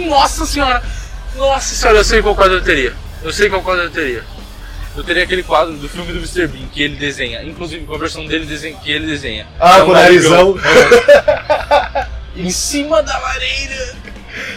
Nossa 0.08 0.46
senhora! 0.46 0.82
Nossa 1.36 1.76
senhora, 1.76 1.98
eu 2.00 2.04
sei 2.06 2.22
qual 2.22 2.34
quadro 2.36 2.56
eu 2.58 2.64
teria. 2.64 2.94
Eu 3.22 3.34
sei 3.34 3.50
qual 3.50 3.62
quadro 3.62 3.84
eu 3.84 3.92
teria. 3.92 4.24
Eu 4.96 5.04
teria 5.04 5.24
aquele 5.24 5.42
quadro 5.44 5.74
do 5.74 5.90
filme 5.90 6.12
do 6.14 6.20
Mr. 6.20 6.48
Bean 6.48 6.68
que 6.72 6.84
ele 6.84 6.96
desenha, 6.96 7.44
inclusive 7.44 7.84
com 7.86 7.96
a 7.96 7.98
versão 7.98 8.26
dele 8.26 8.46
desenha, 8.46 8.76
que 8.78 8.92
ele 8.92 9.08
desenha. 9.08 9.48
Ah, 9.60 9.80
É 9.80 9.82
um 9.82 9.86
com 9.86 9.92
o 9.92 9.94
narizão. 9.96 10.56
em 12.38 12.50
cima 12.50 13.02
da 13.02 13.18
lareira! 13.18 13.96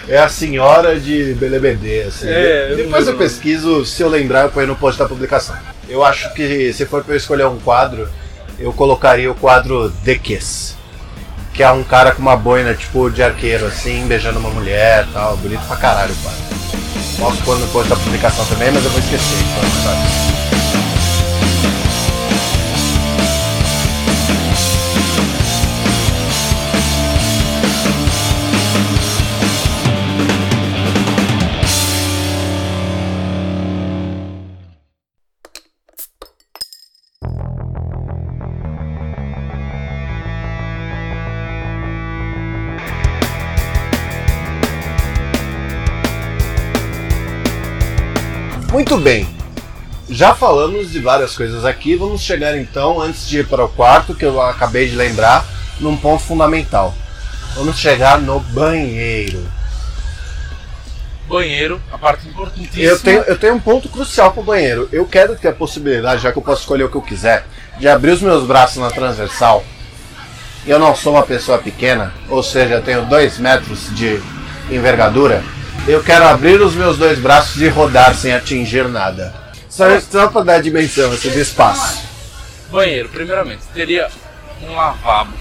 É 0.09 0.19
a 0.19 0.29
senhora 0.29 0.99
de 0.99 1.35
Belebedê, 1.35 2.03
assim. 2.03 2.29
É, 2.29 2.69
eu 2.71 2.77
Depois 2.77 3.07
eu 3.07 3.13
lembro. 3.13 3.27
pesquiso, 3.27 3.85
se 3.85 4.03
eu 4.03 4.09
lembrar, 4.09 4.43
eu 4.43 4.51
ponho 4.51 4.67
no 4.69 4.77
post 4.77 4.99
da 4.99 5.09
publicação. 5.09 5.57
Eu 5.89 6.05
acho 6.05 6.33
que 6.35 6.73
se 6.73 6.85
for 6.87 7.03
pra 7.03 7.15
eu 7.15 7.19
escolher 7.19 7.47
um 7.47 7.59
quadro, 7.59 8.09
eu 8.59 8.73
colocaria 8.73 9.31
o 9.31 9.35
quadro 9.35 9.91
The 10.05 10.15
Kiss. 10.17 10.75
Que 11.53 11.63
é 11.63 11.71
um 11.71 11.83
cara 11.83 12.13
com 12.13 12.21
uma 12.21 12.37
boina 12.37 12.75
tipo 12.75 13.11
de 13.11 13.23
arqueiro, 13.23 13.67
assim, 13.67 14.07
beijando 14.07 14.39
uma 14.39 14.51
mulher 14.51 15.07
e 15.09 15.13
tal. 15.13 15.37
Bonito 15.39 15.67
pra 15.67 15.77
caralho 15.77 16.13
o 16.13 16.17
quadro. 16.17 16.41
Posso 17.19 17.43
pôr 17.43 17.59
no 17.59 17.67
post 17.69 17.89
da 17.89 17.97
publicação 17.97 18.45
também, 18.47 18.71
mas 18.71 18.85
eu 18.85 18.91
vou 18.91 19.01
esquecer, 19.01 19.39
então 19.41 19.83
sabe. 19.83 20.26
Muito 48.89 49.03
bem. 49.03 49.29
Já 50.09 50.33
falamos 50.33 50.93
de 50.93 51.01
várias 51.01 51.35
coisas 51.35 51.65
aqui, 51.65 51.97
vamos 51.97 52.21
chegar 52.21 52.57
então, 52.57 53.01
antes 53.01 53.27
de 53.27 53.41
ir 53.41 53.49
para 53.49 53.65
o 53.65 53.69
quarto, 53.69 54.15
que 54.15 54.25
eu 54.25 54.41
acabei 54.41 54.89
de 54.89 54.95
lembrar, 54.95 55.45
num 55.81 55.97
ponto 55.97 56.23
fundamental. 56.23 56.95
Vamos 57.57 57.77
chegar 57.77 58.21
no 58.21 58.39
banheiro. 58.39 59.45
Banheiro, 61.29 61.83
a 61.91 61.99
parte 61.99 62.29
importantíssima. 62.29 62.85
Eu 62.85 63.01
tenho, 63.01 63.23
eu 63.23 63.37
tenho 63.37 63.55
um 63.55 63.61
ponto 63.61 63.89
crucial 63.89 64.31
pro 64.31 64.45
banheiro. 64.45 64.89
Eu 64.93 65.05
quero 65.05 65.35
ter 65.35 65.49
a 65.49 65.53
possibilidade, 65.53 66.23
já 66.23 66.31
que 66.31 66.39
eu 66.39 66.43
posso 66.43 66.61
escolher 66.61 66.85
o 66.85 66.89
que 66.89 66.97
eu 66.97 67.03
quiser, 67.03 67.45
de 67.81 67.89
abrir 67.89 68.13
os 68.13 68.23
meus 68.23 68.47
braços 68.47 68.77
na 68.77 68.89
transversal. 68.89 69.65
Eu 70.65 70.79
não 70.79 70.95
sou 70.95 71.15
uma 71.15 71.25
pessoa 71.25 71.59
pequena, 71.59 72.15
ou 72.29 72.41
seja, 72.41 72.75
eu 72.75 72.83
tenho 72.83 73.05
dois 73.07 73.37
metros 73.37 73.93
de 73.97 74.23
envergadura. 74.71 75.43
Eu 75.87 76.03
quero 76.03 76.27
abrir 76.27 76.61
os 76.61 76.75
meus 76.75 76.99
dois 76.99 77.19
braços 77.19 77.61
e 77.63 77.69
rodar 77.69 78.15
sem 78.15 78.33
atingir 78.33 78.89
nada. 78.89 79.33
Só, 79.69 79.85
só 80.01 80.29
pra 80.29 80.43
dar 80.43 80.55
a 80.57 80.61
dimensão, 80.61 81.13
assim, 81.13 81.31
do 81.31 81.39
espaço. 81.39 82.03
Banheiro, 82.71 83.09
primeiramente, 83.09 83.63
teria 83.73 84.09
um 84.63 84.75
lavabo. 84.75 85.33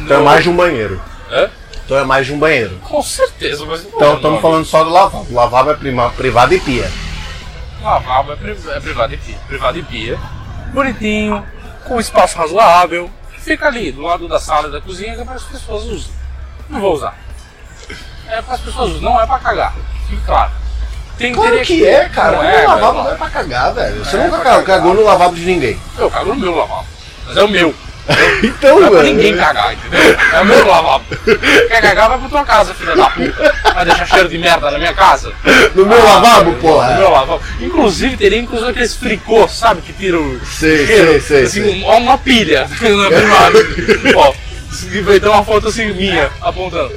Então 0.00 0.20
é 0.20 0.22
mais 0.24 0.42
de 0.42 0.50
um 0.50 0.56
banheiro. 0.56 1.00
Hã? 1.30 1.48
Então 1.84 1.96
é 1.98 2.04
mais 2.04 2.26
de 2.26 2.32
um 2.32 2.38
banheiro. 2.38 2.76
Com 2.82 3.02
certeza, 3.02 3.64
mas 3.66 3.84
Então 3.84 4.16
estamos 4.16 4.40
falando 4.40 4.64
só 4.64 4.82
do 4.82 4.90
lavabo. 4.90 5.26
O 5.30 5.34
lavabo 5.34 5.70
é 5.70 5.74
prima- 5.74 6.10
privado 6.10 6.54
e 6.54 6.60
pia. 6.60 6.90
Lavabo 7.80 8.32
é, 8.32 8.36
pri- 8.36 8.56
é 8.70 8.80
privado 8.80 9.14
e 9.14 9.16
pia. 9.18 9.36
Privado 9.46 9.78
e 9.78 9.82
pia. 9.82 10.18
Bonitinho, 10.72 11.44
com 11.86 12.00
espaço 12.00 12.36
razoável. 12.36 13.08
Fica 13.38 13.66
ali, 13.68 13.92
do 13.92 14.00
lado 14.00 14.26
da 14.26 14.40
sala 14.40 14.68
e 14.68 14.72
da 14.72 14.80
cozinha, 14.80 15.14
que 15.14 15.20
é 15.20 15.24
para 15.24 15.34
as 15.34 15.42
pessoas 15.44 15.84
usam. 15.84 16.10
Não 16.68 16.80
vou 16.80 16.94
usar. 16.94 17.14
É 18.28 18.42
para 18.42 18.54
as 18.54 18.60
pessoas 18.60 19.00
não 19.00 19.20
é 19.20 19.26
para 19.26 19.38
cagar. 19.38 19.74
Fique 20.08 20.22
claro. 20.24 20.50
Tem 21.18 21.32
Claro 21.32 21.50
teria 21.50 21.64
que 21.64 21.86
é, 21.86 22.08
cara. 22.08 22.32
Não 22.32 22.40
o 22.40 22.44
é, 22.44 22.66
lavabo 22.66 22.92
meu 22.94 23.02
não 23.04 23.10
é 23.10 23.12
irmão. 23.12 23.16
pra 23.16 23.30
cagar, 23.30 23.72
velho. 23.74 24.04
Você 24.04 24.16
É 24.16 24.24
nunca 24.24 24.62
cagou, 24.62 24.94
no 24.94 25.04
lavabo 25.04 25.34
de 25.36 25.42
ninguém. 25.44 25.78
Eu 25.96 26.10
cago 26.10 26.30
no 26.34 26.40
meu 26.40 26.56
lavabo. 26.56 26.86
Mas 27.26 27.36
é 27.36 27.42
o 27.42 27.48
meu. 27.48 27.74
Então, 28.42 28.80
Não 28.80 28.86
é 28.86 28.90
pra 28.90 29.02
ninguém 29.04 29.34
cagar, 29.34 29.72
entendeu? 29.72 30.14
É 30.34 30.40
o 30.40 30.44
meu 30.44 30.66
lavabo. 30.66 31.04
Quer 31.68 31.80
cagar, 31.80 32.08
vai 32.10 32.18
pra 32.18 32.28
tua 32.28 32.44
casa, 32.44 32.74
filha 32.74 32.94
da 32.94 33.08
puta. 33.08 33.54
Vai 33.74 33.84
deixar 33.86 34.06
cheiro 34.06 34.28
de 34.28 34.36
merda 34.36 34.70
na 34.70 34.76
minha 34.78 34.92
casa. 34.92 35.32
No 35.74 35.86
meu 35.86 35.98
Ah, 36.02 36.14
lavabo, 36.14 36.50
No 36.50 36.56
porra. 36.58 36.94
meu 36.98 37.08
lavabo. 37.10 37.40
Inclusive, 37.60 38.16
teria 38.18 38.38
inclusive 38.40 38.70
aqueles 38.72 38.94
fricô, 38.94 39.48
sabe? 39.48 39.80
Que 39.80 39.92
tira 39.94 40.18
o 40.20 40.38
Sei, 40.44 40.86
cheiro. 40.86 41.12
sei, 41.12 41.20
sei, 41.20 41.42
Assim, 41.44 41.62
sei. 41.62 41.82
um- 41.84 41.96
uma 41.96 42.18
pilha 42.18 42.68
na 42.68 43.08
privada. 43.08 43.58
ó, 44.16 44.32
vai 45.02 45.18
ter 45.20 45.28
uma 45.28 45.42
foto 45.44 45.68
assim 45.68 45.90
minha, 45.94 46.28
apontando. 46.42 46.92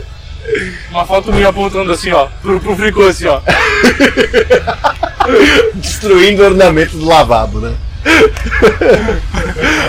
Uma 0.90 1.06
foto 1.06 1.32
minha 1.32 1.50
apontando 1.50 1.92
assim, 1.92 2.12
ó, 2.12 2.28
pro, 2.42 2.60
pro 2.60 2.76
fricô 2.76 3.04
assim, 3.04 3.28
ó. 3.28 3.40
Destruindo 5.76 6.42
o 6.42 6.46
ornamento 6.46 6.98
do 6.98 7.06
lavabo, 7.06 7.60
né? 7.60 7.76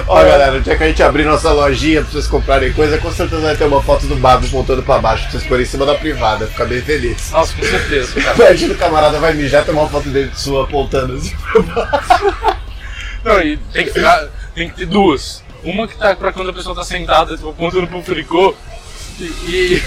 Ó, 0.06 0.24
galera, 0.24 0.56
o 0.56 0.60
dia 0.60 0.76
que 0.76 0.82
a 0.82 0.88
gente 0.88 1.02
abrir 1.02 1.24
nossa 1.24 1.52
lojinha 1.52 2.02
pra 2.02 2.10
vocês 2.10 2.26
comprarem 2.26 2.72
coisa, 2.72 2.98
com 2.98 3.12
certeza 3.12 3.42
vai 3.42 3.56
ter 3.56 3.64
uma 3.64 3.82
foto 3.82 4.06
do 4.06 4.16
Babo 4.16 4.46
apontando 4.46 4.82
pra 4.82 4.98
baixo 4.98 5.24
pra 5.24 5.32
vocês 5.32 5.44
porem 5.44 5.62
em 5.62 5.66
cima 5.66 5.86
da 5.86 5.94
privada, 5.94 6.46
ficar 6.46 6.64
bem 6.64 6.80
feliz. 6.80 7.30
Nossa, 7.30 7.54
com 7.54 7.62
certeza, 7.62 8.20
cara. 8.20 8.36
Imagina 8.36 8.74
o 8.74 8.76
camarada 8.76 9.18
vai 9.18 9.34
mijar, 9.34 9.64
tem 9.64 9.74
uma 9.74 9.88
foto 9.88 10.08
dele 10.08 10.30
sua 10.34 10.64
apontando 10.64 11.14
assim 11.14 11.34
pra 11.36 11.62
baixo. 11.62 12.58
Não, 13.24 13.40
e 13.40 13.56
tem 13.72 13.84
que 13.84 13.92
ficar. 13.92 14.28
Tem 14.54 14.68
que 14.68 14.76
ter 14.76 14.86
duas. 14.86 15.44
Uma 15.62 15.86
que 15.86 15.96
tá 15.96 16.16
pra 16.16 16.32
quando 16.32 16.50
a 16.50 16.52
pessoa 16.52 16.74
tá 16.74 16.82
sentada, 16.82 17.36
tipo, 17.36 17.50
apontando 17.50 17.86
pro 17.86 18.02
fricô. 18.02 18.54
E. 19.20 19.24
E. 19.24 19.82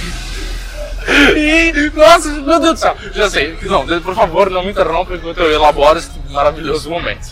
Nossa, 1.95 2.29
meu 2.29 2.59
Deus 2.59 2.73
do 2.73 2.77
céu! 2.77 2.95
Já 3.13 3.29
sei. 3.29 3.57
Não, 3.63 3.85
por 4.01 4.15
favor, 4.15 4.49
não 4.49 4.63
me 4.63 4.71
interrompa 4.71 5.15
enquanto 5.15 5.39
eu 5.39 5.51
elaboro 5.51 5.99
esse 5.99 6.11
maravilhoso 6.29 6.89
momento. 6.89 7.27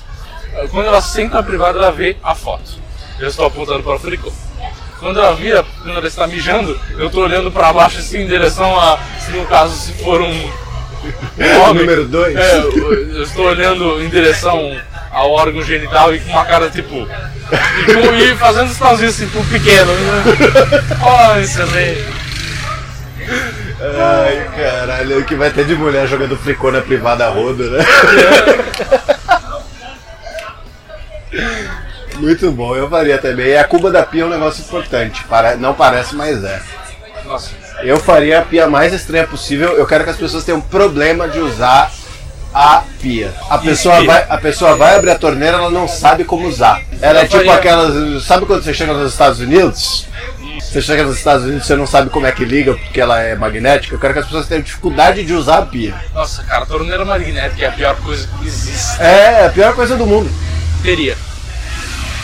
Quando 0.71 0.87
ela 0.87 1.01
senta 1.01 1.35
na 1.35 1.43
privada, 1.43 1.77
ela 1.77 1.91
vê 1.91 2.17
a 2.23 2.33
foto. 2.35 2.71
Eu 3.19 3.27
estou 3.27 3.45
apontando 3.45 3.83
para 3.83 3.95
o 3.95 3.99
fricô. 3.99 4.31
Quando 4.99 5.19
ela 5.19 5.33
vira, 5.33 5.63
quando 5.81 5.97
ela 5.97 6.07
está 6.07 6.27
mijando, 6.27 6.77
eu 6.97 7.09
tô 7.09 7.21
olhando 7.21 7.49
pra 7.51 7.71
baixo 7.71 7.99
assim 7.99 8.21
em 8.23 8.27
direção 8.27 8.77
a. 8.79 8.99
Se 9.19 9.31
no 9.31 9.45
caso 9.45 9.73
se 9.75 9.93
for 10.03 10.21
um. 10.21 10.27
um 10.27 11.61
homem, 11.63 11.83
Número 11.85 12.05
dois. 12.05 12.35
É, 12.35 12.57
eu, 12.57 13.23
estou 13.23 13.45
olhando 13.45 14.01
em 14.03 14.09
direção 14.09 14.75
ao 15.11 15.31
órgão 15.31 15.61
genital 15.63 16.13
e 16.13 16.19
com 16.19 16.31
uma 16.31 16.43
cara 16.45 16.69
tipo. 16.69 16.95
E, 17.07 17.93
com- 17.93 18.13
e 18.15 18.35
fazendo 18.35 18.73
sinalzinho 18.73 19.09
assim 19.09 19.27
pro 19.29 19.43
pequeno. 19.45 19.91
Né? 19.93 20.23
Oh, 21.35 21.39
excelente. 21.39 22.05
Ai, 23.81 24.49
caralho, 24.55 25.19
o 25.19 25.23
que 25.25 25.35
vai 25.35 25.49
ter 25.51 25.65
de 25.65 25.73
mulher 25.75 26.05
jogando 26.07 26.35
fricô 26.35 26.69
na 26.71 26.81
privada 26.81 27.25
a 27.25 27.29
rodo, 27.29 27.69
né? 27.69 27.79
Muito 32.17 32.51
bom, 32.51 32.75
eu 32.75 32.89
faria 32.89 33.17
também. 33.17 33.47
E 33.47 33.57
a 33.57 33.63
cuba 33.63 33.89
da 33.91 34.03
pia 34.03 34.23
é 34.23 34.25
um 34.25 34.29
negócio 34.29 34.61
importante. 34.63 35.23
Para- 35.25 35.55
Não 35.55 35.73
parece, 35.73 36.15
mas 36.15 36.43
é. 36.43 36.61
Nossa. 37.25 37.51
Eu 37.81 37.97
faria 37.99 38.39
a 38.39 38.41
pia 38.41 38.67
mais 38.67 38.93
estranha 38.93 39.25
possível. 39.25 39.69
Eu 39.77 39.85
quero 39.85 40.03
que 40.03 40.09
as 40.09 40.17
pessoas 40.17 40.43
tenham 40.43 40.59
problema 40.59 41.29
de 41.29 41.39
usar 41.39 41.89
a 42.53 42.83
pia. 43.01 43.31
A 43.49 43.57
pessoa, 43.57 44.03
vai, 44.03 44.25
a 44.27 44.37
pessoa 44.37 44.75
vai 44.75 44.95
abrir 44.95 45.11
a 45.11 45.15
torneira, 45.17 45.57
ela 45.57 45.69
não 45.69 45.87
sabe 45.87 46.25
como 46.25 46.47
usar. 46.47 46.81
Ela 47.01 47.19
Eu 47.19 47.23
é 47.23 47.25
tipo 47.25 47.37
faria- 47.37 47.53
aquelas. 47.55 48.23
Sabe 48.25 48.45
quando 48.45 48.63
você 48.63 48.73
chega 48.73 48.91
nos 48.91 49.13
Estados 49.13 49.39
Unidos? 49.39 50.07
Você 50.59 50.81
chega 50.81 51.03
nos 51.03 51.17
Estados 51.17 51.43
Unidos 51.45 51.63
e 51.63 51.67
você 51.67 51.75
não 51.75 51.87
sabe 51.87 52.09
como 52.09 52.25
é 52.25 52.31
que 52.31 52.45
liga 52.45 52.73
porque 52.73 53.01
ela 53.01 53.19
é 53.21 53.35
magnética. 53.35 53.95
Eu 53.95 53.99
quero 53.99 54.13
que 54.13 54.19
as 54.19 54.25
pessoas 54.25 54.47
tenham 54.47 54.61
dificuldade 54.61 55.23
de 55.23 55.33
usar 55.33 55.59
a 55.59 55.65
pia. 55.65 55.95
Nossa, 56.13 56.43
cara, 56.43 56.65
torneira 56.65 57.03
magnética 57.03 57.65
é 57.65 57.67
a 57.67 57.71
pior 57.71 57.95
coisa 57.97 58.27
que 58.39 58.47
existe. 58.47 59.01
É 59.01 59.45
a 59.45 59.49
pior 59.49 59.73
coisa 59.73 59.95
do 59.95 60.05
mundo. 60.05 60.29
Teria. 60.83 61.17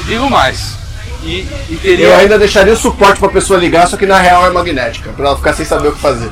Digo 0.05 0.29
mais. 0.29 0.75
E, 1.23 1.47
e 1.69 1.79
teria. 1.81 2.07
Eu 2.07 2.15
ainda 2.17 2.37
deixaria 2.37 2.73
o 2.73 2.77
suporte 2.77 3.19
pra 3.19 3.29
pessoa 3.29 3.59
ligar, 3.59 3.87
só 3.87 3.97
que 3.97 4.05
na 4.05 4.19
real 4.19 4.45
é 4.45 4.51
magnética, 4.51 5.11
pra 5.11 5.27
ela 5.27 5.35
ficar 5.35 5.53
sem 5.53 5.65
saber 5.65 5.87
o 5.87 5.93
que 5.93 5.99
fazer. 5.99 6.29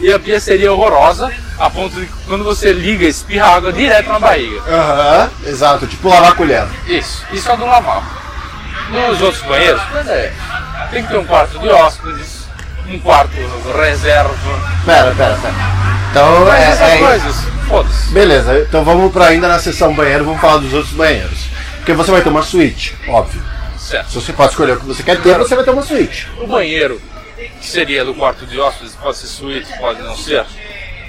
E 0.00 0.12
a 0.12 0.18
pia 0.18 0.40
seria 0.40 0.72
horrorosa, 0.72 1.32
a 1.58 1.70
ponto 1.70 1.98
de 1.98 2.06
que 2.06 2.12
quando 2.26 2.44
você 2.44 2.72
liga, 2.72 3.06
espirra 3.06 3.56
água 3.56 3.72
direto 3.72 4.08
na 4.08 4.18
barriga. 4.18 4.60
Aham, 4.68 5.30
exato, 5.46 5.86
tipo 5.86 6.08
lavar 6.08 6.32
a 6.32 6.34
colher. 6.34 6.66
Isso, 6.86 7.24
isso 7.32 7.50
é 7.50 7.56
do 7.56 7.64
lavar. 7.64 8.27
Nos 8.90 9.20
outros 9.20 9.42
banheiros, 9.42 9.82
é, 10.08 10.32
tem 10.90 11.02
que 11.02 11.10
ter 11.10 11.18
um 11.18 11.24
quarto 11.24 11.58
de 11.58 11.68
hóspedes, 11.68 12.48
um 12.88 12.98
quarto 12.98 13.32
reserva, 13.76 14.34
Pera, 14.84 15.14
pera, 15.14 15.36
pera. 15.36 15.54
Então 16.10 16.44
mas 16.46 16.60
é, 16.60 16.64
essas 16.64 16.88
é 16.88 16.98
coisas, 16.98 17.36
foda-se. 17.68 18.10
Beleza, 18.12 18.58
então 18.60 18.84
vamos 18.84 19.12
pra 19.12 19.26
ainda 19.26 19.46
na 19.46 19.58
seção 19.58 19.94
banheiro, 19.94 20.24
vamos 20.24 20.40
falar 20.40 20.58
dos 20.58 20.72
outros 20.72 20.94
banheiros. 20.94 21.48
Porque 21.76 21.92
você 21.92 22.10
vai 22.10 22.22
ter 22.22 22.30
uma 22.30 22.42
suíte, 22.42 22.96
óbvio. 23.08 23.42
Certo. 23.78 24.10
Se 24.10 24.14
você 24.20 24.32
pode 24.32 24.50
escolher 24.50 24.72
o 24.72 24.80
que 24.80 24.86
você 24.86 25.02
quer 25.02 25.20
ter, 25.20 25.36
você 25.36 25.54
vai 25.54 25.64
ter 25.64 25.70
uma 25.70 25.82
suíte. 25.82 26.28
O 26.40 26.46
banheiro, 26.46 27.00
que 27.60 27.66
seria 27.66 28.04
do 28.04 28.14
quarto 28.14 28.46
de 28.46 28.58
hóspedes, 28.58 28.94
pode 28.96 29.16
ser 29.18 29.26
suíte, 29.26 29.72
pode 29.78 30.02
não 30.02 30.16
ser, 30.16 30.46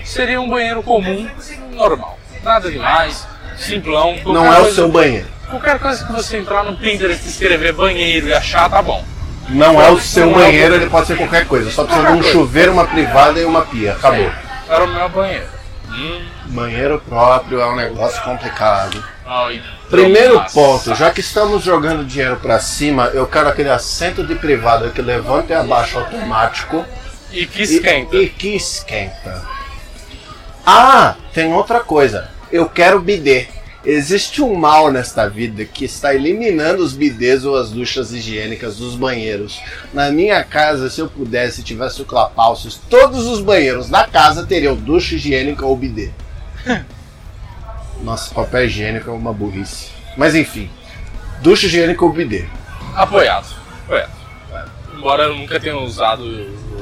seria 0.03 0.39
um 0.39 0.49
banheiro 0.49 0.84
comum, 0.84 1.30
normal. 1.73 2.19
Nada 2.43 2.69
demais, 2.69 3.25
simplão. 3.60 4.16
Não 4.26 4.34
qualquer 4.34 4.47
é 4.47 4.51
o 4.51 4.62
coisa- 4.62 4.76
seu 4.76 4.89
banheiro. 4.89 5.28
Qualquer 5.49 5.80
coisa 5.80 6.05
que 6.05 6.12
você 6.12 6.38
entrar 6.38 6.64
no 6.64 6.78
Pinterest 6.78 7.26
e 7.26 7.30
escrever 7.30 7.74
banheiro 7.74 8.28
e 8.28 8.34
achar, 8.34 8.70
tá 8.70 8.82
bom. 8.82 9.03
Não 9.49 9.82
é 9.82 9.89
o 9.89 9.99
seu 9.99 10.28
Não 10.28 10.34
é 10.34 10.36
o 10.36 10.39
banheiro, 10.43 10.62
banheiro. 10.68 10.76
ele 10.84 10.89
pode 10.91 11.07
ser 11.07 11.18
qualquer 11.18 11.47
coisa. 11.47 11.72
Só 11.72 11.84
precisa 11.84 12.05
de 12.07 12.14
um 12.14 12.18
coisa. 12.18 12.32
chuveiro, 12.32 12.72
uma 12.72 12.86
privada 12.86 13.39
e 13.39 13.45
uma 13.45 13.64
pia. 13.64 13.93
Acabou. 13.93 14.32
Era 14.70 14.84
o 14.84 14.88
meu 14.88 15.10
banheiro. 15.10 15.47
Hum, 15.89 16.22
Banheiro 16.45 17.01
próprio 17.07 17.60
é 17.60 17.66
um 17.66 17.76
negócio 17.76 18.22
complicado. 18.22 19.03
ai, 19.26 19.60
Primeiro 19.89 20.36
nossa. 20.36 20.53
ponto, 20.53 20.93
já 20.95 21.10
que 21.10 21.20
estamos 21.20 21.64
jogando 21.64 22.05
dinheiro 22.05 22.36
pra 22.38 22.60
cima, 22.60 23.05
eu 23.07 23.26
quero 23.26 23.49
aquele 23.49 23.70
assento 23.70 24.24
de 24.24 24.36
privada 24.36 24.89
que 24.89 25.01
levanta 25.01 25.53
e 25.53 25.55
abaixa 25.55 25.97
automático 25.99 26.86
E 27.32 27.47
que 27.47 27.62
e, 27.62 27.64
esquenta. 27.64 28.16
e 28.18 28.30
que 28.30 28.55
esquenta. 28.55 29.41
Ah, 30.66 31.16
tem 31.34 31.51
outra 31.53 31.80
coisa. 31.80 32.30
Eu 32.51 32.67
quero 32.67 32.99
bidê. 32.99 33.47
Existe 33.85 34.41
um 34.41 34.55
mal 34.55 34.91
nesta 34.91 35.29
vida 35.29 35.63
que 35.63 35.85
está 35.85 36.13
eliminando 36.13 36.83
os 36.83 36.93
bidês 36.93 37.45
ou 37.45 37.55
as 37.55 37.71
duchas 37.71 38.11
higiênicas 38.11 38.77
dos 38.77 38.95
banheiros. 38.95 39.61
Na 39.93 40.11
minha 40.11 40.43
casa, 40.43 40.89
se 40.89 40.99
eu 40.99 41.07
pudesse, 41.07 41.63
tivesse 41.63 42.01
o 42.01 42.05
clapalcios, 42.05 42.79
todos 42.89 43.25
os 43.25 43.39
banheiros 43.39 43.87
da 43.87 44.05
casa 44.05 44.45
teriam 44.45 44.75
ducha 44.75 45.15
higiênica 45.15 45.65
ou 45.65 45.77
bidê. 45.77 46.11
Nossa, 48.03 48.33
papel 48.33 48.65
higiênico 48.65 49.09
é 49.09 49.13
uma 49.13 49.33
burrice. 49.33 49.91
Mas 50.17 50.35
enfim, 50.35 50.69
ducha 51.41 51.67
higiênica 51.67 52.03
ou 52.03 52.11
bidê. 52.11 52.45
Apoiado. 52.95 53.55
Apoiado. 53.85 54.11
Embora 54.93 55.23
eu 55.23 55.37
nunca 55.37 55.57
tenha 55.59 55.77
usado 55.77 56.25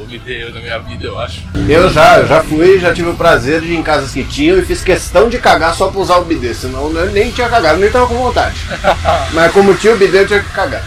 bidê 0.07 0.49
na 0.49 0.59
minha 0.59 0.79
vida, 0.79 1.05
eu 1.05 1.19
acho. 1.19 1.43
Eu 1.67 1.89
já, 1.89 2.19
eu 2.19 2.27
já 2.27 2.41
fui, 2.41 2.79
já 2.79 2.93
tive 2.93 3.09
o 3.09 3.15
prazer 3.15 3.61
de 3.61 3.73
ir 3.73 3.75
em 3.75 3.83
casas 3.83 4.11
que 4.11 4.23
tinham 4.23 4.57
e 4.57 4.65
fiz 4.65 4.81
questão 4.83 5.29
de 5.29 5.37
cagar 5.37 5.75
só 5.75 5.87
pra 5.89 5.99
usar 6.01 6.17
o 6.17 6.25
bidê, 6.25 6.53
senão 6.53 6.89
eu 6.91 7.11
nem 7.11 7.31
tinha 7.31 7.49
cagado, 7.49 7.79
nem 7.79 7.91
tava 7.91 8.07
com 8.07 8.15
vontade. 8.15 8.55
Mas 9.33 9.51
como 9.51 9.75
tinha 9.75 9.93
o 9.93 9.97
bidê, 9.97 10.21
eu 10.21 10.27
tinha 10.27 10.39
que 10.41 10.49
cagar. 10.51 10.83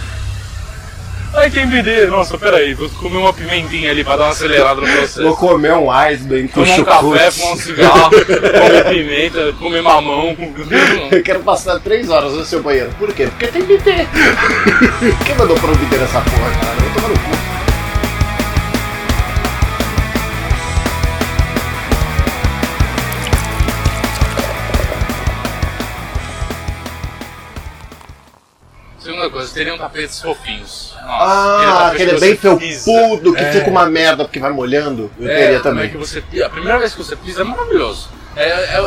Ai, 1.33 1.49
tem 1.49 1.65
bidê. 1.67 2.07
Nossa, 2.07 2.37
peraí, 2.37 2.75
vou 2.75 2.89
comer 2.91 3.19
uma 3.19 3.33
pimentinha 3.33 3.91
ali 3.91 4.03
pra 4.03 4.17
dar 4.17 4.25
uma 4.25 4.31
acelerada 4.31 4.81
no 4.81 4.87
Vou 4.87 4.97
processo. 4.97 5.37
comer 5.37 5.73
um 5.75 5.89
iceberg 5.89 6.49
com 6.49 6.61
um 6.61 6.85
café, 6.85 7.31
fumar 7.31 7.53
um 7.53 7.57
cigarro, 7.57 8.11
comer 8.27 8.85
pimenta, 8.89 9.53
comer 9.53 9.81
mamão. 9.81 10.37
Eu 11.13 11.23
quero 11.23 11.41
passar 11.41 11.79
três 11.79 12.11
horas 12.11 12.33
no 12.33 12.45
seu 12.45 12.61
banheiro. 12.63 12.91
Por 12.99 13.13
quê? 13.13 13.29
Porque 13.29 13.47
tem 13.47 13.63
bidê. 13.63 14.07
Quem 15.25 15.37
mandou 15.37 15.57
um 15.57 15.75
bidê 15.77 15.99
nessa 15.99 16.21
porra, 16.21 16.51
cara? 16.51 16.75
Eu 16.75 16.81
vou 16.83 16.95
tomar 16.95 17.09
no 17.09 17.15
cu. 17.15 17.60
Segunda 29.21 29.31
coisa, 29.37 29.53
teriam 29.53 29.77
tapetes 29.77 30.19
fofinhos. 30.23 30.95
Nossa, 31.03 31.25
Ah, 31.25 31.89
aquele 31.89 32.15
que 32.15 32.21
bem 32.21 32.37
felpudo 32.37 33.35
que 33.35 33.43
É. 33.43 33.53
fica 33.53 33.69
uma 33.69 33.85
merda 33.85 34.25
porque 34.25 34.39
vai 34.39 34.51
molhando. 34.51 35.11
Eu 35.21 35.29
É, 35.31 35.37
teria 35.37 35.57
é 35.57 35.61
também. 35.61 35.91
que 35.91 35.97
você, 35.99 36.25
a 36.43 36.49
primeira 36.49 36.79
vez 36.79 36.93
que 36.95 36.99
você 37.05 37.15
pisa 37.17 37.43
é 37.43 37.45
maravilhoso. 37.45 38.09
É, 38.35 38.49
é, 38.49 38.81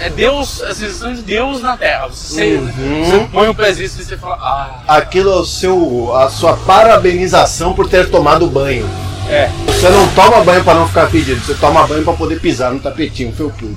é, 0.00 0.06
é 0.06 0.10
Deus, 0.10 0.62
a 0.62 0.72
sensação 0.74 1.12
de 1.12 1.22
Deus 1.22 1.60
na 1.60 1.76
Terra. 1.76 2.06
Você, 2.06 2.54
Uhum. 2.56 3.04
você 3.04 3.28
põe 3.32 3.48
o 3.48 3.54
pezinho 3.54 3.86
e 3.86 3.88
você 3.88 4.16
fala, 4.16 4.36
ah, 4.36 4.96
Aquilo 4.96 5.32
é 5.32 5.36
o 5.36 5.44
seu, 5.44 6.14
a 6.16 6.28
sua 6.30 6.56
parabenização 6.56 7.72
por 7.72 7.88
ter 7.88 8.08
tomado 8.10 8.46
banho. 8.46 8.88
é. 9.28 9.50
Você 9.66 9.88
não 9.88 10.06
toma 10.14 10.44
banho 10.44 10.62
pra 10.62 10.74
não 10.74 10.86
ficar 10.86 11.10
pedido, 11.10 11.40
você 11.44 11.54
toma 11.54 11.84
banho 11.86 12.04
pra 12.04 12.12
poder 12.12 12.38
pisar 12.40 12.70
no 12.72 12.78
tapetinho 12.78 13.32
felpudo. 13.32 13.76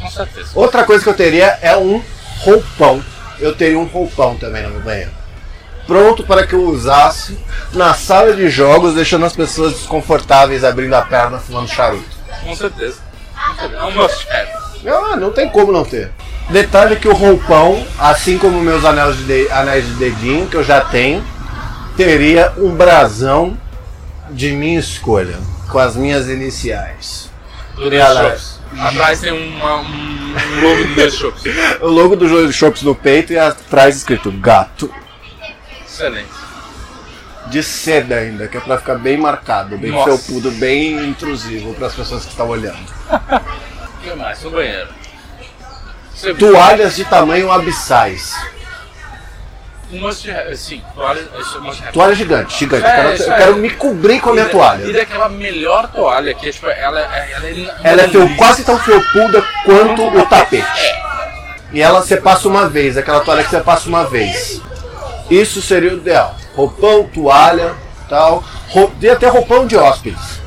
Com 0.00 0.08
certeza. 0.10 0.50
Outra 0.54 0.84
coisa 0.84 1.02
que 1.02 1.10
eu 1.10 1.14
teria 1.14 1.58
é 1.62 1.76
um 1.76 2.00
roupão. 2.40 3.02
Eu 3.38 3.54
teria 3.54 3.78
um 3.78 3.84
roupão 3.84 4.36
também 4.36 4.62
no 4.62 4.70
meu 4.70 4.80
banheiro. 4.80 5.10
Pronto 5.86 6.24
para 6.24 6.46
que 6.46 6.54
eu 6.54 6.62
usasse 6.64 7.38
na 7.72 7.94
sala 7.94 8.32
de 8.34 8.48
jogos, 8.48 8.94
deixando 8.94 9.24
as 9.24 9.34
pessoas 9.36 9.72
desconfortáveis 9.74 10.64
abrindo 10.64 10.94
a 10.94 11.02
perna 11.02 11.38
fumando 11.38 11.68
charuto. 11.68 12.04
Com 12.44 12.54
certeza. 12.56 12.98
É 13.72 13.82
um 13.84 13.92
must. 13.92 14.26
Ah, 14.86 15.16
não 15.16 15.30
tem 15.32 15.48
como 15.48 15.70
não 15.70 15.84
ter. 15.84 16.10
Detalhe 16.50 16.96
que 16.96 17.08
o 17.08 17.14
roupão, 17.14 17.84
assim 17.98 18.38
como 18.38 18.60
meus 18.60 18.84
anéis 18.84 19.16
de, 19.16 19.24
de- 19.24 19.50
anéis 19.52 19.84
de 19.86 19.94
dedinho, 19.94 20.46
que 20.48 20.56
eu 20.56 20.62
já 20.64 20.80
tenho, 20.80 21.24
teria 21.96 22.52
um 22.56 22.74
brasão 22.74 23.56
de 24.30 24.52
minha 24.52 24.78
escolha, 24.78 25.36
com 25.70 25.78
as 25.78 25.96
minhas 25.96 26.28
iniciais. 26.28 27.30
E 27.78 27.94
ela- 27.96 28.30
Shops. 28.30 28.55
Atrás 28.78 29.20
tem 29.20 29.32
uma- 29.32 29.76
um, 29.80 30.60
logo 30.62 30.84
do 30.84 30.94
Dois 30.94 31.14
Shops. 31.14 31.42
O 31.80 31.86
logo 31.88 32.16
do 32.16 32.46
de 32.46 32.52
Shops 32.52 32.82
no 32.82 32.94
peito 32.94 33.32
e 33.32 33.38
atrás 33.38 33.96
escrito 33.96 34.30
gato. 34.32 34.92
Excelente. 35.86 36.28
De 37.46 37.62
seda 37.62 38.16
ainda, 38.16 38.48
que 38.48 38.56
é 38.56 38.60
pra 38.60 38.76
ficar 38.76 38.96
bem 38.96 39.16
marcado, 39.16 39.78
bem 39.78 39.92
Nossa. 39.92 40.18
felpudo, 40.18 40.50
bem 40.52 41.08
intrusivo 41.08 41.72
para 41.74 41.86
as 41.86 41.94
pessoas 41.94 42.24
que 42.24 42.30
estão 42.30 42.48
olhando. 42.48 42.76
O 42.78 44.02
que 44.02 44.14
mais? 44.14 44.42
No 44.42 44.50
banheiro. 44.50 44.88
Você- 46.12 46.34
Toalhas 46.34 46.96
de 46.96 47.04
tamanho 47.04 47.50
abissais. 47.52 48.34
Um 49.92 50.00
must 50.00 50.28
have. 50.28 50.56
Sim, 50.56 50.82
toalha. 50.94 51.20
Isso 51.38 51.58
é 51.58 51.68
have. 51.68 51.92
Toalha 51.92 52.14
gigante, 52.14 52.58
gigante. 52.58 52.84
É, 52.84 52.88
eu 52.88 52.94
quero, 52.94 53.14
isso 53.14 53.22
eu 53.22 53.32
é. 53.32 53.36
quero 53.36 53.56
me 53.56 53.70
cobrir 53.70 54.20
com 54.20 54.30
a 54.30 54.32
minha 54.32 54.46
E 54.46 54.50
toalha. 54.50 54.84
E 54.84 54.92
daquela 54.92 55.28
melhor 55.28 55.88
toalha 55.88 56.34
que 56.34 56.48
é 56.48 56.52
tipo, 56.52 56.66
ela, 56.66 57.00
ela, 57.00 57.46
é. 57.46 57.66
Ela 57.84 58.02
é 58.02 58.36
quase 58.36 58.64
tão 58.64 58.78
felpuda 58.78 59.44
quanto 59.64 60.02
o 60.02 60.26
tapete. 60.26 60.94
E 61.72 61.80
ela 61.80 62.00
você 62.00 62.16
passa 62.16 62.48
uma 62.48 62.68
vez, 62.68 62.96
aquela 62.96 63.20
toalha 63.20 63.44
que 63.44 63.50
você 63.50 63.60
passa 63.60 63.88
uma 63.88 64.04
vez. 64.04 64.60
Isso 65.30 65.60
seria 65.62 65.92
o 65.92 65.98
ideal. 65.98 66.34
Roupão, 66.54 67.04
toalha, 67.04 67.74
tal. 68.08 68.42
E 69.00 69.08
até 69.08 69.28
roupão 69.28 69.66
de 69.66 69.76
hóspedes. 69.76 70.40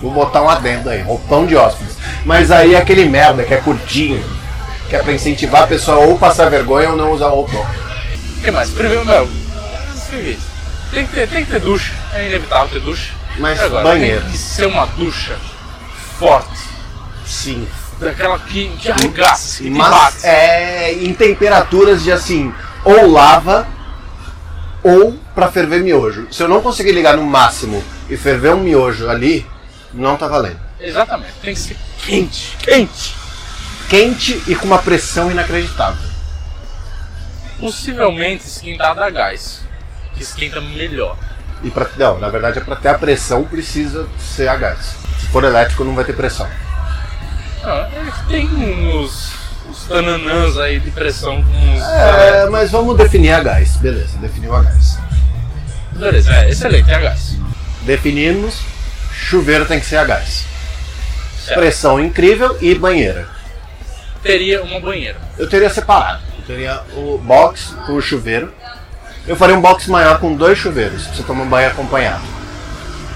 Vou 0.00 0.10
botar 0.10 0.42
um 0.42 0.48
adendo 0.48 0.90
aí, 0.90 1.00
roupão 1.02 1.46
de 1.46 1.56
hóspedes. 1.56 1.96
Mas 2.24 2.50
aí 2.50 2.74
é 2.74 2.78
aquele 2.78 3.04
merda 3.04 3.44
que 3.44 3.54
é 3.54 3.58
curtinho. 3.58 4.22
Que 4.88 4.96
é 4.96 5.02
pra 5.02 5.12
incentivar 5.12 5.62
a 5.62 5.66
pessoa 5.66 5.98
ou 5.98 6.18
passar 6.18 6.50
vergonha 6.50 6.90
ou 6.90 6.96
não 6.96 7.12
usar 7.12 7.28
roupão. 7.28 7.64
O 8.42 8.44
que 8.44 8.50
mais? 8.50 8.70
Primeiro, 8.70 9.04
meu, 9.04 9.30
tem 10.90 11.06
que 11.06 11.12
ter, 11.14 11.28
tem 11.28 11.44
que 11.44 11.52
ter 11.52 11.60
ducha, 11.60 11.92
é 12.12 12.26
inevitável 12.26 12.68
ter 12.70 12.80
ducha. 12.80 13.12
Mas 13.38 13.60
Agora, 13.60 13.84
banheiro. 13.84 14.20
Tem 14.20 14.32
que 14.32 14.36
ser 14.36 14.66
uma 14.66 14.84
ducha 14.84 15.38
forte, 16.18 16.58
Sim. 17.24 17.68
daquela 18.00 18.40
que, 18.40 18.68
que 18.70 18.90
arregaça, 18.90 19.62
que 19.62 19.70
Mas 19.70 19.88
bate. 19.88 20.26
é 20.26 20.92
em 20.92 21.14
temperaturas 21.14 22.02
de 22.02 22.10
assim, 22.10 22.52
ou 22.84 23.08
lava 23.12 23.64
ou 24.82 25.16
pra 25.36 25.52
ferver 25.52 25.80
miojo. 25.80 26.26
Se 26.32 26.42
eu 26.42 26.48
não 26.48 26.60
conseguir 26.60 26.90
ligar 26.90 27.16
no 27.16 27.24
máximo 27.24 27.80
e 28.10 28.16
ferver 28.16 28.54
um 28.54 28.60
miojo 28.64 29.08
ali, 29.08 29.46
não 29.94 30.16
tá 30.16 30.26
valendo. 30.26 30.58
Exatamente, 30.80 31.34
tem 31.40 31.54
que 31.54 31.60
ser 31.60 31.76
quente, 32.04 32.56
quente. 32.58 33.14
Quente 33.88 34.42
e 34.48 34.56
com 34.56 34.66
uma 34.66 34.78
pressão 34.78 35.30
inacreditável. 35.30 36.11
Possivelmente 37.62 38.44
esquentada 38.44 39.04
a 39.04 39.08
gás, 39.08 39.62
que 40.16 40.22
esquenta 40.24 40.60
melhor. 40.60 41.16
E 41.62 41.70
pra, 41.70 41.86
não, 41.96 42.18
na 42.18 42.28
verdade 42.28 42.58
é 42.58 42.60
pra 42.60 42.74
ter 42.74 42.88
a 42.88 42.98
pressão 42.98 43.44
precisa 43.44 44.08
ser 44.18 44.48
a 44.48 44.56
gás. 44.56 44.96
Se 45.20 45.28
for 45.28 45.44
elétrico 45.44 45.84
não 45.84 45.94
vai 45.94 46.04
ter 46.04 46.12
pressão. 46.12 46.48
Ah, 47.62 47.88
tem 48.28 48.48
uns, 48.48 49.32
uns 49.70 49.84
tananãs 49.84 50.58
aí 50.58 50.80
de 50.80 50.90
pressão 50.90 51.40
com 51.40 51.50
uns. 51.50 51.82
É, 51.82 52.50
mas 52.50 52.72
vamos 52.72 52.96
definir 52.96 53.30
a 53.30 53.40
gás. 53.40 53.76
Beleza, 53.76 54.18
definiu 54.18 54.56
a 54.56 54.62
gás. 54.64 54.98
Beleza, 55.92 56.34
é 56.34 56.50
excelente, 56.50 56.90
é 56.90 56.94
a 56.96 57.00
gás. 57.00 57.36
Definimos, 57.82 58.58
chuveiro 59.12 59.66
tem 59.66 59.78
que 59.78 59.86
ser 59.86 59.98
a 59.98 60.04
gás. 60.04 60.46
Certo. 61.38 61.60
Pressão 61.60 62.00
incrível 62.00 62.58
e 62.60 62.74
banheira. 62.74 63.28
Teria 64.20 64.64
uma 64.64 64.80
banheira. 64.80 65.20
Eu 65.38 65.48
teria 65.48 65.70
separado. 65.70 66.31
Teria 66.46 66.80
o 66.94 67.18
box 67.18 67.74
com 67.86 67.92
o 67.94 68.00
chuveiro. 68.02 68.52
Eu 69.26 69.36
faria 69.36 69.56
um 69.56 69.60
box 69.60 69.86
maior 69.88 70.18
com 70.18 70.34
dois 70.34 70.58
chuveiros, 70.58 71.06
pra 71.06 71.14
você 71.16 71.22
tomar 71.22 71.44
um 71.44 71.48
banho 71.48 71.68
acompanhado. 71.68 72.22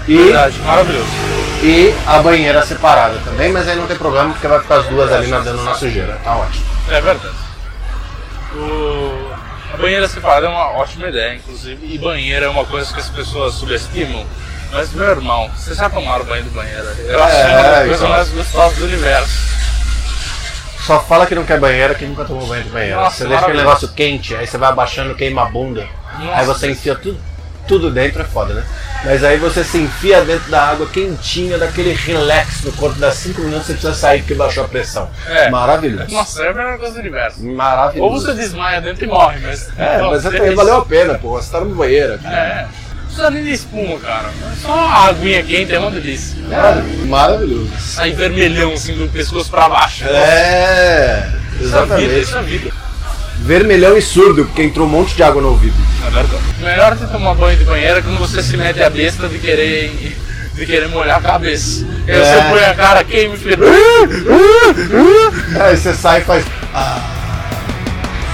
E, 0.07 0.15
Verdade, 0.15 0.57
maravilhoso. 0.59 1.09
e 1.61 1.93
a 2.07 2.19
banheira 2.19 2.65
separada 2.65 3.19
também, 3.25 3.51
mas 3.51 3.67
aí 3.67 3.75
não 3.75 3.85
tem 3.87 3.97
problema 3.97 4.31
porque 4.31 4.47
vai 4.47 4.59
ficar 4.61 4.75
as 4.77 4.85
duas 4.87 5.11
ali 5.11 5.27
nadando 5.27 5.61
na 5.63 5.73
sujeira. 5.75 6.17
Tá 6.23 6.37
ótimo. 6.37 6.65
É 6.89 7.01
verdade. 7.01 7.35
O... 8.55 9.27
A 9.73 9.77
banheira 9.77 10.07
separada 10.07 10.45
é 10.45 10.49
uma 10.49 10.71
ótima 10.77 11.07
ideia, 11.09 11.35
inclusive. 11.35 11.93
E 11.93 11.97
banheira 11.97 12.45
é 12.45 12.49
uma 12.49 12.63
coisa 12.65 12.91
que 12.93 12.99
as 13.01 13.09
pessoas 13.09 13.53
subestimam. 13.55 14.25
Mas, 14.71 14.91
meu 14.93 15.05
irmão, 15.09 15.49
você 15.55 15.73
já 15.73 15.89
tomaram 15.89 16.23
banho 16.25 16.43
de 16.43 16.49
banheira? 16.51 16.95
Eu 17.05 17.21
acho 17.23 17.35
É, 17.35 17.43
que 17.45 17.51
é 17.51 17.57
uma 17.57 17.77
coisa 17.79 17.93
então. 17.95 18.09
mais 18.09 18.29
gostosa 18.29 18.75
do 18.75 18.85
universo. 18.85 19.37
Só 20.87 21.01
fala 21.01 21.25
que 21.25 21.35
não 21.35 21.43
quer 21.43 21.59
banheira 21.59 21.93
que 21.93 22.05
nunca 22.05 22.23
tomou 22.23 22.47
banho 22.47 22.63
de 22.63 22.69
banheira. 22.69 22.95
Nossa, 22.95 23.17
você 23.17 23.27
deixa 23.27 23.43
aquele 23.43 23.57
negócio 23.57 23.89
quente, 23.89 24.33
aí 24.33 24.47
você 24.47 24.57
vai 24.57 24.69
abaixando, 24.69 25.13
queima 25.15 25.41
a 25.41 25.45
bunda. 25.45 25.85
Nossa. 26.17 26.39
Aí 26.39 26.45
você 26.45 26.71
enfia 26.71 26.95
tudo, 26.95 27.19
tudo 27.67 27.91
dentro, 27.91 28.21
é 28.21 28.25
foda, 28.25 28.53
né? 28.53 28.63
Mas 29.03 29.21
aí 29.21 29.37
você 29.37 29.65
se 29.65 29.79
enfia 29.79 30.21
dentro 30.21 30.49
da 30.49 30.63
água 30.63 30.87
quentinha, 30.87 31.57
daquele 31.57 31.91
relax 31.91 32.63
no 32.63 32.71
corpo, 32.71 32.97
dá 32.97 33.11
5 33.11 33.41
minutos 33.41 33.67
você 33.67 33.73
precisa 33.73 33.93
sair 33.93 34.19
porque 34.19 34.33
baixou 34.33 34.63
a 34.63 34.67
pressão. 34.69 35.09
É. 35.27 35.49
Maravilhoso. 35.49 36.09
Nossa, 36.09 36.43
é 36.43 36.51
a 36.51 36.53
melhor 36.53 36.77
coisa 36.77 36.93
do 36.93 36.99
universo. 37.01 37.45
Maravilhoso. 37.45 38.13
Ou 38.13 38.21
você 38.21 38.33
desmaia 38.33 38.79
dentro 38.79 39.03
e 39.03 39.07
morre, 39.07 39.41
mas. 39.41 39.69
É, 39.77 40.01
mas 40.03 40.25
até 40.25 40.51
valeu 40.51 40.77
a 40.77 40.85
pena, 40.85 41.15
pô. 41.15 41.31
Você 41.31 41.51
tá 41.51 41.59
no 41.59 41.75
banheiro. 41.75 42.13
É. 42.25 42.65
Precisa 43.17 43.31
nem 43.31 43.43
de 43.45 43.51
espuma, 43.53 43.97
cara. 43.99 44.29
Só 44.61 44.71
a 44.71 45.05
aguinha 45.07 45.41
quente 45.41 45.73
é 45.73 45.79
uma 45.79 45.89
delícia. 45.89 46.37
É, 46.51 47.05
maravilhoso. 47.07 47.71
Sai 47.79 48.11
vermelhão 48.11 48.73
assim 48.73 48.93
do 48.93 49.09
pescoço 49.11 49.49
pra 49.49 49.67
baixo. 49.67 50.03
É, 50.05 51.27
Isso 51.59 51.75
é 51.75 51.79
vida, 51.81 51.87
exatamente. 51.87 52.19
isso 52.21 52.37
é 52.37 52.41
vida. 52.43 52.71
Vermelhão 53.39 53.97
e 53.97 54.01
surdo, 54.03 54.45
porque 54.45 54.61
entrou 54.61 54.85
um 54.85 54.89
monte 54.89 55.15
de 55.15 55.23
água 55.23 55.41
no 55.41 55.47
ouvido. 55.49 55.73
É 56.05 56.09
verdade. 56.11 56.43
Melhor 56.59 56.95
você 56.95 57.07
tomar 57.07 57.33
banho 57.33 57.57
de 57.57 57.65
banheira 57.65 58.03
quando 58.03 58.19
você 58.19 58.43
se 58.43 58.55
mete 58.55 58.83
a 58.83 58.89
besta 58.89 59.27
de 59.27 59.39
querer, 59.39 60.15
de 60.53 60.65
querer 60.67 60.87
molhar 60.89 61.17
a 61.17 61.21
cabeça. 61.21 61.87
Aí 62.07 62.13
É. 62.13 62.23
você 62.23 62.49
põe 62.51 62.63
a 62.65 62.75
cara, 62.75 63.03
queima 63.03 63.33
e 63.33 63.37
fica. 63.39 63.57
Aí 65.59 65.75
você 65.75 65.93
sai 65.95 66.19
e 66.21 66.23
faz. 66.23 66.45
Ah. 66.71 67.01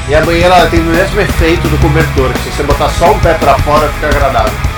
E 0.09 0.15
a 0.15 0.19
banheira 0.19 0.67
tem 0.67 0.81
o 0.81 0.83
mesmo 0.83 1.21
efeito 1.21 1.69
do 1.69 1.77
cobertor, 1.77 2.33
que 2.33 2.39
se 2.39 2.57
você 2.57 2.63
botar 2.63 2.89
só 2.89 3.13
um 3.13 3.19
pé 3.19 3.33
pra 3.35 3.57
fora 3.59 3.87
fica 3.87 4.07
agradável. 4.07 4.72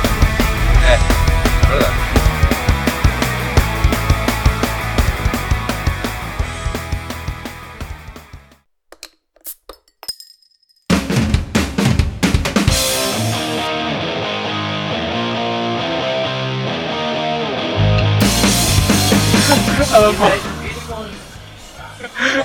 Ela 19.95 20.13
falou, 20.13 20.39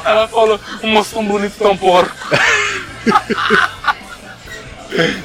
ela 0.04 0.28
falou, 0.28 0.60
um 0.84 0.90
moço 0.92 1.14
tão 1.14 1.26
bonito, 1.26 1.58
tão 1.58 1.76
porco. 1.76 2.14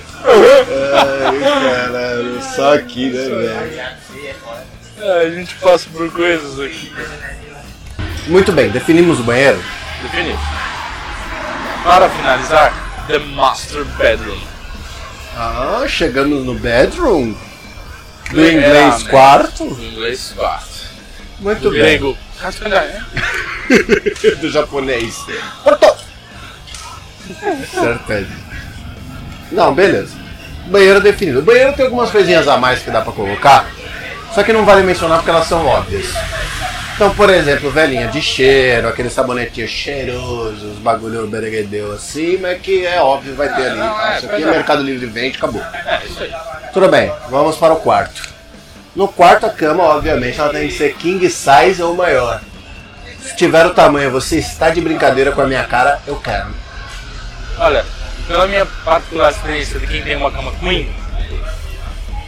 Ai, 0.27 1.39
caralho, 1.39 2.41
só 2.55 2.73
aqui, 2.75 3.09
né, 3.11 3.21
velho? 3.23 3.81
É, 5.01 5.21
a 5.21 5.29
gente 5.29 5.53
passa 5.55 5.87
por 5.91 6.11
coisas 6.11 6.59
aqui. 6.59 6.91
Muito 8.27 8.51
bem, 8.51 8.69
definimos 8.69 9.19
o 9.19 9.23
banheiro. 9.23 9.61
Definido. 10.01 10.39
Para 11.83 12.09
finalizar, 12.09 13.05
The 13.07 13.19
Master 13.19 13.85
Bedroom. 13.85 14.39
Ah, 15.37 15.83
chegamos 15.87 16.43
no 16.45 16.55
bedroom. 16.55 17.35
Do 18.31 18.43
É, 18.43 18.53
inglês 18.53 19.03
né? 19.03 19.09
quarto. 19.11 19.65
Do 19.65 19.83
inglês 19.83 20.33
quarto. 20.35 20.75
Muito 21.39 21.61
Do 21.61 21.71
bem. 21.71 21.79
grego. 21.81 22.17
do 24.41 24.49
japonês. 24.49 25.17
Porto! 25.63 25.95
Certeza. 27.71 28.54
Não, 29.51 29.73
beleza. 29.73 30.15
Banheiro 30.67 30.99
definido. 30.99 31.39
O 31.39 31.43
banheiro 31.43 31.73
tem 31.73 31.85
algumas 31.85 32.09
coisinhas 32.09 32.47
a 32.47 32.57
mais 32.57 32.81
que 32.81 32.89
dá 32.89 33.01
pra 33.01 33.13
colocar, 33.13 33.67
só 34.33 34.41
que 34.43 34.51
não 34.51 34.65
vale 34.65 34.83
mencionar 34.83 35.17
porque 35.19 35.29
elas 35.29 35.47
são 35.47 35.65
óbvias. 35.65 36.07
Então, 36.95 37.13
por 37.13 37.29
exemplo, 37.29 37.69
velhinha 37.69 38.07
de 38.07 38.21
cheiro, 38.21 38.87
aquele 38.87 39.09
sabonetinho 39.09 39.67
cheiroso, 39.67 40.65
os 40.71 40.77
bagulho 40.77 41.27
bereguedeu 41.27 41.91
assim, 41.91 42.37
mas 42.37 42.61
que 42.61 42.85
é 42.85 43.01
óbvio, 43.01 43.35
vai 43.35 43.53
ter 43.53 43.67
ali. 43.67 43.79
não, 43.79 43.97
Ah, 43.97 44.13
é, 44.13 44.17
isso 44.17 44.25
aqui 44.25 44.35
é 44.35 44.37
verdade. 44.37 44.57
Mercado 44.57 44.83
Livre 44.83 45.05
vende, 45.07 45.37
acabou. 45.37 45.61
É, 45.61 46.01
isso 46.05 46.23
aí. 46.23 46.33
Tudo 46.73 46.87
bem, 46.87 47.11
vamos 47.29 47.57
para 47.57 47.73
o 47.73 47.77
quarto. 47.81 48.33
No 48.95 49.09
quarto, 49.09 49.45
a 49.45 49.49
cama, 49.49 49.83
obviamente, 49.83 50.39
ela 50.39 50.49
tem 50.53 50.69
que 50.69 50.73
ser 50.73 50.95
king 50.95 51.29
size 51.29 51.81
ou 51.83 51.93
maior. 51.93 52.39
Se 53.21 53.35
tiver 53.35 53.65
o 53.65 53.71
tamanho, 53.71 54.09
você 54.09 54.37
está 54.37 54.69
de 54.69 54.79
brincadeira 54.79 55.33
com 55.33 55.41
a 55.41 55.47
minha 55.47 55.65
cara, 55.65 55.99
eu 56.07 56.15
quero. 56.15 56.47
Olha, 57.57 57.83
pela 58.27 58.47
minha 58.47 58.65
particular 58.65 59.31
experiência 59.31 59.79
de 59.79 59.87
quem 59.87 60.01
tem 60.01 60.15
uma 60.15 60.31
cama 60.31 60.51
Queen, 60.59 60.89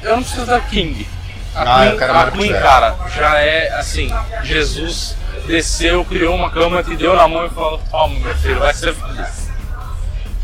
eu 0.03 0.15
não 0.15 0.23
preciso 0.23 0.45
da 0.45 0.59
King. 0.59 1.07
A 1.55 1.61
Ah, 1.61 1.91
Queen, 1.91 2.09
a 2.09 2.31
Queen 2.31 2.53
que 2.53 2.59
cara, 2.59 2.95
já 3.15 3.39
é 3.41 3.69
assim, 3.79 4.13
Jesus 4.43 5.15
desceu, 5.47 6.05
criou 6.05 6.35
uma 6.35 6.49
cama, 6.51 6.83
te 6.83 6.95
deu 6.95 7.15
na 7.15 7.27
mão 7.27 7.45
e 7.45 7.49
falou, 7.49 7.79
toma 7.89 8.19
meu 8.19 8.35
filho, 8.35 8.59
vai 8.59 8.73
ser 8.73 8.93
feliz. 8.93 9.47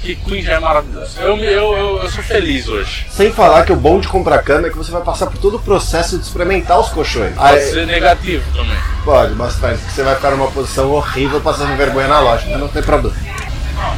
Que 0.02 0.16
Queen 0.16 0.42
já 0.42 0.54
é 0.56 0.60
maravilhoso. 0.60 1.18
Eu, 1.22 1.38
eu, 1.38 1.78
eu, 1.78 2.04
eu 2.04 2.10
sou 2.10 2.22
feliz 2.24 2.68
hoje. 2.68 3.06
Sem 3.10 3.32
falar 3.32 3.64
que 3.64 3.72
o 3.72 3.76
bom 3.76 4.02
de 4.02 4.08
comprar 4.10 4.40
cama 4.44 4.68
é 4.68 4.70
que 4.70 4.76
você 4.76 4.92
vai 4.92 5.02
passar 5.02 5.28
por 5.28 5.38
todo 5.38 5.56
o 5.56 5.60
processo 5.60 6.18
de 6.18 6.26
experimentar 6.26 6.78
os 6.78 6.90
colchões. 6.90 7.34
Pode 7.36 7.54
Aí- 7.56 7.62
ser 7.70 7.86
negativo 7.88 8.44
também. 8.54 8.76
pode, 9.06 9.34
bastante. 9.36 9.78
porque 9.80 9.92
Você 9.94 10.04
vai 10.04 10.16
ficar 10.16 10.32
numa 10.32 10.52
posição 10.52 10.92
horrível 10.92 11.40
passando 11.40 11.78
vergonha 11.78 12.08
na 12.10 12.20
loja, 12.20 12.58
não 12.58 12.68
tem 12.68 12.84
problema. 12.84 13.16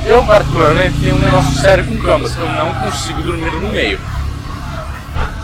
Eu, 0.06 0.24
particularmente, 0.24 0.99
tenho 0.99 1.16
um 1.16 1.20
negócio 1.20 1.60
sério 1.60 1.86
com 1.86 1.97
camas. 1.97 2.36
Eu 2.38 2.47
não 2.47 2.74
consigo 2.76 3.22
dormir 3.24 3.51
no 3.51 3.70
meio. 3.70 3.99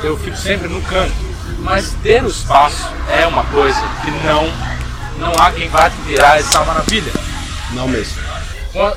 Eu 0.03 0.17
fico 0.17 0.37
sempre 0.37 0.67
no 0.67 0.81
canto. 0.83 1.13
Mas 1.59 1.93
ter 2.01 2.23
o 2.23 2.27
espaço 2.27 2.87
é 3.09 3.25
uma 3.27 3.43
coisa 3.45 3.79
que 4.03 4.11
não, 4.25 4.47
não 5.19 5.33
há 5.43 5.51
quem 5.51 5.69
vá 5.69 5.89
te 5.89 5.95
tirar 6.07 6.39
essa 6.39 6.63
maravilha. 6.63 7.11
Não 7.73 7.87
mesmo. 7.87 8.21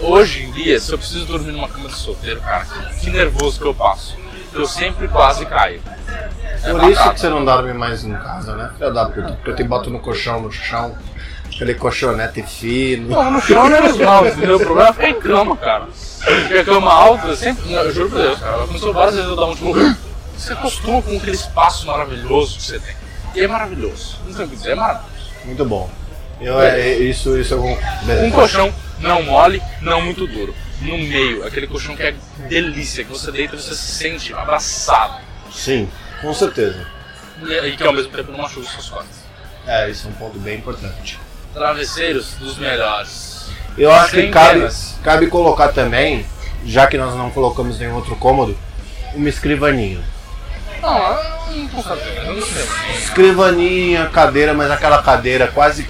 Hoje 0.01 0.45
em 0.45 0.53
dia, 0.53 0.79
se 0.79 0.93
eu 0.93 0.99
preciso 0.99 1.27
dormir 1.27 1.53
numa 1.53 1.69
cama 1.69 1.89
de 1.89 1.95
solteiro, 1.95 2.41
cara, 2.41 2.65
que 3.01 3.11
nervoso 3.11 3.59
que 3.59 3.67
eu 3.67 3.75
passo. 3.75 4.17
Eu 4.53 4.67
sempre 4.67 5.09
quase 5.09 5.45
caio. 5.47 5.83
É 6.63 6.71
Por 6.71 6.85
isso 6.85 6.93
batata. 6.93 7.15
que 7.15 7.21
você 7.21 7.29
não 7.29 7.45
dorme 7.45 7.73
mais 7.75 8.05
em 8.05 8.15
casa, 8.15 8.55
né? 8.55 8.71
Filha 8.79 8.91
da 8.93 9.07
puta, 9.07 9.33
porque 9.33 9.51
eu 9.51 9.57
te 9.57 9.65
boto 9.65 9.91
no 9.91 9.99
colchão, 9.99 10.41
no 10.41 10.51
chão, 10.51 10.97
aquele 11.55 11.75
colchonete 11.75 12.43
fino. 12.43 13.11
Não, 13.11 13.31
no 13.31 13.41
chão 13.41 13.69
não 13.69 13.77
é 13.77 13.81
legal, 13.81 14.27
entendeu? 14.27 14.57
O 14.57 14.61
problema 14.61 14.91
é 14.91 14.93
ficar 14.93 15.09
em 15.09 15.21
cama, 15.21 15.57
cara. 15.57 15.89
Porque 16.25 16.55
a 16.55 16.65
cama 16.65 16.93
alta, 16.93 17.37
sempre. 17.37 17.73
Eu 17.73 17.93
juro 17.93 18.11
por 18.11 18.21
Deus, 18.21 18.39
cara. 18.39 18.53
Ela 18.55 18.67
começou 18.67 18.93
várias 18.93 19.15
vezes 19.15 19.31
a 19.31 19.35
dar 19.35 19.47
um 19.47 19.55
tipo. 19.55 19.75
Você 20.37 20.53
acostuma 20.53 21.01
com 21.01 21.17
aquele 21.17 21.37
espaço 21.37 21.87
maravilhoso 21.87 22.57
que 22.57 22.63
você 22.63 22.79
tem. 22.81 22.97
E 23.35 23.41
é 23.41 23.49
maravilhoso. 23.49 24.19
Não 24.27 24.35
tem 24.35 24.47
o 24.47 24.49
que 24.49 24.57
dizer, 24.57 24.73
é 24.73 24.75
maravilhoso. 24.75 25.31
Muito 25.45 25.65
bom. 25.65 25.91
Eu, 26.41 26.61
é, 26.61 26.99
isso, 26.99 27.39
isso 27.39 27.55
eu 27.55 27.63
Um 27.63 28.31
colchão 28.33 28.75
não 28.99 29.23
mole, 29.23 29.63
não 29.81 30.03
muito 30.03 30.27
duro. 30.27 30.55
No 30.81 30.99
meio, 30.99 31.47
aquele 31.47 31.67
colchão 31.67 31.95
que 31.97 32.03
é 32.03 32.15
delícia, 32.49 33.05
que 33.05 33.11
você 33.11 33.31
deita 33.31 33.55
e 33.55 33.61
você 33.61 33.75
se 33.75 33.93
sente 33.95 34.35
abraçado. 34.35 35.23
Sim, 35.53 35.89
com 36.21 36.35
certeza. 36.35 36.87
E 37.65 37.77
que 37.77 37.83
ao 37.83 37.93
mesmo 37.93 38.11
tempo 38.11 38.33
não 38.33 38.39
machuca 38.39 38.67
suas 38.69 38.89
costas. 38.89 39.25
É, 39.67 39.89
isso 39.89 40.09
é 40.09 40.11
um 40.11 40.15
ponto 40.15 40.39
bem 40.39 40.59
importante. 40.59 41.19
Travesseiros 41.55 42.35
dos 42.35 42.59
melhores. 42.59 43.47
Eu 43.79 43.93
acho 43.93 44.11
que 44.11 44.21
Sem 44.23 44.31
cabe, 44.31 44.59
penas. 44.61 44.97
cabe 45.03 45.27
colocar 45.29 45.69
também, 45.69 46.27
já 46.65 46.87
que 46.87 46.99
nós 46.99 47.15
não 47.15 47.31
colocamos 47.31 47.79
nenhum 47.79 47.95
outro 47.97 48.17
cômodo, 48.17 48.57
uma 49.15 49.29
escrivaninha. 49.29 50.01
Não, 50.83 50.99
eu 50.99 51.55
não 51.57 51.69
consigo, 51.69 51.95
eu 52.27 52.35
não 52.35 52.43
sei. 52.43 52.65
Escrivaninha, 52.99 54.07
cadeira, 54.07 54.53
mas 54.53 54.71
aquela 54.71 55.03
cadeira 55.03 55.47
quase 55.49 55.89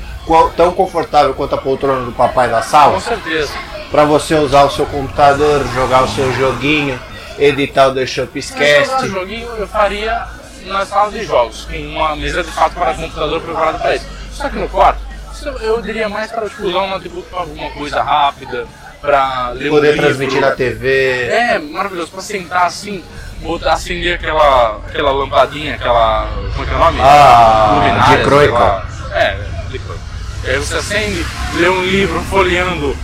tão 0.56 0.72
confortável 0.72 1.34
quanto 1.34 1.54
a 1.54 1.58
poltrona 1.58 2.04
do 2.04 2.12
papai 2.12 2.48
da 2.48 2.62
Com 2.62 2.68
sala, 2.68 3.00
certeza. 3.00 3.52
para 3.90 4.04
você 4.04 4.34
usar 4.34 4.64
o 4.64 4.70
seu 4.70 4.86
computador, 4.86 5.66
jogar 5.74 6.04
o 6.04 6.08
seu 6.08 6.32
joguinho, 6.34 6.98
editar 7.38 7.88
o 7.88 7.94
The 7.94 8.06
jogar 8.06 8.26
Shopscast. 8.32 9.08
joguinho 9.08 9.48
eu 9.56 9.66
faria 9.66 10.26
na 10.66 10.86
sala 10.86 11.10
de 11.10 11.24
jogos, 11.24 11.64
com 11.70 11.76
uma 11.76 12.16
mesa 12.16 12.42
de 12.42 12.50
fato 12.50 12.74
para 12.74 12.94
computador 12.94 13.40
preparado 13.42 13.80
para 13.82 13.96
isso. 13.96 14.06
Só 14.32 14.48
que 14.48 14.56
no 14.56 14.68
quarto, 14.68 15.00
isso 15.44 15.64
eu 15.64 15.82
diria 15.82 16.08
mais 16.08 16.30
para 16.30 16.48
tipo, 16.48 16.64
usar 16.64 16.80
um 16.80 16.90
notebook 16.90 17.28
para 17.28 17.40
alguma 17.40 17.70
coisa 17.70 18.02
rápida, 18.02 18.66
para 19.00 19.50
ler 19.50 19.68
um 19.68 19.74
Poder 19.74 19.92
livro. 19.92 20.06
transmitir 20.06 20.40
na 20.40 20.52
TV. 20.52 21.28
É, 21.28 21.58
maravilhoso, 21.58 22.10
para 22.10 22.22
sentar 22.22 22.66
assim, 22.66 23.04
botar, 23.40 23.74
acender 23.74 24.14
aquela, 24.14 24.78
aquela 24.86 25.12
lampadinha, 25.12 25.74
aquela. 25.74 26.28
Como 26.52 26.64
é 26.64 26.66
que 26.66 26.72
é 26.72 26.76
o 26.76 26.78
nome? 26.78 26.98
Ah, 27.02 27.70
Luminária, 27.74 28.16
dicroica. 28.18 28.56
sei 28.56 29.08
lá. 29.08 29.20
É, 29.20 29.36
dicroica. 29.70 30.02
E 30.44 30.50
aí 30.50 30.58
você 30.58 30.74
acende, 30.76 31.26
lê 31.54 31.68
um 31.68 31.82
livro 31.82 32.20
folheando, 32.22 32.96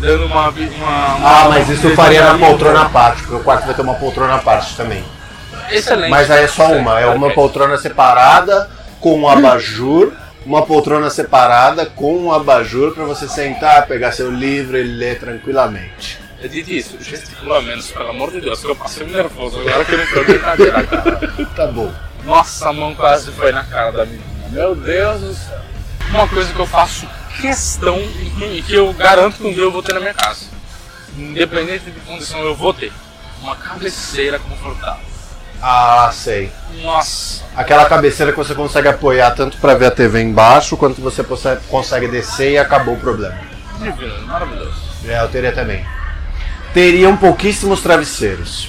dando 0.00 0.26
uma. 0.26 0.48
uma, 0.50 1.14
uma 1.16 1.40
Ah, 1.40 1.48
mas 1.48 1.68
isso 1.68 1.86
eu 1.88 1.96
faria 1.96 2.32
na 2.32 2.38
poltrona 2.38 2.82
à 2.82 2.88
parte, 2.88 3.22
porque 3.22 3.36
o 3.36 3.40
quarto 3.40 3.66
vai 3.66 3.74
ter 3.74 3.82
uma 3.82 3.94
poltrona 3.94 4.34
à 4.34 4.38
parte 4.38 4.76
também. 4.76 5.04
Excelente. 5.70 6.10
Mas 6.10 6.30
aí 6.30 6.44
é 6.44 6.48
só 6.48 6.72
uma, 6.72 7.00
é 7.00 7.06
uma 7.06 7.30
poltrona 7.30 7.78
separada 7.78 8.68
com 9.00 9.18
um 9.20 9.28
abajur, 9.28 10.12
uma 10.44 10.62
poltrona 10.64 11.10
separada 11.10 11.86
com 11.86 12.16
um 12.16 12.32
abajur 12.32 12.92
para 12.92 13.04
você 13.04 13.28
sentar, 13.28 13.86
pegar 13.86 14.12
seu 14.12 14.30
livro 14.30 14.76
e 14.76 14.82
ler 14.82 15.18
tranquilamente. 15.18 16.18
Eu 16.40 16.48
dito 16.48 16.70
isso, 16.70 16.98
gesticula 17.00 17.62
menos, 17.62 17.90
pelo 17.90 18.10
amor 18.10 18.30
de 18.30 18.40
Deus, 18.40 18.60
que 18.60 18.66
eu 18.66 18.76
passei 18.76 19.06
nervoso 19.06 19.58
agora 19.60 19.84
que 19.84 19.92
eu 19.92 19.98
não 19.98 20.06
tô 20.06 20.24
brincadeira, 20.24 20.86
cara. 20.86 21.34
Tá 21.56 21.66
bom. 21.66 21.90
Nossa, 22.24 22.68
a 22.68 22.72
mão 22.72 22.94
quase 22.94 23.30
foi 23.32 23.52
na 23.52 23.64
cara 23.64 23.92
da 23.92 24.04
menina. 24.04 24.24
Meu 24.50 24.74
Deus 24.74 25.20
do 25.20 25.34
céu. 25.34 25.60
Uma 26.10 26.28
coisa 26.28 26.52
que 26.52 26.60
eu 26.60 26.66
faço 26.66 27.08
questão 27.40 27.98
e 27.98 28.62
que 28.62 28.74
eu 28.74 28.92
garanto 28.92 29.38
que 29.38 29.46
um 29.46 29.52
dia 29.52 29.62
eu 29.62 29.72
vou 29.72 29.82
ter 29.82 29.94
na 29.94 30.00
minha 30.00 30.14
casa. 30.14 30.46
Independente 31.16 31.90
de 31.90 32.00
condição, 32.00 32.40
eu 32.40 32.54
vou 32.54 32.74
ter. 32.74 32.92
Uma 33.40 33.56
cabeceira 33.56 34.38
confortável. 34.38 35.13
Ah, 35.66 36.10
sei. 36.12 36.52
Nossa, 36.82 37.42
Aquela 37.56 37.86
cabeceira 37.86 38.32
que 38.32 38.36
você 38.36 38.54
consegue 38.54 38.86
apoiar 38.86 39.30
tanto 39.30 39.56
para 39.56 39.74
ver 39.74 39.86
a 39.86 39.90
TV 39.90 40.20
embaixo 40.20 40.76
quanto 40.76 41.00
você 41.00 41.24
consegue- 41.70 42.08
descer 42.08 42.50
e 42.52 42.58
acabou 42.58 42.94
o 42.94 43.00
problema. 43.00 43.34
divino, 43.80 44.26
maravilhoso. 44.26 44.76
É, 45.06 45.22
eu 45.22 45.28
teria 45.28 45.52
também. 45.52 45.82
Teriam 46.74 47.16
pouquíssimos 47.16 47.80
travesseiros. 47.80 48.68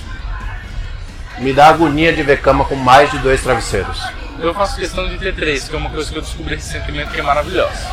Me 1.40 1.52
dá 1.52 1.68
agonia 1.68 2.14
de 2.14 2.24
ver 2.24 2.40
cama 2.42 2.64
com 2.64 2.76
mais 2.76 3.12
de 3.12 3.18
dois 3.20 3.42
travesseiros. 3.42 4.02
Eu 4.40 4.54
faço 4.54 4.78
questão 4.78 5.08
de 5.10 5.18
ter 5.18 5.36
três, 5.36 5.68
que 5.68 5.76
é 5.76 5.78
uma 5.78 5.90
coisa 5.90 6.10
que 6.10 6.18
eu 6.18 6.22
descobri 6.22 6.56
recentemente 6.56 7.12
que 7.12 7.20
é 7.20 7.24
maravilhosa. 7.24 7.88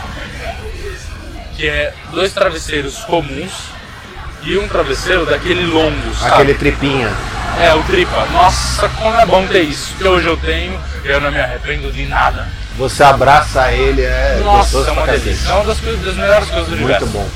Que 1.57 1.69
é 1.69 1.93
dois 2.13 2.33
travesseiros 2.33 2.99
comuns 3.05 3.53
e 4.45 4.59
um 4.59 4.69
travesseiro 4.69 5.25
daquele 5.25 5.67
longo, 5.67 6.15
sabe? 6.15 6.33
Aquele 6.33 6.55
tripinha. 6.55 7.13
É, 7.61 7.75
o 7.75 7.83
tripa. 7.83 8.27
Nossa, 8.33 8.89
como 8.89 9.15
é 9.19 9.27
bom 9.27 9.47
ter 9.47 9.63
isso. 9.63 9.95
Que 9.97 10.05
hoje 10.05 10.27
eu 10.27 10.37
tenho, 10.37 10.81
eu 11.05 11.21
não 11.21 11.31
me 11.31 11.41
arrependo 11.41 11.93
de 11.93 12.07
nada. 12.07 12.49
Você 12.77 13.03
abraça 13.03 13.71
ele, 13.71 14.03
é 14.03 14.41
Nossa, 14.43 14.79
é 14.79 14.91
uma 14.91 15.07
delícia. 15.07 15.51
É 15.51 15.55
uma 15.55 15.65
das, 15.65 15.79
coisas, 15.79 16.05
das 16.05 16.17
melhores 16.17 16.49
coisas 16.49 16.69
do 16.69 16.75
universo. 16.75 17.07
Muito 17.07 17.19
bom. 17.19 17.29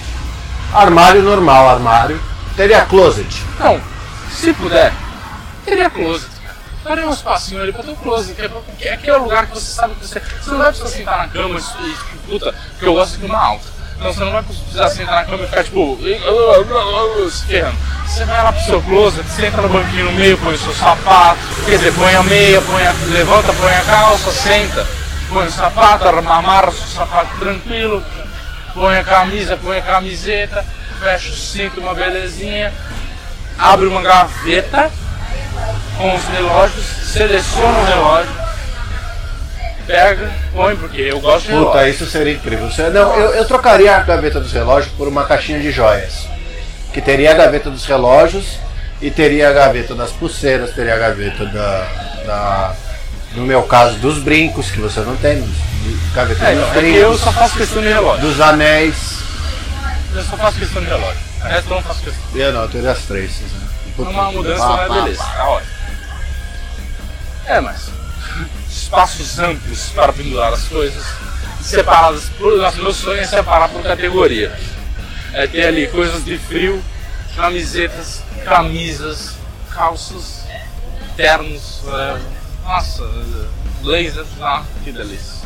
Armário 0.72 1.22
normal, 1.22 1.68
armário. 1.68 2.20
Teria 2.56 2.82
closet. 2.86 3.42
Então, 3.54 3.80
se 4.30 4.52
puder, 4.54 4.92
teria 5.64 5.90
closet. 5.90 6.36
Faria 6.82 7.06
um 7.06 7.12
espacinho 7.12 7.62
ali 7.62 7.72
pra 7.72 7.82
ter 7.82 7.90
um 7.90 7.96
closet, 7.96 8.34
que 8.34 8.42
é, 8.42 8.48
que 8.78 8.88
é 8.88 8.94
aquele 8.94 9.16
lugar 9.16 9.46
que 9.46 9.54
você 9.54 9.72
sabe 9.72 9.94
que 9.94 10.06
você. 10.06 10.20
Você 10.20 10.50
não 10.50 10.58
vai 10.58 10.68
precisar 10.68 10.88
sentar 10.88 11.18
na 11.18 11.28
cama 11.28 11.58
e, 11.58 11.90
e 11.90 12.18
puta, 12.26 12.54
porque 12.70 12.86
eu 12.86 12.94
gosto 12.94 13.18
de 13.18 13.26
uma 13.26 13.38
alta. 13.38 13.75
Então 13.96 14.12
você 14.12 14.24
não 14.24 14.32
vai 14.32 14.42
precisar 14.42 14.88
sentar 14.90 15.14
na 15.14 15.24
cama 15.24 15.44
e 15.44 15.46
ficar 15.46 15.64
tipo. 15.64 15.98
se 17.30 17.46
ferrando. 17.46 17.76
Você 18.06 18.24
vai 18.24 18.42
lá 18.42 18.52
pro 18.52 18.62
seu 18.62 18.82
closet, 18.82 19.28
senta 19.28 19.62
no 19.62 19.68
banquinho 19.68 20.06
no 20.06 20.12
meio, 20.12 20.38
põe 20.38 20.54
o 20.54 20.58
seu 20.58 20.72
sapato, 20.72 21.38
quer 21.64 21.76
dizer, 21.76 21.92
põe 21.92 22.14
a 22.14 22.22
meia, 22.22 22.62
põe 22.62 22.86
a, 22.86 22.94
levanta, 23.08 23.52
põe 23.52 23.74
a 23.74 23.80
calça, 23.82 24.30
senta, 24.30 24.86
põe 25.28 25.46
o 25.46 25.50
sapato, 25.50 26.06
amarra 26.08 26.68
o 26.68 26.72
seu 26.72 26.86
sapato 26.86 27.36
tranquilo, 27.38 28.02
põe 28.72 28.96
a 28.96 29.04
camisa, 29.04 29.56
põe 29.56 29.78
a 29.78 29.82
camiseta, 29.82 30.64
fecha 31.00 31.30
o 31.30 31.36
cinto, 31.36 31.80
uma 31.80 31.94
belezinha, 31.94 32.72
abre 33.58 33.86
uma 33.86 34.02
gaveta 34.02 34.90
com 35.98 36.14
os 36.14 36.24
relógios, 36.28 36.86
seleciona 37.12 37.78
o 37.78 37.84
relógio, 37.84 38.45
pega, 39.86 40.30
põe, 40.52 40.76
porque 40.76 41.00
eu 41.00 41.20
gosto 41.20 41.46
de 41.46 41.52
Puta, 41.52 41.88
isso 41.88 42.06
seria 42.06 42.34
incrível. 42.34 42.70
Você- 42.70 42.90
Não, 42.90 43.14
eu, 43.14 43.30
eu 43.34 43.44
trocaria 43.44 43.96
a 43.96 44.00
gaveta 44.00 44.40
dos 44.40 44.52
relógios 44.52 44.92
por 44.94 45.06
uma 45.08 45.24
caixinha 45.24 45.58
de 45.60 45.70
joias. 45.70 46.26
Que 46.92 47.00
teria 47.00 47.30
a 47.30 47.34
gaveta 47.34 47.70
dos 47.70 47.84
relógios 47.86 48.58
e 49.00 49.10
teria 49.10 49.50
a 49.50 49.52
gaveta 49.52 49.94
das 49.94 50.10
pulseiras, 50.12 50.72
teria 50.74 50.94
a 50.94 50.98
gaveta 50.98 51.44
da. 51.46 51.86
da- 52.24 52.74
no 53.34 53.44
meu 53.44 53.62
caso, 53.64 53.96
dos 53.98 54.18
brincos, 54.18 54.70
que 54.70 54.80
você 54.80 55.00
não 55.00 55.14
tem. 55.16 55.46
Gaveta 56.14 56.42
É, 56.44 56.54
dos 56.54 56.68
é 56.68 56.72
brincos. 56.72 57.00
eu 57.02 57.18
só 57.18 57.30
faço 57.32 57.56
questão 57.56 57.82
de 57.82 57.88
relógio. 57.88 58.26
Dos 58.26 58.40
anéis. 58.40 58.94
Eu 60.14 60.24
só 60.24 60.36
faço 60.38 60.58
questão 60.58 60.80
de 60.82 60.88
relógio. 60.88 61.18
O 61.42 61.44
resto 61.44 61.70
eu 61.70 61.76
não 61.76 61.82
faço 61.82 62.00
questão. 62.02 62.22
Eu 62.34 62.52
não, 62.52 62.62
eu 62.62 62.68
teria 62.68 62.90
as 62.92 63.00
três. 63.00 63.32
Puta, 63.94 64.08
Uma 64.10 64.32
mudança 64.32 64.66
pá, 64.66 64.82
é 64.84 64.88
pá, 64.88 64.94
beleza, 64.94 65.22
tá 65.22 65.48
ótimo. 65.48 65.70
É, 67.46 67.60
mas 67.60 67.90
espaços 68.86 69.38
amplos 69.40 69.88
para 69.90 70.12
pendurar 70.12 70.52
as 70.52 70.68
coisas, 70.68 71.04
separadas 71.60 72.28
por. 72.38 72.56
Nossa, 72.56 72.80
meu 72.80 72.94
sonho 72.94 73.20
é 73.20 73.26
separar 73.26 73.68
por 73.68 73.82
categoria. 73.82 74.56
É 75.32 75.66
ali 75.66 75.88
coisas 75.88 76.24
de 76.24 76.38
frio, 76.38 76.82
camisetas, 77.34 78.22
camisas, 78.44 79.34
calças, 79.70 80.44
ternos, 81.16 81.82
whatever. 81.84 82.22
Nossa, 82.64 83.04
blazers, 83.82 84.28
ah, 84.40 84.64
que 84.82 84.92
delícia. 84.92 85.45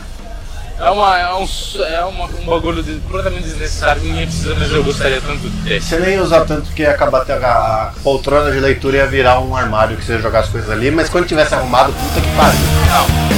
É, 0.80 0.88
uma, 0.88 1.18
é, 1.18 1.34
um, 1.34 1.46
é 1.84 2.04
uma, 2.06 2.24
um 2.24 2.46
bagulho 2.46 2.82
de, 2.82 2.94
completamente 3.00 3.42
desnecessário, 3.42 4.00
ninguém 4.02 4.26
precisa, 4.26 4.54
mas 4.54 4.72
eu 4.72 4.82
gostaria 4.82 5.20
tanto 5.20 5.40
de 5.40 5.68
ter. 5.68 5.82
Você 5.82 5.98
nem 5.98 6.14
ia 6.14 6.22
usar 6.22 6.46
tanto 6.46 6.72
que 6.72 6.80
ia 6.80 6.90
acabar 6.90 7.20
até 7.20 7.34
a, 7.34 7.36
a 7.36 7.92
poltrona 8.02 8.50
de 8.50 8.58
leitura 8.58 8.96
ia 8.96 9.06
virar 9.06 9.40
um 9.40 9.54
armário 9.54 9.98
que 9.98 10.02
você 10.02 10.14
ia 10.14 10.20
jogar 10.20 10.40
as 10.40 10.48
coisas 10.48 10.70
ali, 10.70 10.90
mas 10.90 11.10
quando 11.10 11.26
tivesse 11.26 11.54
arrumado, 11.54 11.92
puta 11.92 12.20
que 12.22 12.34
pariu. 12.34 12.58
Não. 12.88 13.30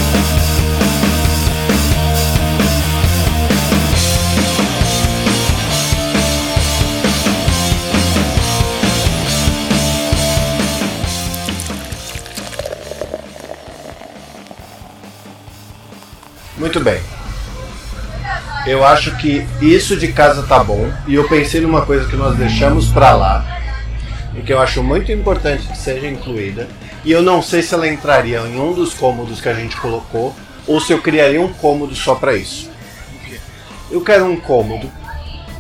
Muito 16.57 16.79
bem. 16.79 17.22
Eu 18.67 18.85
acho 18.85 19.17
que 19.17 19.47
isso 19.61 19.97
de 19.97 20.09
casa 20.13 20.43
tá 20.45 20.63
bom. 20.63 20.91
E 21.07 21.15
eu 21.15 21.29
pensei 21.29 21.61
numa 21.61 21.83
coisa 21.85 22.09
que 22.09 22.17
nós 22.17 22.37
deixamos 22.37 22.87
pra 22.89 23.13
lá. 23.13 23.45
E 24.37 24.41
que 24.43 24.53
eu 24.53 24.61
acho 24.61 24.83
muito 24.83 25.11
importante 25.11 25.67
que 25.67 25.77
seja 25.77 26.07
incluída. 26.07 26.69
E 27.05 27.11
eu 27.11 27.23
não 27.23 27.43
sei 27.43 27.63
se 27.63 27.75
ela 27.75 27.89
entraria 27.89 28.39
em 28.41 28.59
um 28.61 28.73
dos 28.73 28.95
cômodos 28.95 29.41
que 29.41 29.49
a 29.49 29.55
gente 29.55 29.77
colocou. 29.77 30.35
Ou 30.67 30.81
se 30.81 30.93
eu 30.93 31.01
criaria 31.03 31.41
um 31.41 31.53
cômodo 31.53 31.95
só 31.95 32.15
pra 32.15 32.37
isso. 32.37 32.71
Eu 33.91 34.01
quero 34.01 34.25
um 34.27 34.39
cômodo. 34.39 34.89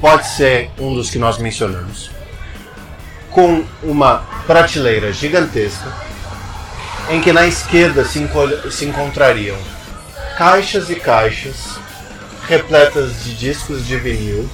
Pode 0.00 0.26
ser 0.28 0.70
um 0.78 0.94
dos 0.94 1.10
que 1.10 1.18
nós 1.18 1.38
mencionamos. 1.38 2.10
Com 3.30 3.64
uma 3.82 4.18
prateleira 4.46 5.12
gigantesca. 5.12 5.92
Em 7.10 7.20
que 7.20 7.32
na 7.32 7.46
esquerda 7.48 8.04
se, 8.04 8.20
encolhe- 8.20 8.70
se 8.70 8.84
encontrariam 8.84 9.56
caixas 10.38 10.88
e 10.88 10.94
caixas 10.94 11.78
repletas 12.48 13.24
de 13.24 13.34
discos 13.34 13.86
de 13.86 13.96
vinil 13.96 14.48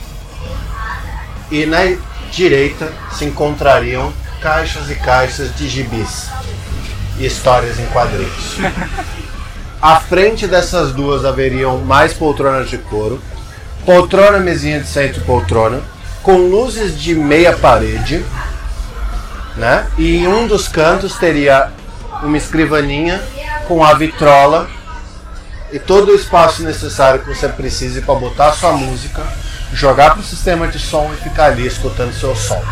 e 1.51 1.67
na 1.67 1.97
direita 2.31 2.93
se 3.13 3.25
encontrariam 3.25 4.13
caixas 4.41 4.91
e 4.91 4.95
caixas 4.95 5.55
de 5.57 5.69
gibis 5.69 6.29
e 7.19 7.27
histórias 7.27 7.79
em 7.79 7.87
quadrinhos. 7.87 8.59
À 9.81 10.01
frente 10.01 10.47
dessas 10.47 10.93
duas 10.93 11.25
haveriam 11.25 11.79
mais 11.79 12.13
poltronas 12.13 12.69
de 12.69 12.79
couro 12.79 13.23
poltrona, 13.89 14.39
mesinha 14.39 14.81
de 14.81 14.87
centro, 14.87 15.23
poltrona, 15.23 15.81
com 16.23 16.37
luzes 16.37 17.01
de 17.01 17.15
meia 17.15 17.57
parede, 17.57 18.23
né? 19.57 19.87
E 19.97 20.19
em 20.19 20.29
um 20.29 20.47
dos 20.47 20.69
cantos 20.69 21.17
teria 21.17 21.71
uma 22.23 22.37
escrivaninha 22.37 23.19
com 23.67 23.83
a 23.83 23.95
vitrola 23.95 24.69
e 25.71 25.79
todo 25.79 26.13
o 26.13 26.15
espaço 26.15 26.63
necessário 26.63 27.21
que 27.21 27.29
você 27.29 27.49
precise 27.49 28.01
para 28.03 28.15
botar 28.15 28.53
sua 28.53 28.73
música, 28.73 29.23
jogar 29.73 30.15
pro 30.15 30.23
sistema 30.23 30.67
de 30.69 30.79
som 30.79 31.13
e 31.13 31.17
ficar 31.17 31.47
ali 31.47 31.67
escutando 31.67 32.13
seu 32.13 32.35
som. 32.35 32.63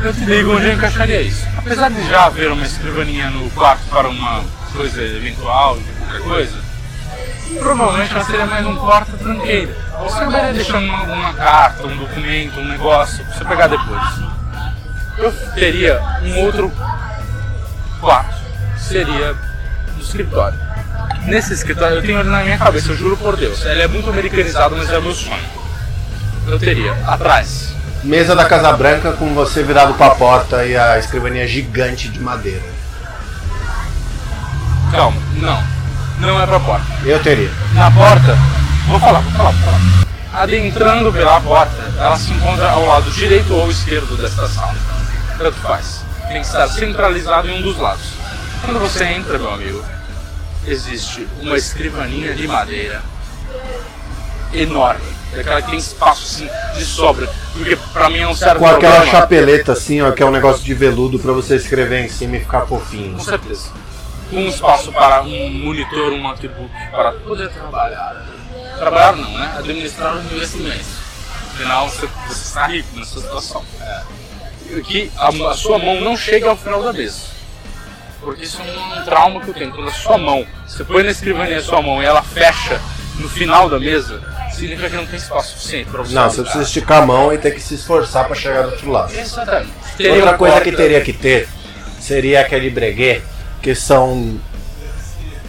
Eu 0.00 0.12
te 0.12 0.24
digo 0.24 0.54
onde 0.54 0.66
eu 0.66 0.74
encaixaria 0.74 1.20
isso. 1.22 1.46
Apesar 1.56 1.90
de 1.90 2.06
já 2.08 2.26
haver 2.26 2.50
uma 2.52 2.64
escrivaninha 2.64 3.30
no 3.30 3.50
quarto 3.50 3.82
para 3.88 4.08
uma 4.08 4.44
coisa 4.72 5.02
eventual, 5.02 5.78
qualquer 5.98 6.20
coisa, 6.22 6.56
provavelmente 7.58 8.12
ela 8.12 8.24
seria 8.24 8.46
mais 8.46 8.66
um 8.66 8.76
porta-tranqueira. 8.76 9.74
Você 10.00 10.16
acabaria 10.18 10.52
deixando 10.52 10.84
uma, 10.84 11.02
uma 11.04 11.34
carta, 11.34 11.86
um 11.86 11.96
documento, 11.96 12.60
um 12.60 12.68
negócio 12.68 13.24
pra 13.24 13.34
você 13.34 13.44
pegar 13.44 13.66
depois. 13.68 14.02
Eu 15.16 15.32
teria 15.54 16.00
um 16.22 16.38
outro 16.44 16.72
quarto, 18.00 18.34
seria 18.76 19.34
no 19.96 20.02
escritório. 20.02 20.63
Nesse 21.26 21.54
escritório 21.54 21.96
eu 21.96 22.02
tenho 22.02 22.20
ele 22.20 22.28
na 22.28 22.42
minha 22.42 22.58
cabeça, 22.58 22.90
eu 22.90 22.96
juro 22.96 23.16
por 23.16 23.36
Deus. 23.36 23.64
Ele 23.64 23.82
é 23.82 23.88
muito 23.88 24.10
americanizado, 24.10 24.76
mas 24.76 24.90
é 24.90 25.00
meu 25.00 25.14
sonho. 25.14 25.42
Eu 26.46 26.58
teria 26.58 26.92
atrás 27.06 27.74
Mesa 28.04 28.36
da 28.36 28.44
Casa 28.44 28.70
Branca 28.74 29.12
com 29.12 29.32
você 29.32 29.62
virado 29.62 29.94
pra 29.94 30.10
porta 30.10 30.66
e 30.66 30.76
a 30.76 30.98
escrivaninha 30.98 31.48
gigante 31.48 32.06
de 32.10 32.20
madeira. 32.20 32.62
Calma, 34.92 35.18
não. 35.36 35.64
Não 36.18 36.38
é 36.38 36.46
pra 36.46 36.60
porta. 36.60 36.86
Eu 37.02 37.18
teria. 37.22 37.50
Na 37.72 37.90
porta, 37.90 38.36
vou 38.86 39.00
falar, 39.00 39.20
vou 39.20 39.32
falar, 39.32 39.50
vou 39.52 39.72
falar. 39.72 40.42
Adentrando 40.42 41.10
pela 41.14 41.40
porta, 41.40 41.82
ela 41.98 42.18
se 42.18 42.30
encontra 42.32 42.72
ao 42.72 42.84
lado 42.84 43.10
direito 43.10 43.54
ou 43.54 43.70
esquerdo 43.70 44.20
desta 44.20 44.46
sala. 44.48 44.74
Tanto 45.38 45.56
faz. 45.60 46.04
Tem 46.28 46.42
que 46.42 46.46
estar 46.46 46.68
centralizado 46.68 47.48
em 47.48 47.58
um 47.58 47.62
dos 47.62 47.78
lados. 47.78 48.12
Quando 48.62 48.80
você 48.80 49.04
entra, 49.04 49.38
meu 49.38 49.50
amigo, 49.54 49.82
existe 50.66 51.26
uma 51.40 51.56
escrivaninha 51.56 52.34
de 52.34 52.46
madeira 52.46 53.02
enorme. 54.52 55.14
Daquela 55.34 55.60
que 55.62 55.70
tem 55.70 55.78
espaço 55.78 56.22
assim 56.24 56.78
de 56.78 56.84
sobra. 56.84 57.28
Porque 57.52 57.76
pra 57.92 58.08
mim 58.08 58.20
é 58.20 58.28
um 58.28 58.34
certo 58.34 58.58
Com 58.58 58.66
aquela 58.66 58.96
problema. 58.96 59.18
chapeleta 59.20 59.72
assim, 59.72 60.00
ó, 60.00 60.12
que 60.12 60.22
é 60.22 60.26
um 60.26 60.30
negócio 60.30 60.62
de 60.62 60.72
veludo 60.74 61.18
pra 61.18 61.32
você 61.32 61.56
escrever 61.56 62.04
em 62.04 62.08
cima 62.08 62.36
e 62.36 62.40
ficar 62.40 62.66
fofinho. 62.66 63.14
Com 63.14 63.24
certeza. 63.24 63.70
Um 64.32 64.48
espaço 64.48 64.92
para 64.92 65.22
um 65.22 65.50
monitor, 65.50 66.12
um 66.12 66.22
notebook, 66.22 66.70
para 66.90 67.12
poder 67.12 67.50
trabalhar. 67.50 68.26
Trabalhar 68.78 69.16
não, 69.16 69.30
né? 69.38 69.54
Administrar 69.58 70.16
os 70.16 70.32
investimentos. 70.32 70.86
Afinal, 71.52 71.88
você, 71.88 72.08
você 72.28 72.42
está 72.42 72.66
rico 72.66 72.96
nessa 72.96 73.20
situação. 73.20 73.64
É. 73.80 74.02
Que 74.82 75.10
a, 75.16 75.28
a 75.28 75.54
sua 75.54 75.78
mão 75.78 76.00
não 76.00 76.16
chegue 76.16 76.46
ao 76.46 76.56
final 76.56 76.82
da 76.82 76.92
mesa. 76.92 77.33
Porque 78.24 78.44
isso 78.44 78.60
é 78.60 79.00
um 79.00 79.04
trauma 79.04 79.40
que 79.40 79.48
eu 79.48 79.54
tenho. 79.54 79.70
Quando 79.70 79.88
a 79.88 79.92
sua 79.92 80.18
mão, 80.18 80.46
você 80.66 80.82
põe 80.84 81.02
na 81.02 81.10
escrivaninha 81.10 81.58
a 81.58 81.62
sua 81.62 81.82
mão 81.82 82.02
e 82.02 82.06
ela 82.06 82.22
fecha 82.22 82.80
no 83.18 83.28
final 83.28 83.68
da 83.68 83.78
mesa, 83.78 84.20
significa 84.52 84.90
que 84.90 84.96
não 84.96 85.06
tem 85.06 85.16
espaço 85.16 85.52
suficiente 85.52 85.90
para 85.90 86.02
você. 86.02 86.14
Não, 86.14 86.30
você 86.30 86.42
precisa 86.42 86.64
esticar 86.64 87.02
a 87.02 87.06
mão 87.06 87.32
e 87.32 87.38
ter 87.38 87.52
que 87.52 87.60
se 87.60 87.74
esforçar 87.74 88.26
pra 88.26 88.34
chegar 88.34 88.62
do 88.62 88.70
outro 88.70 88.90
lado. 88.90 89.14
Exatamente. 89.14 89.72
Outra 90.10 90.34
coisa 90.34 90.60
que 90.60 90.72
teria 90.72 91.00
que 91.00 91.12
ter 91.12 91.48
seria 92.00 92.40
aquele 92.40 92.70
breguet, 92.70 93.22
que 93.62 93.74
são 93.74 94.38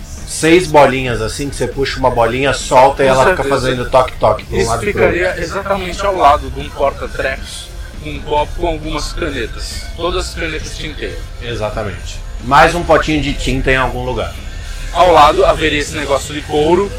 seis 0.04 0.68
bolinhas 0.68 1.22
assim, 1.22 1.50
que 1.50 1.56
você 1.56 1.68
puxa 1.68 2.00
uma 2.00 2.10
bolinha, 2.10 2.54
solta 2.54 3.04
e 3.04 3.08
Com 3.08 3.14
ela 3.14 3.30
fica 3.32 3.44
fazendo 3.44 3.90
toque-toque 3.90 4.46
para 4.46 4.56
um 4.56 4.60
Isso 4.60 4.70
lado 4.70 4.80
pro 4.80 4.94
ficaria 4.94 5.40
exatamente 5.40 6.06
ao 6.06 6.16
lado 6.16 6.50
de 6.50 6.60
um 6.60 6.70
porta-trecos, 6.70 7.70
com 8.04 8.10
um 8.10 8.20
copo 8.22 8.52
com 8.58 8.68
algumas 8.68 9.14
canetas. 9.14 9.86
Todas 9.96 10.28
as 10.28 10.36
canetas 10.36 10.78
outro. 10.78 11.18
Exatamente. 11.42 12.25
Mais 12.46 12.76
um 12.76 12.84
potinho 12.84 13.22
de 13.22 13.34
tinta 13.34 13.72
em 13.72 13.76
algum 13.76 14.06
lugar. 14.06 14.34
Ao 14.94 15.12
lado 15.12 15.44
haveria 15.44 15.80
esse 15.80 15.96
negócio 15.96 16.34
de 16.34 16.42
couro 16.44 16.92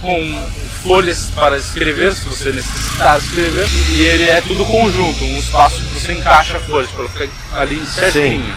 com 0.00 0.48
folhas 0.84 1.30
para 1.34 1.56
escrever, 1.56 2.14
se 2.14 2.24
você 2.26 2.52
necessitar 2.52 3.18
escrever. 3.18 3.66
E 3.90 4.02
ele 4.02 4.30
é 4.30 4.40
tudo 4.40 4.64
conjunto, 4.64 5.24
um 5.24 5.36
espaço 5.36 5.80
que 5.80 6.00
você 6.00 6.12
encaixa 6.12 6.60
folhas 6.60 6.90
para 6.90 7.08
ficar 7.08 7.28
ali 7.60 7.84
certinho. 7.86 8.54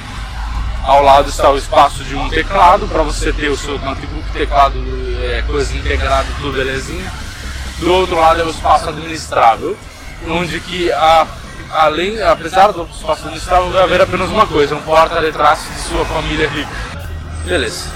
Ao 0.83 1.03
lado 1.03 1.27
está 1.29 1.49
o 1.49 1.57
espaço 1.57 2.03
de 2.03 2.15
um 2.15 2.29
teclado 2.29 2.87
para 2.87 3.01
você 3.01 3.33
ter 3.33 3.49
o 3.49 3.57
seu 3.57 3.79
notebook, 3.79 4.29
teclado, 4.31 4.77
é, 5.23 5.43
coisa 5.47 5.75
integrada, 5.75 6.27
tudo 6.39 6.53
belezinha. 6.53 7.11
Do 7.79 7.91
outro 7.91 8.15
lado 8.15 8.41
é 8.41 8.45
o 8.45 8.49
espaço 8.49 8.89
administrável, 8.89 9.75
onde 10.27 10.59
que 10.59 10.91
a, 10.91 11.27
além, 11.71 12.21
apesar 12.21 12.71
do 12.71 12.83
espaço 12.83 13.23
administrável, 13.23 13.69
vai 13.71 13.83
haver 13.83 14.01
apenas 14.01 14.29
uma 14.29 14.47
coisa, 14.47 14.75
um 14.75 14.81
porta-retrato 14.81 15.61
de 15.61 15.81
sua 15.81 16.05
família 16.05 16.47
rica. 16.47 16.69
Beleza. 17.45 17.89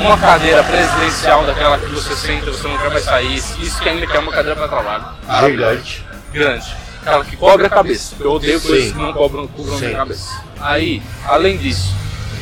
Uma 0.00 0.16
cadeira 0.18 0.64
presidencial 0.64 1.44
daquela 1.44 1.78
que 1.78 1.86
você 1.86 2.16
senta, 2.16 2.50
você 2.50 2.66
não 2.66 2.78
quer 2.78 2.90
mais 2.90 3.04
sair. 3.04 3.36
Isso 3.36 3.78
que 3.80 3.88
ainda 3.88 4.06
quer 4.06 4.18
uma 4.18 4.32
cadeira 4.32 4.56
para 4.56 4.68
trabalho. 4.68 5.04
Gigante. 5.50 6.04
Grande. 6.32 6.76
Aquela 7.02 7.24
que 7.24 7.36
cobre 7.36 7.66
a 7.66 7.70
cabeça. 7.70 8.14
Eu 8.18 8.32
odeio 8.32 8.60
coisas 8.60 8.88
Sim. 8.88 8.92
que 8.92 8.98
não 8.98 9.12
cobram, 9.12 9.46
cobram 9.46 9.76
a 9.76 9.78
minha 9.78 9.96
cabeça. 9.96 10.42
Aí, 10.58 11.02
além 11.26 11.58
disso, 11.58 11.94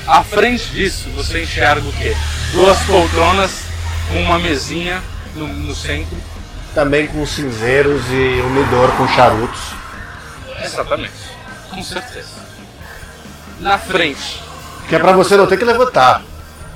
à 0.06 0.22
frente 0.22 0.68
disso, 0.70 1.10
você 1.10 1.42
enxerga 1.42 1.86
o 1.86 1.92
quê? 1.92 2.16
Duas 2.52 2.78
poltronas 2.84 3.64
com 4.08 4.22
uma 4.22 4.38
mesinha 4.38 5.02
no, 5.34 5.48
no 5.48 5.74
centro. 5.74 6.16
Também 6.74 7.08
com 7.08 7.26
cinzeiros 7.26 8.02
e 8.10 8.40
umidor 8.40 8.90
com 8.92 9.08
charutos. 9.08 9.81
Exatamente. 10.64 11.12
Com 11.70 11.82
certeza. 11.82 12.28
Na 13.60 13.78
frente. 13.78 14.42
Que 14.88 14.96
é 14.96 14.98
pra 14.98 15.12
você 15.12 15.36
não 15.36 15.46
ter 15.46 15.56
que 15.56 15.64
levantar. 15.64 16.22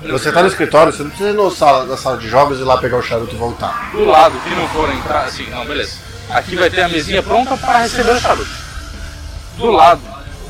Você 0.03 0.31
tá 0.31 0.43
no 0.43 0.49
escritório, 0.49 0.93
você 0.93 1.03
não 1.03 1.11
precisa 1.11 1.31
ir 1.31 1.35
no 1.35 1.51
sala, 1.51 1.85
na 1.85 1.97
sala 1.97 2.19
de 2.19 2.29
jogos 2.29 2.59
e 2.59 2.63
ir 2.63 2.65
lá 2.65 2.79
pegar 2.79 2.99
o 2.99 3.03
charuto 3.03 3.35
e 3.35 3.39
voltar. 3.39 3.91
do 3.93 4.05
lado 4.05 4.39
que 4.41 4.55
não 4.55 4.69
for 4.69 4.93
entrar, 4.93 5.25
assim, 5.25 5.49
não, 5.51 5.65
beleza. 5.65 5.99
Aqui 6.31 6.55
vai 6.55 6.69
ter 6.71 6.83
a 6.83 6.89
mesinha 6.89 7.23
pronta 7.23 7.57
para 7.57 7.79
receber 7.79 8.13
o 8.13 8.21
charuto. 8.21 8.51
Do 9.57 9.71
lado 9.71 10.03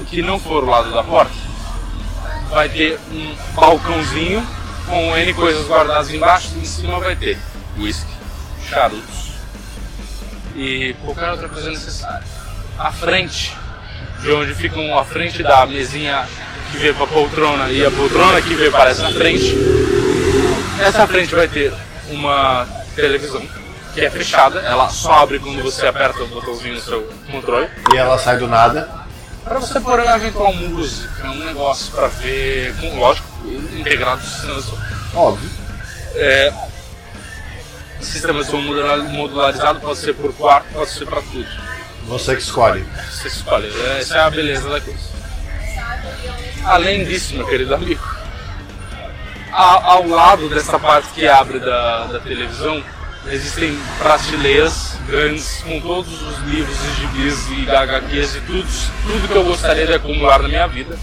que 0.08 0.20
não 0.22 0.38
for 0.38 0.64
o 0.64 0.70
lado 0.70 0.92
da 0.92 1.02
porta, 1.02 1.32
vai 2.50 2.68
ter 2.68 2.98
um 3.10 3.34
balcãozinho 3.54 4.46
com 4.86 5.16
N 5.16 5.34
coisas 5.34 5.66
guardadas 5.66 6.10
embaixo 6.10 6.50
e 6.56 6.60
em 6.60 6.64
cima 6.64 6.98
vai 7.00 7.16
ter 7.16 7.38
whisky, 7.78 8.12
charutos 8.68 9.32
e 10.54 10.94
qualquer 11.04 11.30
outra 11.30 11.48
coisa 11.48 11.70
necessária. 11.70 12.35
À 12.78 12.92
frente, 12.92 13.56
de 14.20 14.30
onde 14.32 14.54
ficam 14.54 14.98
a 14.98 15.04
frente 15.04 15.42
da 15.42 15.66
mesinha 15.66 16.26
que 16.70 16.78
veio 16.78 16.94
para 16.94 17.04
a 17.04 17.08
poltrona 17.08 17.70
e 17.70 17.84
a 17.84 17.90
poltrona 17.90 18.40
que 18.42 18.54
veio 18.54 18.70
para 18.72 18.90
essa 18.90 19.08
frente, 19.10 19.56
essa 20.80 21.06
frente 21.06 21.34
vai 21.34 21.48
ter 21.48 21.72
uma 22.10 22.66
televisão 22.94 23.42
que 23.94 24.04
é 24.04 24.10
fechada, 24.10 24.60
ela 24.60 24.88
só 24.90 25.12
abre 25.22 25.38
quando 25.38 25.62
você 25.62 25.86
aperta 25.86 26.22
o 26.22 26.26
botãozinho 26.26 26.74
no 26.74 26.80
seu 26.80 27.10
controle. 27.30 27.66
E 27.92 27.96
ela 27.96 28.18
sai 28.18 28.36
do 28.36 28.46
nada. 28.46 28.90
Para 29.42 29.58
você 29.58 29.80
pôr 29.80 30.00
uma 30.00 30.16
eventual 30.16 30.52
música, 30.52 31.30
um 31.30 31.44
negócio 31.46 31.92
para 31.92 32.08
ver, 32.08 32.74
com, 32.78 32.98
lógico, 32.98 33.26
integrado 33.74 34.20
no 34.20 34.26
sistema 34.28 34.54
de 34.56 34.62
som. 34.62 34.78
Óbvio. 35.14 35.50
É, 36.16 36.52
sistema 38.00 38.42
de 38.44 38.50
som 38.50 38.60
modula- 38.60 38.96
modularizado 39.04 39.80
pode 39.80 39.98
ser 39.98 40.14
por 40.14 40.32
quarto, 40.34 40.66
pode 40.74 40.90
ser 40.90 41.06
para 41.06 41.22
tudo. 41.22 41.46
Você 42.06 42.36
que 42.36 42.42
escolhe. 42.42 42.84
Você 43.10 43.28
escolhe, 43.28 43.66
é, 43.68 43.98
essa 44.00 44.16
é 44.16 44.20
a 44.20 44.30
beleza 44.30 44.68
da 44.68 44.80
coisa. 44.80 44.98
Além 46.64 47.04
disso, 47.04 47.34
meu 47.34 47.46
querido 47.46 47.74
amigo, 47.74 48.02
a- 49.52 49.84
ao 49.92 50.06
lado 50.08 50.48
dessa 50.48 50.78
parte 50.78 51.08
que 51.10 51.26
abre 51.26 51.58
da, 51.60 52.06
da 52.06 52.18
televisão, 52.20 52.82
existem 53.28 53.78
prateleiras 53.98 54.96
grandes 55.06 55.62
com 55.62 55.80
todos 55.80 56.22
os 56.22 56.38
livros 56.44 56.76
e 56.84 57.00
gibis 57.00 57.48
e 57.50 57.70
HQs 57.70 58.36
e 58.36 58.40
tudo, 58.40 58.66
tudo 59.06 59.28
que 59.28 59.34
eu 59.36 59.44
gostaria 59.44 59.86
de 59.86 59.94
acumular 59.94 60.40
na 60.42 60.48
minha 60.48 60.66
vida, 60.66 60.96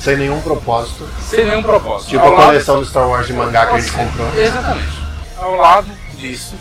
Sem 0.00 0.16
nenhum 0.16 0.40
propósito. 0.40 1.08
sem 1.28 1.44
nenhum 1.44 1.62
propósito. 1.62 2.10
Tipo 2.10 2.22
Ao 2.24 2.28
a 2.34 2.36
lado- 2.36 2.46
coleção 2.46 2.80
do 2.80 2.86
Star 2.86 3.08
Wars 3.08 3.26
de 3.26 3.32
mangá 3.32 3.66
que 3.66 3.74
a 3.74 3.80
gente 3.80 3.92
comprou. 3.92 4.32
Exatamente. 4.38 5.00
Ao 5.38 5.54
lado 5.56 5.88
disso, 6.16 6.54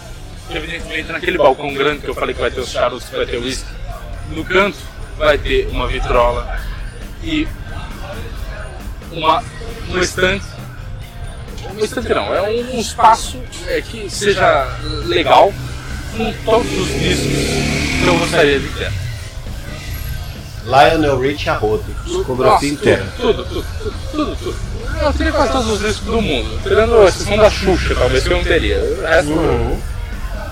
evidentemente 0.51 1.11
naquele 1.11 1.37
balcão 1.37 1.73
grande 1.73 2.01
que 2.01 2.07
eu 2.07 2.15
falei 2.15 2.33
que 2.33 2.41
vai 2.41 2.51
ter 2.51 2.59
os 2.59 2.69
charutos, 2.69 3.07
que 3.09 3.15
vai 3.15 3.25
ter 3.25 3.37
o 3.37 3.43
uísque, 3.43 3.69
no 4.29 4.43
canto 4.45 4.77
vai 5.17 5.37
ter 5.37 5.67
uma 5.67 5.87
vitrola 5.87 6.59
e 7.23 7.47
uma, 9.11 9.43
um 9.89 9.99
estante. 9.99 10.45
Um 11.75 11.83
estante 11.83 12.13
não, 12.13 12.33
é 12.33 12.41
um, 12.41 12.75
um 12.75 12.79
espaço 12.79 13.41
é, 13.67 13.81
que 13.81 14.09
seja 14.09 14.67
legal 15.05 15.53
com 16.15 16.33
todos 16.45 16.71
os 16.71 16.87
discos 16.87 17.33
que 18.01 18.07
eu 18.07 18.17
gostaria 18.17 18.59
de 18.59 18.67
ter. 18.69 18.91
Lionel 20.65 21.19
Rich 21.19 21.49
a 21.49 21.55
rodo. 21.55 21.83
Discografia 22.05 22.69
inteira. 22.69 23.07
Tudo, 23.17 23.43
tudo, 23.45 23.65
tudo, 23.79 23.95
tudo, 24.11 24.35
tudo. 24.35 24.55
Eu 25.01 25.13
teria 25.13 25.31
quase 25.31 25.51
todos 25.51 25.69
os 25.69 25.79
discos 25.79 26.05
do 26.05 26.21
mundo, 26.21 26.59
tirando 26.61 26.99
a 26.99 27.05
exceção 27.05 27.37
da 27.37 27.49
Xuxa, 27.49 27.95
talvez 27.95 28.23
que 28.23 28.31
eu 28.31 28.37
não 28.37 28.43
teria. 28.43 28.77
O 28.77 29.01
resto, 29.01 29.31
Uhum. 29.31 29.81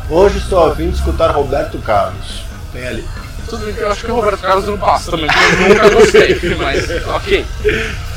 Hoje 0.09 0.37
estou 0.37 0.71
a 0.71 0.75
fim 0.75 0.89
de 0.89 0.95
escutar 0.95 1.31
Roberto 1.31 1.77
Carlos. 1.79 2.43
Tem 2.71 2.87
ali. 2.87 3.07
Tudo 3.49 3.65
bem 3.65 3.73
que 3.73 3.81
eu 3.81 3.91
acho 3.91 4.05
que 4.05 4.11
o 4.11 4.15
Roberto 4.15 4.41
Carlos 4.41 4.65
não 4.65 4.77
passa 4.77 5.11
também, 5.11 5.27
porque 5.27 5.63
eu 5.63 5.69
nunca 5.69 5.89
gostei, 5.89 6.55
mas 6.57 7.07
ok. 7.07 7.45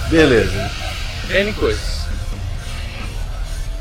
Beleza. 0.08 0.70
N 1.30 1.52
coisas. 1.54 2.00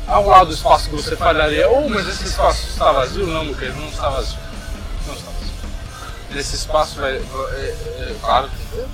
Ao 0.08 0.26
lado 0.26 0.46
do 0.48 0.54
espaço 0.54 0.90
que 0.90 0.96
você 0.96 1.14
falharia, 1.14 1.68
ou 1.68 1.88
mas 1.88 2.08
esse 2.08 2.26
espaço 2.26 2.66
está 2.68 2.90
vazio? 2.90 3.26
Não, 3.28 3.44
meu 3.44 3.54
querido, 3.54 3.80
não 3.80 3.88
está 3.88 4.08
vazio. 4.08 4.38
Não 5.06 5.14
está 5.14 5.30
vazio. 5.30 5.54
Nesse 6.32 6.56
espaço 6.56 7.00
vai. 7.00 7.12
É, 7.12 7.16
é, 7.18 8.14
claro 8.20 8.48
que 8.48 8.76
eu 8.76 8.88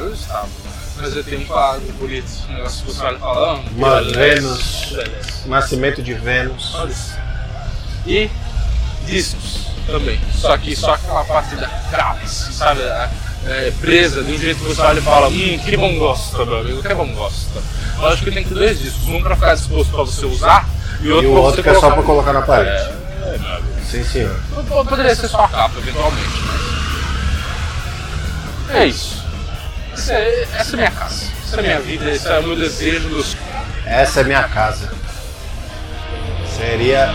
eu 0.00 0.12
estava. 0.12 0.48
Mas 0.96 1.16
eu 1.16 1.24
tenho 1.24 1.40
um 1.40 1.44
quadro 1.44 1.92
bonito, 1.94 2.28
um 2.48 2.52
negócio 2.52 2.84
que 2.84 2.92
você 2.92 3.04
olha 3.04 3.18
fala, 3.18 3.52
ah, 3.52 3.70
Uma 3.76 3.96
beleza, 3.96 4.18
Vênus. 4.18 4.92
beleza. 4.92 5.46
Nascimento 5.46 6.02
de 6.02 6.14
Vênus. 6.14 6.74
Olha 6.74 6.90
isso. 6.90 7.31
E 8.06 8.30
discos 9.06 9.66
também. 9.86 10.20
Só 10.34 10.56
que 10.58 10.74
só 10.76 10.94
aquela 10.94 11.24
parte 11.24 11.54
da 11.56 11.68
cálice, 11.90 12.52
sabe? 12.52 12.80
É, 13.44 13.72
presa 13.80 14.22
de 14.22 14.32
um 14.32 14.38
jeito 14.38 14.60
que 14.60 14.68
você 14.74 14.80
olha 14.82 14.98
e 15.00 15.02
fala, 15.02 15.28
hum, 15.28 15.58
que 15.64 15.76
bom 15.76 15.98
gosta, 15.98 16.44
meu 16.44 16.58
amigo, 16.60 16.80
que 16.82 16.94
bom 16.94 17.08
gosta. 17.12 17.60
Lógico 17.98 18.24
que 18.26 18.30
tem 18.32 18.42
que 18.44 18.50
ter 18.50 18.54
dois 18.54 18.78
discos, 18.80 19.08
um 19.08 19.20
pra 19.20 19.34
ficar 19.34 19.54
disposto 19.54 19.90
pra 19.90 20.02
você 20.04 20.24
usar 20.26 20.68
e 21.00 21.08
o 21.08 21.10
E 21.10 21.12
outro 21.12 21.30
o 21.30 21.34
outro 21.34 21.62
que 21.62 21.68
é 21.68 21.74
só 21.74 21.90
pra 21.90 22.02
colocar 22.04 22.32
na 22.32 22.42
parede. 22.42 22.70
É, 22.70 23.38
meu 23.38 23.50
amigo. 23.56 23.66
Sim, 23.90 24.04
senhor. 24.04 24.34
P- 24.54 24.84
Poderia 24.88 25.14
ser 25.16 25.28
só 25.28 25.44
a 25.44 25.48
capa, 25.48 25.78
eventualmente. 25.78 26.28
mas- 28.68 28.76
É 28.76 28.86
isso. 28.86 29.22
Essa 29.92 30.12
é, 30.14 30.48
essa 30.54 30.72
é 30.74 30.76
minha 30.76 30.90
casa. 30.90 31.26
Essa 31.44 31.56
é 31.56 31.62
minha 31.62 31.80
vida, 31.80 32.10
esse 32.10 32.28
é 32.28 32.38
o 32.38 32.42
meu 32.44 32.56
desejo 32.56 33.08
dos. 33.08 33.36
Essa 33.84 34.20
é 34.20 34.24
minha 34.24 34.44
casa. 34.44 34.90
Seria 36.62 37.10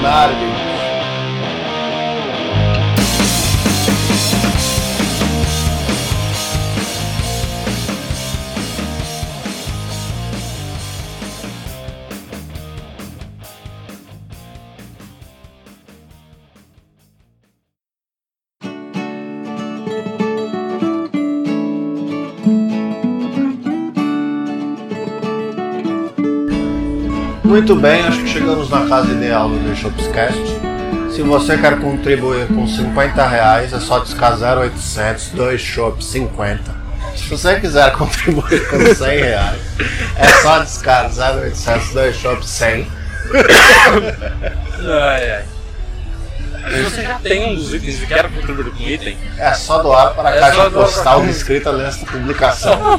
maravilhoso. 0.00 0.81
Muito 27.52 27.76
bem, 27.76 28.00
acho 28.06 28.20
que 28.22 28.28
chegamos 28.30 28.70
na 28.70 28.86
casa 28.88 29.12
ideal 29.12 29.46
do 29.46 29.58
The 29.68 29.74
Shopscast. 29.74 30.40
Se 31.14 31.20
você 31.20 31.58
quer 31.58 31.78
contribuir 31.78 32.46
com 32.46 32.66
50 32.66 33.26
reais, 33.28 33.74
é 33.74 33.78
só 33.78 33.98
discar 33.98 34.32
0800 34.40 35.28
2 35.32 35.60
Shop 35.60 36.02
50. 36.02 36.74
Se 37.14 37.24
você 37.28 37.60
quiser 37.60 37.92
contribuir 37.92 38.66
com 38.70 38.94
100 38.94 39.18
reais, 39.20 39.60
é 40.16 40.28
só 40.40 40.60
discar 40.60 41.10
0800 41.10 41.90
2 41.92 42.16
Shop 42.16 42.48
100. 42.48 42.86
Ai, 44.88 45.30
ai. 45.32 45.44
Se 46.74 46.82
você 46.84 47.02
já 47.02 47.18
tem 47.18 47.52
um 47.52 47.54
dos 47.54 47.74
itens 47.74 48.02
e 48.02 48.06
quer 48.06 48.30
contribuir 48.30 48.70
com 48.72 48.82
item, 48.82 49.18
É 49.36 49.52
só 49.52 49.82
doar 49.82 50.14
para 50.14 50.30
a 50.30 50.36
É 50.36 50.40
caixa 50.40 50.70
postal 50.70 51.18
pra- 51.20 51.28
descrita 51.28 51.70
nesta 51.72 52.06
publicação. 52.06 52.98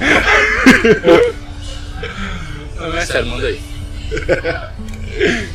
não 2.75 2.95
é 2.95 3.03
sério, 3.03 3.25
manda 3.31 3.47
aí. 3.47 3.72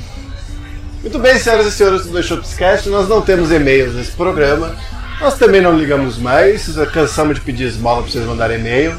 Muito 1.01 1.19
bem, 1.19 1.39
senhoras 1.39 1.67
e 1.67 1.73
senhores 1.73 2.07
do 2.07 2.23
Shopscast, 2.23 2.89
nós 2.89 3.09
não 3.09 3.23
temos 3.23 3.51
e-mails 3.51 3.95
nesse 3.95 4.13
programa. 4.13 4.75
Nós 5.21 5.39
também 5.39 5.61
não 5.61 5.77
ligamos 5.77 6.19
mais, 6.19 6.69
cansamos 6.93 7.37
de 7.37 7.41
pedir 7.41 7.65
esmola 7.65 8.03
para 8.03 8.11
vocês 8.11 8.25
mandarem 8.25 8.59
e-mail. 8.59 8.95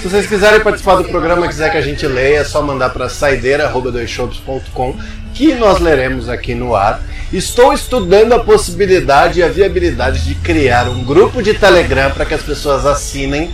Se 0.00 0.08
vocês 0.08 0.26
quiserem 0.26 0.60
participar 0.60 0.96
do 0.96 1.04
programa 1.04 1.48
quiser 1.48 1.70
que 1.70 1.76
a 1.76 1.82
gente 1.82 2.06
leia, 2.06 2.38
é 2.38 2.44
só 2.44 2.62
mandar 2.62 2.90
para 2.90 3.08
saideira.com 3.08 4.96
que 5.34 5.52
nós 5.54 5.80
leremos 5.80 6.28
aqui 6.28 6.54
no 6.54 6.74
ar. 6.74 7.02
Estou 7.32 7.72
estudando 7.72 8.32
a 8.32 8.38
possibilidade 8.38 9.40
e 9.40 9.42
a 9.42 9.48
viabilidade 9.48 10.24
de 10.24 10.34
criar 10.36 10.88
um 10.88 11.02
grupo 11.02 11.42
de 11.42 11.54
Telegram 11.54 12.10
para 12.10 12.24
que 12.24 12.34
as 12.34 12.42
pessoas 12.42 12.86
assinem 12.86 13.50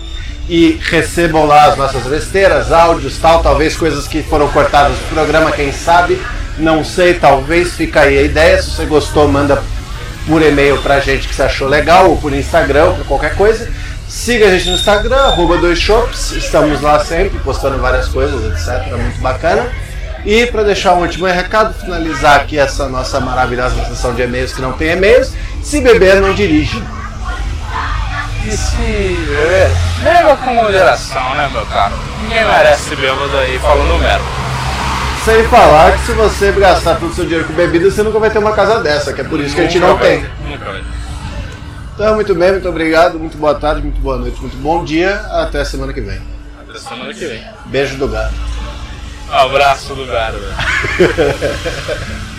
e 0.50 0.80
recebam 0.82 1.46
lá 1.46 1.66
as 1.66 1.76
nossas 1.76 2.02
besteiras, 2.02 2.72
áudios, 2.72 3.16
tal, 3.18 3.40
talvez 3.40 3.76
coisas 3.76 4.08
que 4.08 4.20
foram 4.20 4.48
cortadas 4.48 4.98
do 4.98 5.14
programa, 5.14 5.52
quem 5.52 5.70
sabe. 5.70 6.20
Não 6.58 6.84
sei, 6.84 7.14
talvez 7.14 7.74
fica 7.74 8.00
aí 8.00 8.18
a 8.18 8.22
ideia. 8.22 8.60
Se 8.60 8.72
você 8.72 8.84
gostou, 8.84 9.28
manda 9.28 9.62
por 10.26 10.42
e-mail 10.42 10.76
pra 10.82 10.98
gente 10.98 11.28
que 11.28 11.34
você 11.36 11.44
achou 11.44 11.68
legal, 11.68 12.10
ou 12.10 12.16
por 12.16 12.34
Instagram, 12.34 12.86
ou 12.86 12.94
por 12.96 13.06
qualquer 13.06 13.36
coisa. 13.36 13.70
Siga 14.08 14.48
a 14.48 14.50
gente 14.50 14.70
no 14.70 14.74
Instagram, 14.74 15.18
arroba 15.18 15.56
dois 15.56 15.78
shops, 15.78 16.32
estamos 16.32 16.80
lá 16.80 16.98
sempre 17.04 17.38
postando 17.38 17.78
várias 17.78 18.08
coisas, 18.08 18.44
etc. 18.52 18.92
Muito 18.96 19.20
bacana. 19.20 19.70
E 20.26 20.46
para 20.46 20.64
deixar 20.64 20.94
um 20.94 21.02
último 21.02 21.26
recado, 21.26 21.72
finalizar 21.74 22.40
aqui 22.40 22.58
essa 22.58 22.88
nossa 22.88 23.20
maravilhosa 23.20 23.84
sessão 23.84 24.16
de 24.16 24.22
e-mails 24.22 24.52
que 24.52 24.60
não 24.60 24.72
tem 24.72 24.90
e-mails, 24.90 25.32
se 25.62 25.80
beber 25.80 26.20
não 26.20 26.34
dirige. 26.34 26.82
E 28.44 28.56
se. 28.56 29.16
É, 29.32 29.70
beba 30.02 30.36
com 30.36 30.54
moderação, 30.54 31.34
né, 31.34 31.48
meu 31.52 31.64
caro? 31.66 31.94
Ninguém 32.22 32.44
merece 32.44 32.96
bêbado 32.96 33.36
aí 33.36 33.58
falando 33.58 34.00
merda. 34.00 34.24
Sem 35.24 35.44
falar 35.48 35.92
que 35.92 36.06
se 36.06 36.12
você 36.12 36.50
gastar 36.52 36.96
todo 36.96 37.10
o 37.10 37.14
seu 37.14 37.24
dinheiro 37.24 37.46
com 37.46 37.52
bebida, 37.52 37.90
você 37.90 38.02
nunca 38.02 38.18
vai 38.18 38.30
ter 38.30 38.38
uma 38.38 38.52
casa 38.52 38.80
dessa, 38.80 39.12
que 39.12 39.20
é 39.20 39.24
por 39.24 39.38
isso 39.38 39.54
que 39.54 39.60
a 39.60 39.64
gente 39.64 39.78
não 39.78 39.98
tem. 39.98 40.24
Então, 41.94 42.14
muito 42.14 42.34
bem, 42.34 42.52
muito 42.52 42.68
obrigado, 42.68 43.18
muito 43.18 43.36
boa 43.36 43.54
tarde, 43.54 43.82
muito 43.82 44.00
boa 44.00 44.16
noite, 44.16 44.40
muito 44.40 44.56
bom 44.56 44.82
dia. 44.82 45.16
Até 45.30 45.62
semana 45.62 45.92
que 45.92 46.00
vem. 46.00 46.22
Até 46.58 46.78
semana 46.78 47.12
que 47.12 47.26
vem. 47.26 47.44
Beijo 47.66 47.96
do 47.96 48.08
gato. 48.08 48.32
Abraço 49.30 49.94
do 49.94 50.06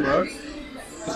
Garba. 0.00 0.26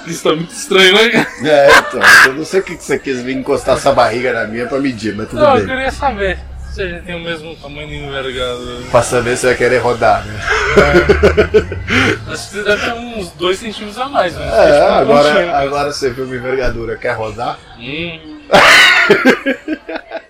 Isso 0.07 0.25
tá 0.25 0.35
muito 0.35 0.53
estranho, 0.53 0.93
né? 0.95 1.27
É, 1.45 1.69
então, 1.79 2.01
eu 2.27 2.35
não 2.35 2.45
sei 2.45 2.59
o 2.61 2.63
que 2.63 2.75
você 2.77 2.99
quis 2.99 3.23
vir 3.23 3.37
encostar 3.37 3.77
essa 3.77 3.93
barriga 3.93 4.33
na 4.33 4.45
minha 4.47 4.67
pra 4.67 4.79
medir, 4.81 5.15
mas 5.15 5.29
tudo 5.29 5.41
Não, 5.41 5.51
eu 5.57 5.65
bem. 5.65 5.67
queria 5.77 5.93
saber 5.93 6.39
se 6.73 6.83
a 6.83 6.89
gente 6.89 7.05
tem 7.05 7.15
o 7.15 7.21
mesmo 7.21 7.55
tamanho 7.57 7.87
de 7.89 7.95
envergadura. 7.95 8.83
Pra 8.91 9.03
saber 9.03 9.37
se 9.37 9.47
vai 9.47 9.55
querer 9.55 9.79
rodar, 9.79 10.27
né? 10.27 10.41
Acho 12.33 12.49
que 12.49 12.55
você 12.57 12.63
deve 12.65 12.85
ter 12.85 12.93
uns 12.95 13.31
2 13.31 13.59
centímetros 13.59 13.99
a 13.99 14.09
mais, 14.09 14.35
né? 14.35 14.45
É, 14.47 14.73
Tipo, 14.81 14.93
agora, 14.93 15.31
pontinho. 15.35 15.55
agora 15.55 15.93
você 15.93 16.11
viu 16.11 16.25
uma 16.25 16.35
envergadura, 16.37 16.97
quer 16.97 17.13
rodar? 17.13 17.57
Hum. 17.79 18.41